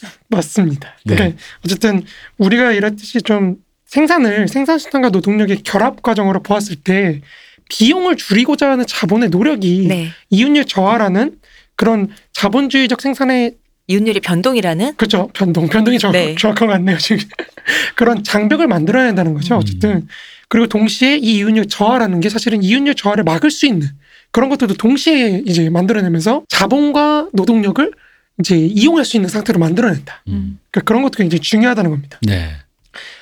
[0.29, 0.97] 맞습니다.
[1.05, 1.15] 네.
[1.15, 2.05] 그러니까 어쨌든
[2.39, 3.57] 우리가 이랬듯이 좀
[3.87, 7.21] 생산을 생산 수단과 노동력의 결합 과정으로 보았을 때
[7.69, 10.09] 비용을 줄이고자 하는 자본의 노력이 네.
[10.31, 11.37] 이윤율 저하라는
[11.77, 13.55] 그런 자본주의적 생산의
[13.89, 16.35] 이윤율이 변동이라는 그렇죠 변동 변동이 정, 네.
[16.37, 17.23] 정확한 것 같네요 지금
[17.95, 19.61] 그런 장벽을 만들어야 한다는 거죠 음.
[19.61, 20.09] 어쨌든
[20.49, 23.89] 그리고 동시에 이 이윤율 저하라는 게 사실은 이윤율 저하를 막을 수 있는
[24.33, 27.93] 그런 것들도 동시에 이제 만들어내면서 자본과 노동력을
[28.41, 30.23] 이제 이용할 수 있는 상태로 만들어낸다.
[30.29, 30.59] 음.
[30.71, 32.19] 그러니까 그런 것도 굉장히 중요하다는 겁니다.
[32.23, 32.57] 네.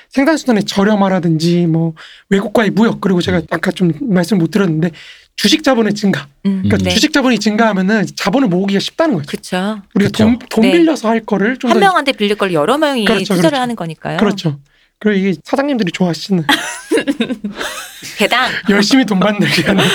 [0.09, 1.93] 생산수단의 저렴화라든지 뭐
[2.29, 4.91] 외국과의 무역 그리고 제가 아까 좀 말씀 못 드렸는데
[5.35, 6.27] 주식 자본의 증가.
[6.45, 6.89] 음, 그러니까 네.
[6.91, 9.27] 주식 자본이 증가하면은 자본을 모으기가 쉽다는 거죠.
[9.27, 9.81] 그렇죠.
[9.93, 10.23] 우리가 그쵸.
[10.23, 10.71] 돈, 돈 네.
[10.71, 13.61] 빌려서 할 거를 좀한더 명한테 빌릴 걸 여러 명이 그렇죠, 투자를 그렇죠.
[13.61, 14.17] 하는 거니까요.
[14.17, 14.59] 그렇죠.
[14.99, 16.45] 그리고 이게 사장님들이 좋아하시는
[18.17, 18.49] 개당.
[18.69, 19.85] 열심히 돈 받는 게 아니라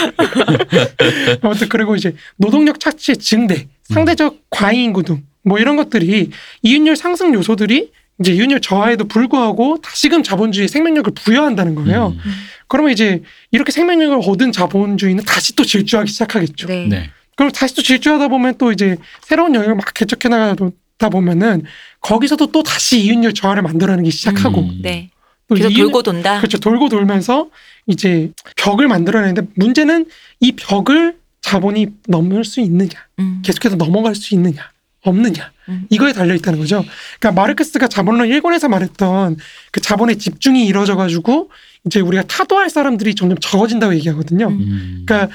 [1.41, 6.31] 아무튼 그리고 이제 노동력 착취의 증대, 상대적 과잉인구 등뭐 이런 것들이
[6.63, 7.91] 이윤율 상승 요소들이
[8.21, 12.15] 이제 이윤율 저하에도 불구하고 다시금 자본주의에 생명력을 부여한다는 거예요.
[12.17, 12.33] 음.
[12.69, 16.67] 그러면 이제 이렇게 생명력을 얻은 자본주의는 다시 또 질주하기 시작하겠죠.
[16.69, 16.87] 네.
[16.87, 17.11] 네.
[17.37, 21.65] 그럼 다시 또 질주하다 보면 또 이제 새로운 영역을 막 개척해 나가다 보면은
[22.01, 24.79] 거기서도 또 다시 이윤율 저하를 만들어내기 시작하고 음.
[24.83, 25.09] 네.
[25.49, 26.39] 또 계속 이윤- 돌고 돈다.
[26.39, 26.59] 그렇죠.
[26.59, 27.49] 돌고 돌면서
[27.87, 30.07] 이제 벽을 만들어내는데 문제는
[30.41, 33.43] 이 벽을 자본이 넘을 수 있느냐, 음.
[33.45, 34.71] 계속해서 넘어갈 수 있느냐,
[35.03, 35.53] 없느냐.
[35.69, 35.87] 음.
[35.91, 36.85] 이거에 달려 있다는 거죠.
[37.19, 39.37] 그러니까 마르크스가 자본론 1권에서 말했던
[39.73, 41.51] 그 자본의 집중이 이루어져 가지고
[41.87, 44.49] 이제 우리가 타도할 사람들이 점점 적어진다고 얘기하거든요.
[44.49, 44.61] 음.
[44.61, 45.03] 음.
[45.07, 45.35] 그러니까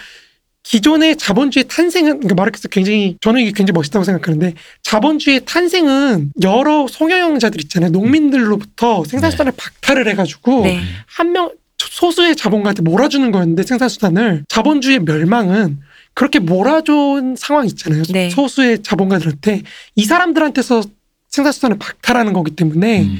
[0.65, 7.61] 기존의 자본주의 탄생은 그러니까 마르크스 굉장히 저는 이게 굉장히 멋있다고 생각하는데 자본주의 탄생은 여러 소경영자들
[7.61, 7.91] 있잖아요.
[7.91, 10.81] 농민들로부터 생산수단을 박탈을 해가지고 네.
[11.05, 15.79] 한명 소수의 자본가한테 몰아주는 거였는데 생산수단을 자본주의의 멸망은
[16.15, 18.03] 그렇게 몰아준 상황 있잖아요.
[18.09, 18.29] 네.
[18.29, 19.61] 소수의 자본가들한테
[19.95, 20.81] 이 사람들한테서
[21.27, 23.19] 생산수단을 박탈하는 거기 때문에 음.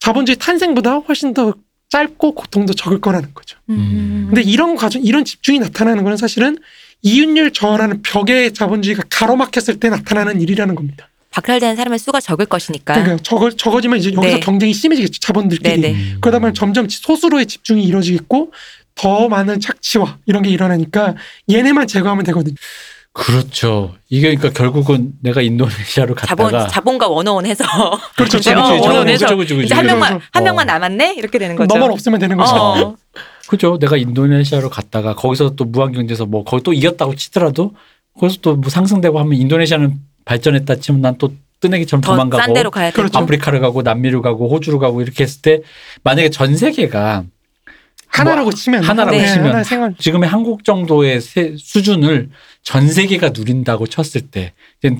[0.00, 1.54] 자본주의 탄생보다 훨씬 더
[1.90, 3.58] 짧고 고통도 적을 거라는 거죠.
[3.68, 4.24] 음.
[4.28, 6.56] 근데 이런 과정, 이런 집중이 나타나는 거는 사실은
[7.02, 11.08] 이윤율 저하라는 벽에 자본주의가 가로막혔을 때 나타나는 일이라는 겁니다.
[11.32, 12.94] 박탈되는 사람의 수가 적을 것이니까.
[12.94, 14.40] 그러니까 적어, 적어지면 이제 여기서 네.
[14.40, 15.20] 경쟁이 심해지겠죠.
[15.20, 15.80] 자본들끼리.
[15.80, 15.94] 네네.
[15.94, 16.18] 음.
[16.20, 18.52] 그러다 보면 점점 소수로의 집중이 이루어지겠고
[18.94, 21.14] 더 많은 착취와 이런 게 일어나니까
[21.50, 22.54] 얘네만 제거하면 되거든요.
[23.14, 23.94] 그렇죠.
[24.08, 27.64] 이게 그러니까 결국은 내가 인도네시아로 자본 갔다가 자본과 원어원 해서
[28.16, 28.38] 그렇죠.
[28.38, 29.66] 그치, 어, 그치, 자본 원어원 해서 그죠, 그죠, 그죠.
[29.66, 30.44] 이제 한 명만 그래서, 한 어.
[30.46, 31.74] 명만 남았네 이렇게 되는 거죠.
[31.74, 32.54] 너만 없으면 되는 거죠.
[32.54, 32.96] 어.
[33.48, 33.78] 그죠.
[33.78, 37.74] 내가 인도네시아로 갔다가 거기서 또 무한 경제에서 뭐 거기 또 이겼다고 치더라도
[38.18, 39.94] 거기서 또 뭐 상승되고 하면 인도네시아는
[40.24, 42.96] 발전했다 치면 난 또 뜨내기처럼 더 도망가고 싼 데로 가야 돼.
[42.96, 43.18] 그렇죠.
[43.18, 45.60] 아프리카를 가고 남미를 가고 호주를 가고 이렇게 했을 때
[46.02, 47.24] 만약에 전 세계가
[48.12, 52.28] 하나라고 뭐 치면 하나라고 네, 치면 하나의 생활 지금의 한국 정도의 세- 수준을
[52.62, 54.52] 전 세계가 누린다고 쳤을 때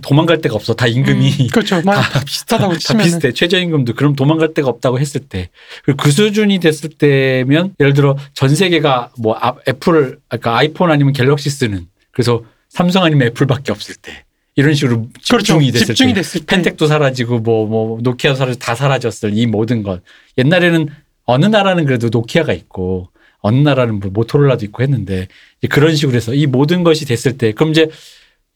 [0.03, 0.75] 도망갈 데가 없어.
[0.75, 1.81] 다 임금이 그렇죠.
[1.83, 3.33] 막 다 비슷하다고 다 치면 비슷해.
[3.33, 5.51] 최저임금도 그럼 도망갈 데가 없다고 했을 때.
[5.97, 11.51] 그 수준이 됐을 때면 예를 들어 전 세계가 뭐 아- 애플, 그러니까 아이폰 아니면 갤럭시
[11.51, 14.25] 쓰는 그래서 삼성 아니면 애플밖에 없을 때.
[14.55, 15.55] 이런 식으로 그렇죠.
[15.55, 16.21] 집중이 됐을 집중이 때.
[16.21, 20.03] 됐을 때 펜텍도 사라지고 뭐, 뭐, 노키아도 사라지고 다 사라졌을 이 모든 것.
[20.37, 20.89] 옛날에는
[21.25, 23.09] 어느 나라는 그래도 노키아가 있고
[23.41, 25.29] 어느 나라는 뭐 모토로라도 있고 했는데
[25.61, 27.89] 이제 그런 식으로 해서 이 모든 것이 됐을 때 그럼 이제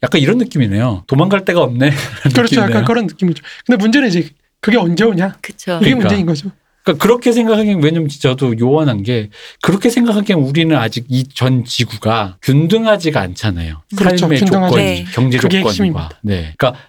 [0.02, 1.04] 약간 이런 느낌이네요.
[1.06, 1.90] 도망갈 데가 없네.
[2.22, 2.42] 그렇죠.
[2.42, 2.70] 느낌이네요.
[2.70, 3.42] 약간 그런 느낌이죠.
[3.66, 4.28] 근데 문제는 이제
[4.60, 5.36] 그게 언제 오냐?
[5.40, 5.72] 그렇죠.
[5.76, 6.00] 이게 그러니까.
[6.08, 6.50] 문제인 거죠.
[6.84, 9.30] 그러니까 그렇게 생각하기엔 왜냐면 저도 요원한 게
[9.62, 13.82] 그렇게 생각하기엔 우리는 아직 이 전 지구가 균등하지가 않잖아요.
[13.96, 14.16] 그렇죠.
[14.18, 15.04] 삶의 균등하지 조건, 네.
[15.12, 16.10] 경제 그게 조건과.
[16.22, 16.54] 네.
[16.56, 16.80] 그러니까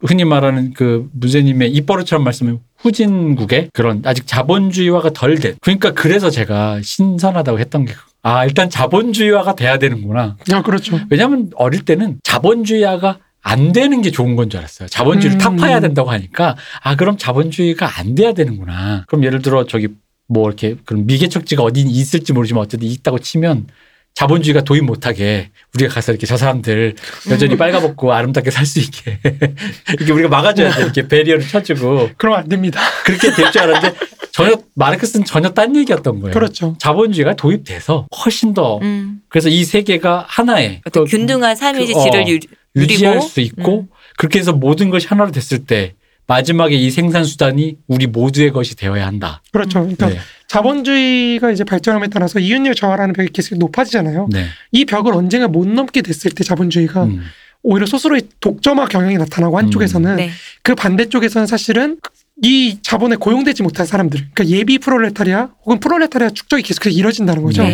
[0.00, 5.56] 흔히 말하는 그 문세님의 입버릇처럼 말씀은 후진국의 그런 아직 자본주의화가 덜 된.
[5.60, 10.36] 그러니까 그래서 제가 신선하다고 했던 게 아, 일단 자본주의화가 돼야 되는구나.
[10.52, 10.98] 아 그렇죠.
[11.10, 14.88] 왜냐하면 어릴 때는 자본주의화가 안 되는 게 좋은 건 줄 알았어요.
[14.88, 15.38] 자본주의를 음.
[15.38, 19.04] 타파해야 된다고 하니까 아 그럼 자본주의가 안 돼야 되는구나.
[19.06, 19.88] 그럼 예를 들어 저기
[20.28, 23.68] 뭐 이렇게 그런 미개척지가 어디 있을지 모르지만 어쨌든 있다고 치면
[24.16, 26.94] 자본주의가 도입 못하게 우리가 가서 이렇게 저 사람들
[27.30, 27.58] 여전히 음.
[27.58, 29.18] 빨가벗고 아름답게 살 수 있게
[29.92, 32.80] 이렇게 우리가 막아줘야 돼 이렇게 배리어를 쳐주고 그러면 안 됩니다.
[33.04, 33.94] 그렇게 될 줄 알았는데
[34.32, 36.32] 전혀 마르크스는 전혀 딴 얘기였던 거예요.
[36.32, 36.74] 그렇죠.
[36.78, 39.20] 자본주의가 도입돼서 훨씬 더 음.
[39.28, 42.26] 그래서 이 세계가 하나의 어떤 그 균등한 삶의 그, 질을 어.
[42.26, 42.38] 유,
[42.74, 43.88] 유지할 수 있고 음.
[44.16, 45.92] 그렇게 해서 모든 것이 하나로 됐을 때
[46.26, 49.42] 마지막에 이 생산 수단이 우리 모두의 것이 되어야 한다.
[49.52, 49.80] 그렇죠.
[49.80, 50.18] 그러니까 네.
[50.48, 54.28] 자본주의가 이제 발전함에 따라서 이윤율 저하라는 벽이 계속 높아지잖아요.
[54.32, 54.46] 네.
[54.72, 57.22] 이 벽을 언젠가 못 넘게 됐을 때 자본주의가 음.
[57.62, 60.30] 오히려 스스로의 독점화 경향이 나타나고 한쪽에서는 네.
[60.62, 61.98] 그 반대쪽에서는 사실은
[62.42, 67.64] 이 자본에 고용되지 못한 사람들, 그러니까 예비 프롤레타리아 혹은 프롤레타리아 축적이 계속해서 이뤄진다는 거죠.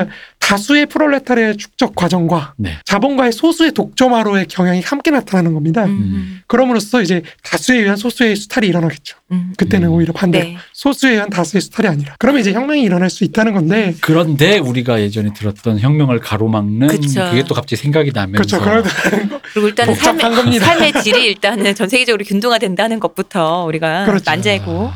[0.00, 0.08] 네.
[0.38, 2.76] 다수의 프롤레타리아 축적 과정과 네.
[2.84, 5.84] 자본가의 소수의 독점화로의 경향이 함께 나타나는 겁니다.
[5.86, 6.40] 음.
[6.46, 9.16] 그럼으로써 이제 다수에 의한 소수의 수탈이 일어나겠죠.
[9.30, 9.52] 음.
[9.56, 9.92] 그때는 음.
[9.94, 10.56] 오히려 반대로 네.
[10.72, 12.16] 소수에 의한 다수의 수탈이 아니라.
[12.18, 13.94] 그러면 이제 혁명이 일어날 수 있다는 건데.
[14.00, 17.24] 그런데 우리가 예전에 들었던 혁명을 가로막는 그쵸.
[17.30, 18.60] 그게 또 갑자기 생각이 나면서 그렇죠.
[18.60, 18.90] 그러다
[19.54, 20.58] 그리고 일단은 삶의.
[20.60, 24.24] 삶의 질이 일단은 전 세계적으로 균등화된다는 것부터 우리가 그렇죠.
[24.30, 24.90] 만재고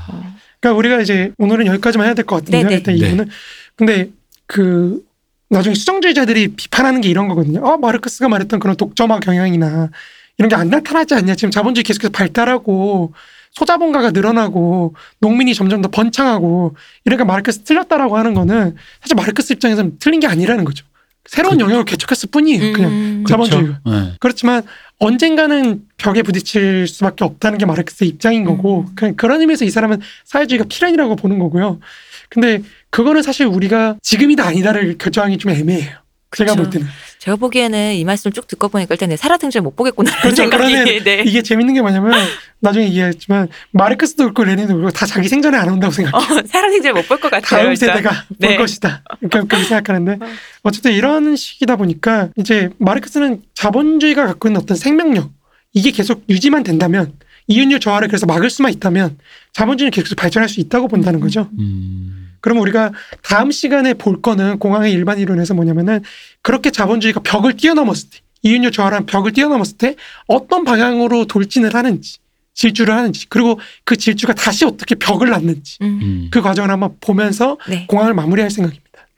[0.61, 2.63] 그러니까 우리가 이제 오늘은 여기까지만 해야 될 것 같은데요.
[2.65, 2.75] 네네.
[2.77, 3.07] 일단 네.
[3.07, 3.29] 이유는.
[3.77, 4.09] 근데
[4.47, 5.03] 그
[5.49, 7.61] 나중에 수정주의자들이 비판하는 게 이런 거거든요.
[7.65, 9.91] 어, 마르크스가 말했던 그런 독점화 경향이나
[10.39, 11.35] 이런 게 안 나타나지 않냐.
[11.35, 13.13] 지금 자본주의 계속해서 발달하고
[13.53, 16.75] 소자본가가 늘어나고 농민이 점점 더 번창하고
[17.05, 20.85] 이러니까 마르크스 틀렸다라고 하는 거는 사실 마르크스 입장에서는 틀린 게 아니라는 거죠.
[21.25, 22.73] 새로운 그- 영역을 개척했을 뿐이에요.
[22.73, 23.25] 그냥 음.
[23.27, 23.81] 자본주의가.
[23.87, 24.13] 네.
[24.21, 24.63] 그렇지만
[24.99, 28.95] 언젠가는 벽에 부딪힐 수밖에 없다는 게 마르크스의 입장인 거고 음.
[28.95, 31.81] 그냥 그런 의미에서 이 사람은 사회주의가 필연이라고 보는 거고요.
[32.29, 32.61] 근데
[32.97, 35.91] 그거는 사실 우리가 지금이다 아니다를 결정하기 좀 애매해요.
[36.35, 36.63] 제가 그쵸.
[36.63, 36.87] 볼 때는
[37.19, 40.37] 제가 보기에는 이 말씀 쭉 듣고 보니까 일단 내 살아생전 못 보겠구나라는 그렇죠.
[40.45, 41.05] 생각이 그러네.
[41.05, 41.23] 네.
[41.27, 42.15] 이게 재밌는 게 뭐냐면
[42.61, 46.17] 나중에 얘기했지만 마르크스도 그렇고 레닌도 그렇고 다 자기 생전에 안 온다고 생각해.
[46.17, 47.43] 어, 살아생전 못 볼 것 같아요.
[47.61, 47.89] 다음 일단.
[47.97, 48.57] 세대가 볼 네.
[48.57, 49.03] 것이다.
[49.21, 50.19] 그러니까 그렇게 생각하는데
[50.63, 55.31] 어쨌든 이런 식이다 보니까 이제 마르크스는 자본주의가 갖고 있는 어떤 생명력
[55.75, 57.13] 이게 계속 유지만 된다면
[57.47, 59.19] 이윤율 저하를 그래서 막을 수만 있다면
[59.53, 61.51] 자본주의는 계속 발전할 수 있다고 본다는 거죠.
[61.59, 62.26] 음.
[62.47, 62.93] 그러면 우리가
[63.23, 66.05] 다음 시간에 볼 거는 공항의 일반 이론에서 뭐냐면은
[66.43, 69.97] 그렇게 자본주의가 벽을 뛰어넘었을 때 이윤율 저하라는 벽을 뛰어넘었을 때
[70.29, 72.19] 어떤 방향으로 돌진을 하는지
[72.55, 76.29] 질주를 하는지 그리고 그 질주가 다시 어떻게 벽을 낳는지 음, 음.
[76.31, 79.09] 그 과정을 한번 보면서 네, 공항을 마무리할 생각입니다.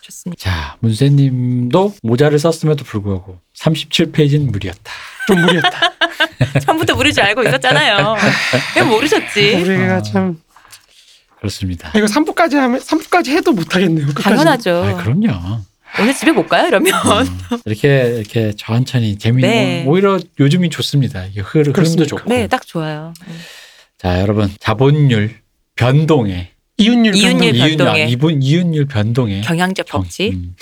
[0.00, 0.42] 좋습니다.
[0.42, 4.92] 자, 문세님도 모자를 썼음에도 불구하고 37페이지는 무리였다.
[5.28, 5.92] 좀 무리였다.
[6.66, 8.16] 처음부터 모를 줄 알고 있었잖아요.
[8.74, 9.54] 왜 모르셨지?
[9.54, 10.02] 우리가 아.
[10.02, 10.40] 참
[11.48, 11.90] 그렇습니다.
[11.92, 14.06] 아, 이거 3부까지 하면 3부까지 해도 못 하겠네요.
[14.14, 14.82] 당연하죠.
[14.84, 15.60] 아, 그럼요.
[16.00, 16.66] 오늘 집에 못 가요?
[16.66, 19.84] 이러면 음, 이렇게 이렇게 천천히 재미있는 네.
[19.86, 21.26] 오히려 요즘이 좋습니다.
[21.26, 22.06] 이게 흐름, 흐름도?
[22.06, 22.28] 좋고.
[22.30, 23.12] 네, 딱 좋아요.
[23.98, 25.36] 자, 여러분 자본율
[25.76, 27.54] 변동에 이윤율 이윤율 변동.
[27.54, 28.02] 이윤, 변동에.
[28.02, 30.32] 아, 이분 이윤율 변동에 경향적 경- 법칙.
[30.32, 30.56] 음.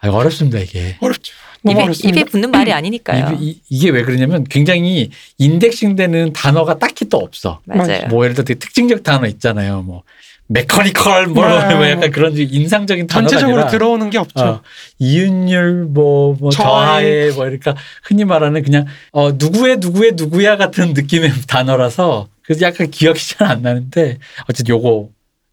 [0.00, 0.96] 아, 어렵습니다 이게.
[1.00, 1.32] 어렵죠.
[1.68, 1.86] 입에.
[2.08, 3.38] 입에 붙는 말이 아니니까요.
[3.40, 7.60] 이, 게왜 그러냐면 굉장히 인덱싱되는 단어가 딱히 또 없어.
[7.66, 8.06] 맞아요.
[8.08, 9.82] 뭐 예를 들어 되게 특징적 단어 있잖아요.
[9.82, 10.02] 뭐
[10.48, 11.74] 메커니컬 뭐, 네.
[11.74, 14.44] 뭐 약간 그런 인상적인 단어가 전체적으로 아니라 들어오는 게 없죠.
[14.44, 14.62] 어,
[14.98, 21.30] 이윤율 뭐, 뭐 저하의- 뭐 이러니까 흔히 말하는 그냥 어 누구의 누구의 누구야 같은 느낌의
[21.46, 24.18] 단어라서 그래서 약간 기억이 잘 안 나는데
[24.48, 25.08] 어쨌든 요거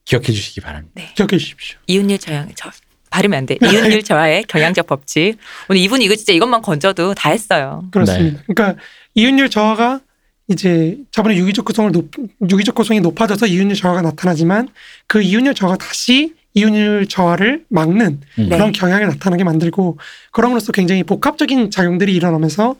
[0.06, 1.02] 기억해 주시기 바랍니다.
[1.16, 1.78] 기억해 주십시오.
[1.88, 2.70] 이윤율 저항 저
[3.10, 3.58] 발음이 안 돼.
[3.62, 5.38] 이윤율 저하의 경향적 법칙.
[5.70, 7.84] 오늘 이분 이거 진짜 이것만 건져도 다 했어요.
[7.92, 8.42] 그렇습니다.
[8.48, 8.82] 그러니까
[9.16, 10.02] 이윤율 저하가
[10.48, 12.10] 이제 저번에 유기적 구성을 높,
[12.50, 14.70] 유기적 구성이 높아져서 이윤율 저하가 나타나지만
[15.08, 18.50] 그 이윤율 저하가 다시 이윤율 저하를 막는 음.
[18.50, 18.50] 네.
[18.50, 20.00] 그런 경향을 나타나게 만들고
[20.32, 22.76] 그럼으로써 굉장히 복합적인 작용들이 일어나면서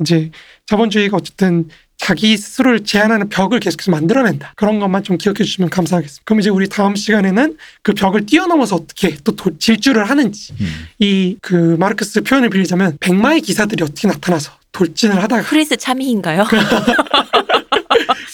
[0.00, 0.30] 이제
[0.66, 1.68] 자본주의가 어쨌든
[2.04, 4.54] 자기 스스로를 제한하는 벽을 계속해서 만들어낸다.
[4.56, 6.22] 그런 것만 좀 기억해 주시면 감사하겠습니다.
[6.24, 10.66] 그럼 이제 우리 다음 시간에는 그 벽을 뛰어넘어서 어떻게 또 도- 질주를 하는지 음.
[10.98, 16.44] 이그 마르크스 표현을 빌리자면 백마의 기사들이 어떻게 나타나서 돌진을 하다가 프린스 차미인가요?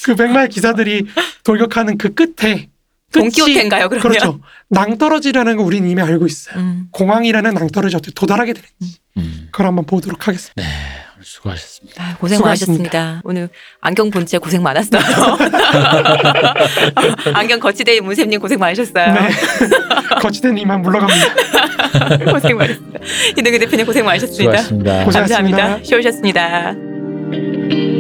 [0.04, 1.06] 그 백마의 기사들이
[1.44, 2.68] 돌격하는 그 끝에
[3.12, 4.02] 끝이- 돈키호테인가요, 그러면?
[4.02, 4.40] 그렇죠.
[4.70, 6.58] 낭떠러지라는 거 우리는 이미 알고 있어요.
[6.58, 6.88] 음.
[6.92, 9.48] 공항이라는 낭떠러지 어떻게 도달하게 되는지 음.
[9.50, 10.62] 그걸 한번 보도록 하겠습니다.
[10.62, 10.68] 네,
[11.22, 12.02] 수고하셨습니다.
[12.02, 12.98] 아, 고생 수고하셨습니다.
[12.98, 13.20] 많으셨습니다.
[13.24, 13.48] 오늘
[13.80, 15.00] 안경 본체 고생 많았어요.
[17.34, 19.12] 안경 거치대의 문쌤님 고생 많으셨어요.
[19.14, 19.28] 네.
[20.20, 22.24] 거치된 이만 물러갑니다.
[22.32, 22.98] 고생 많으셨습니다.
[23.36, 24.58] 이동규 대표님 고생 많으셨습니다.
[24.58, 25.04] 수고하셨습니다.
[25.04, 25.56] 고생하셨습니다.
[25.58, 25.84] 감사합니다.
[25.84, 27.97] 쉬우셨습니다.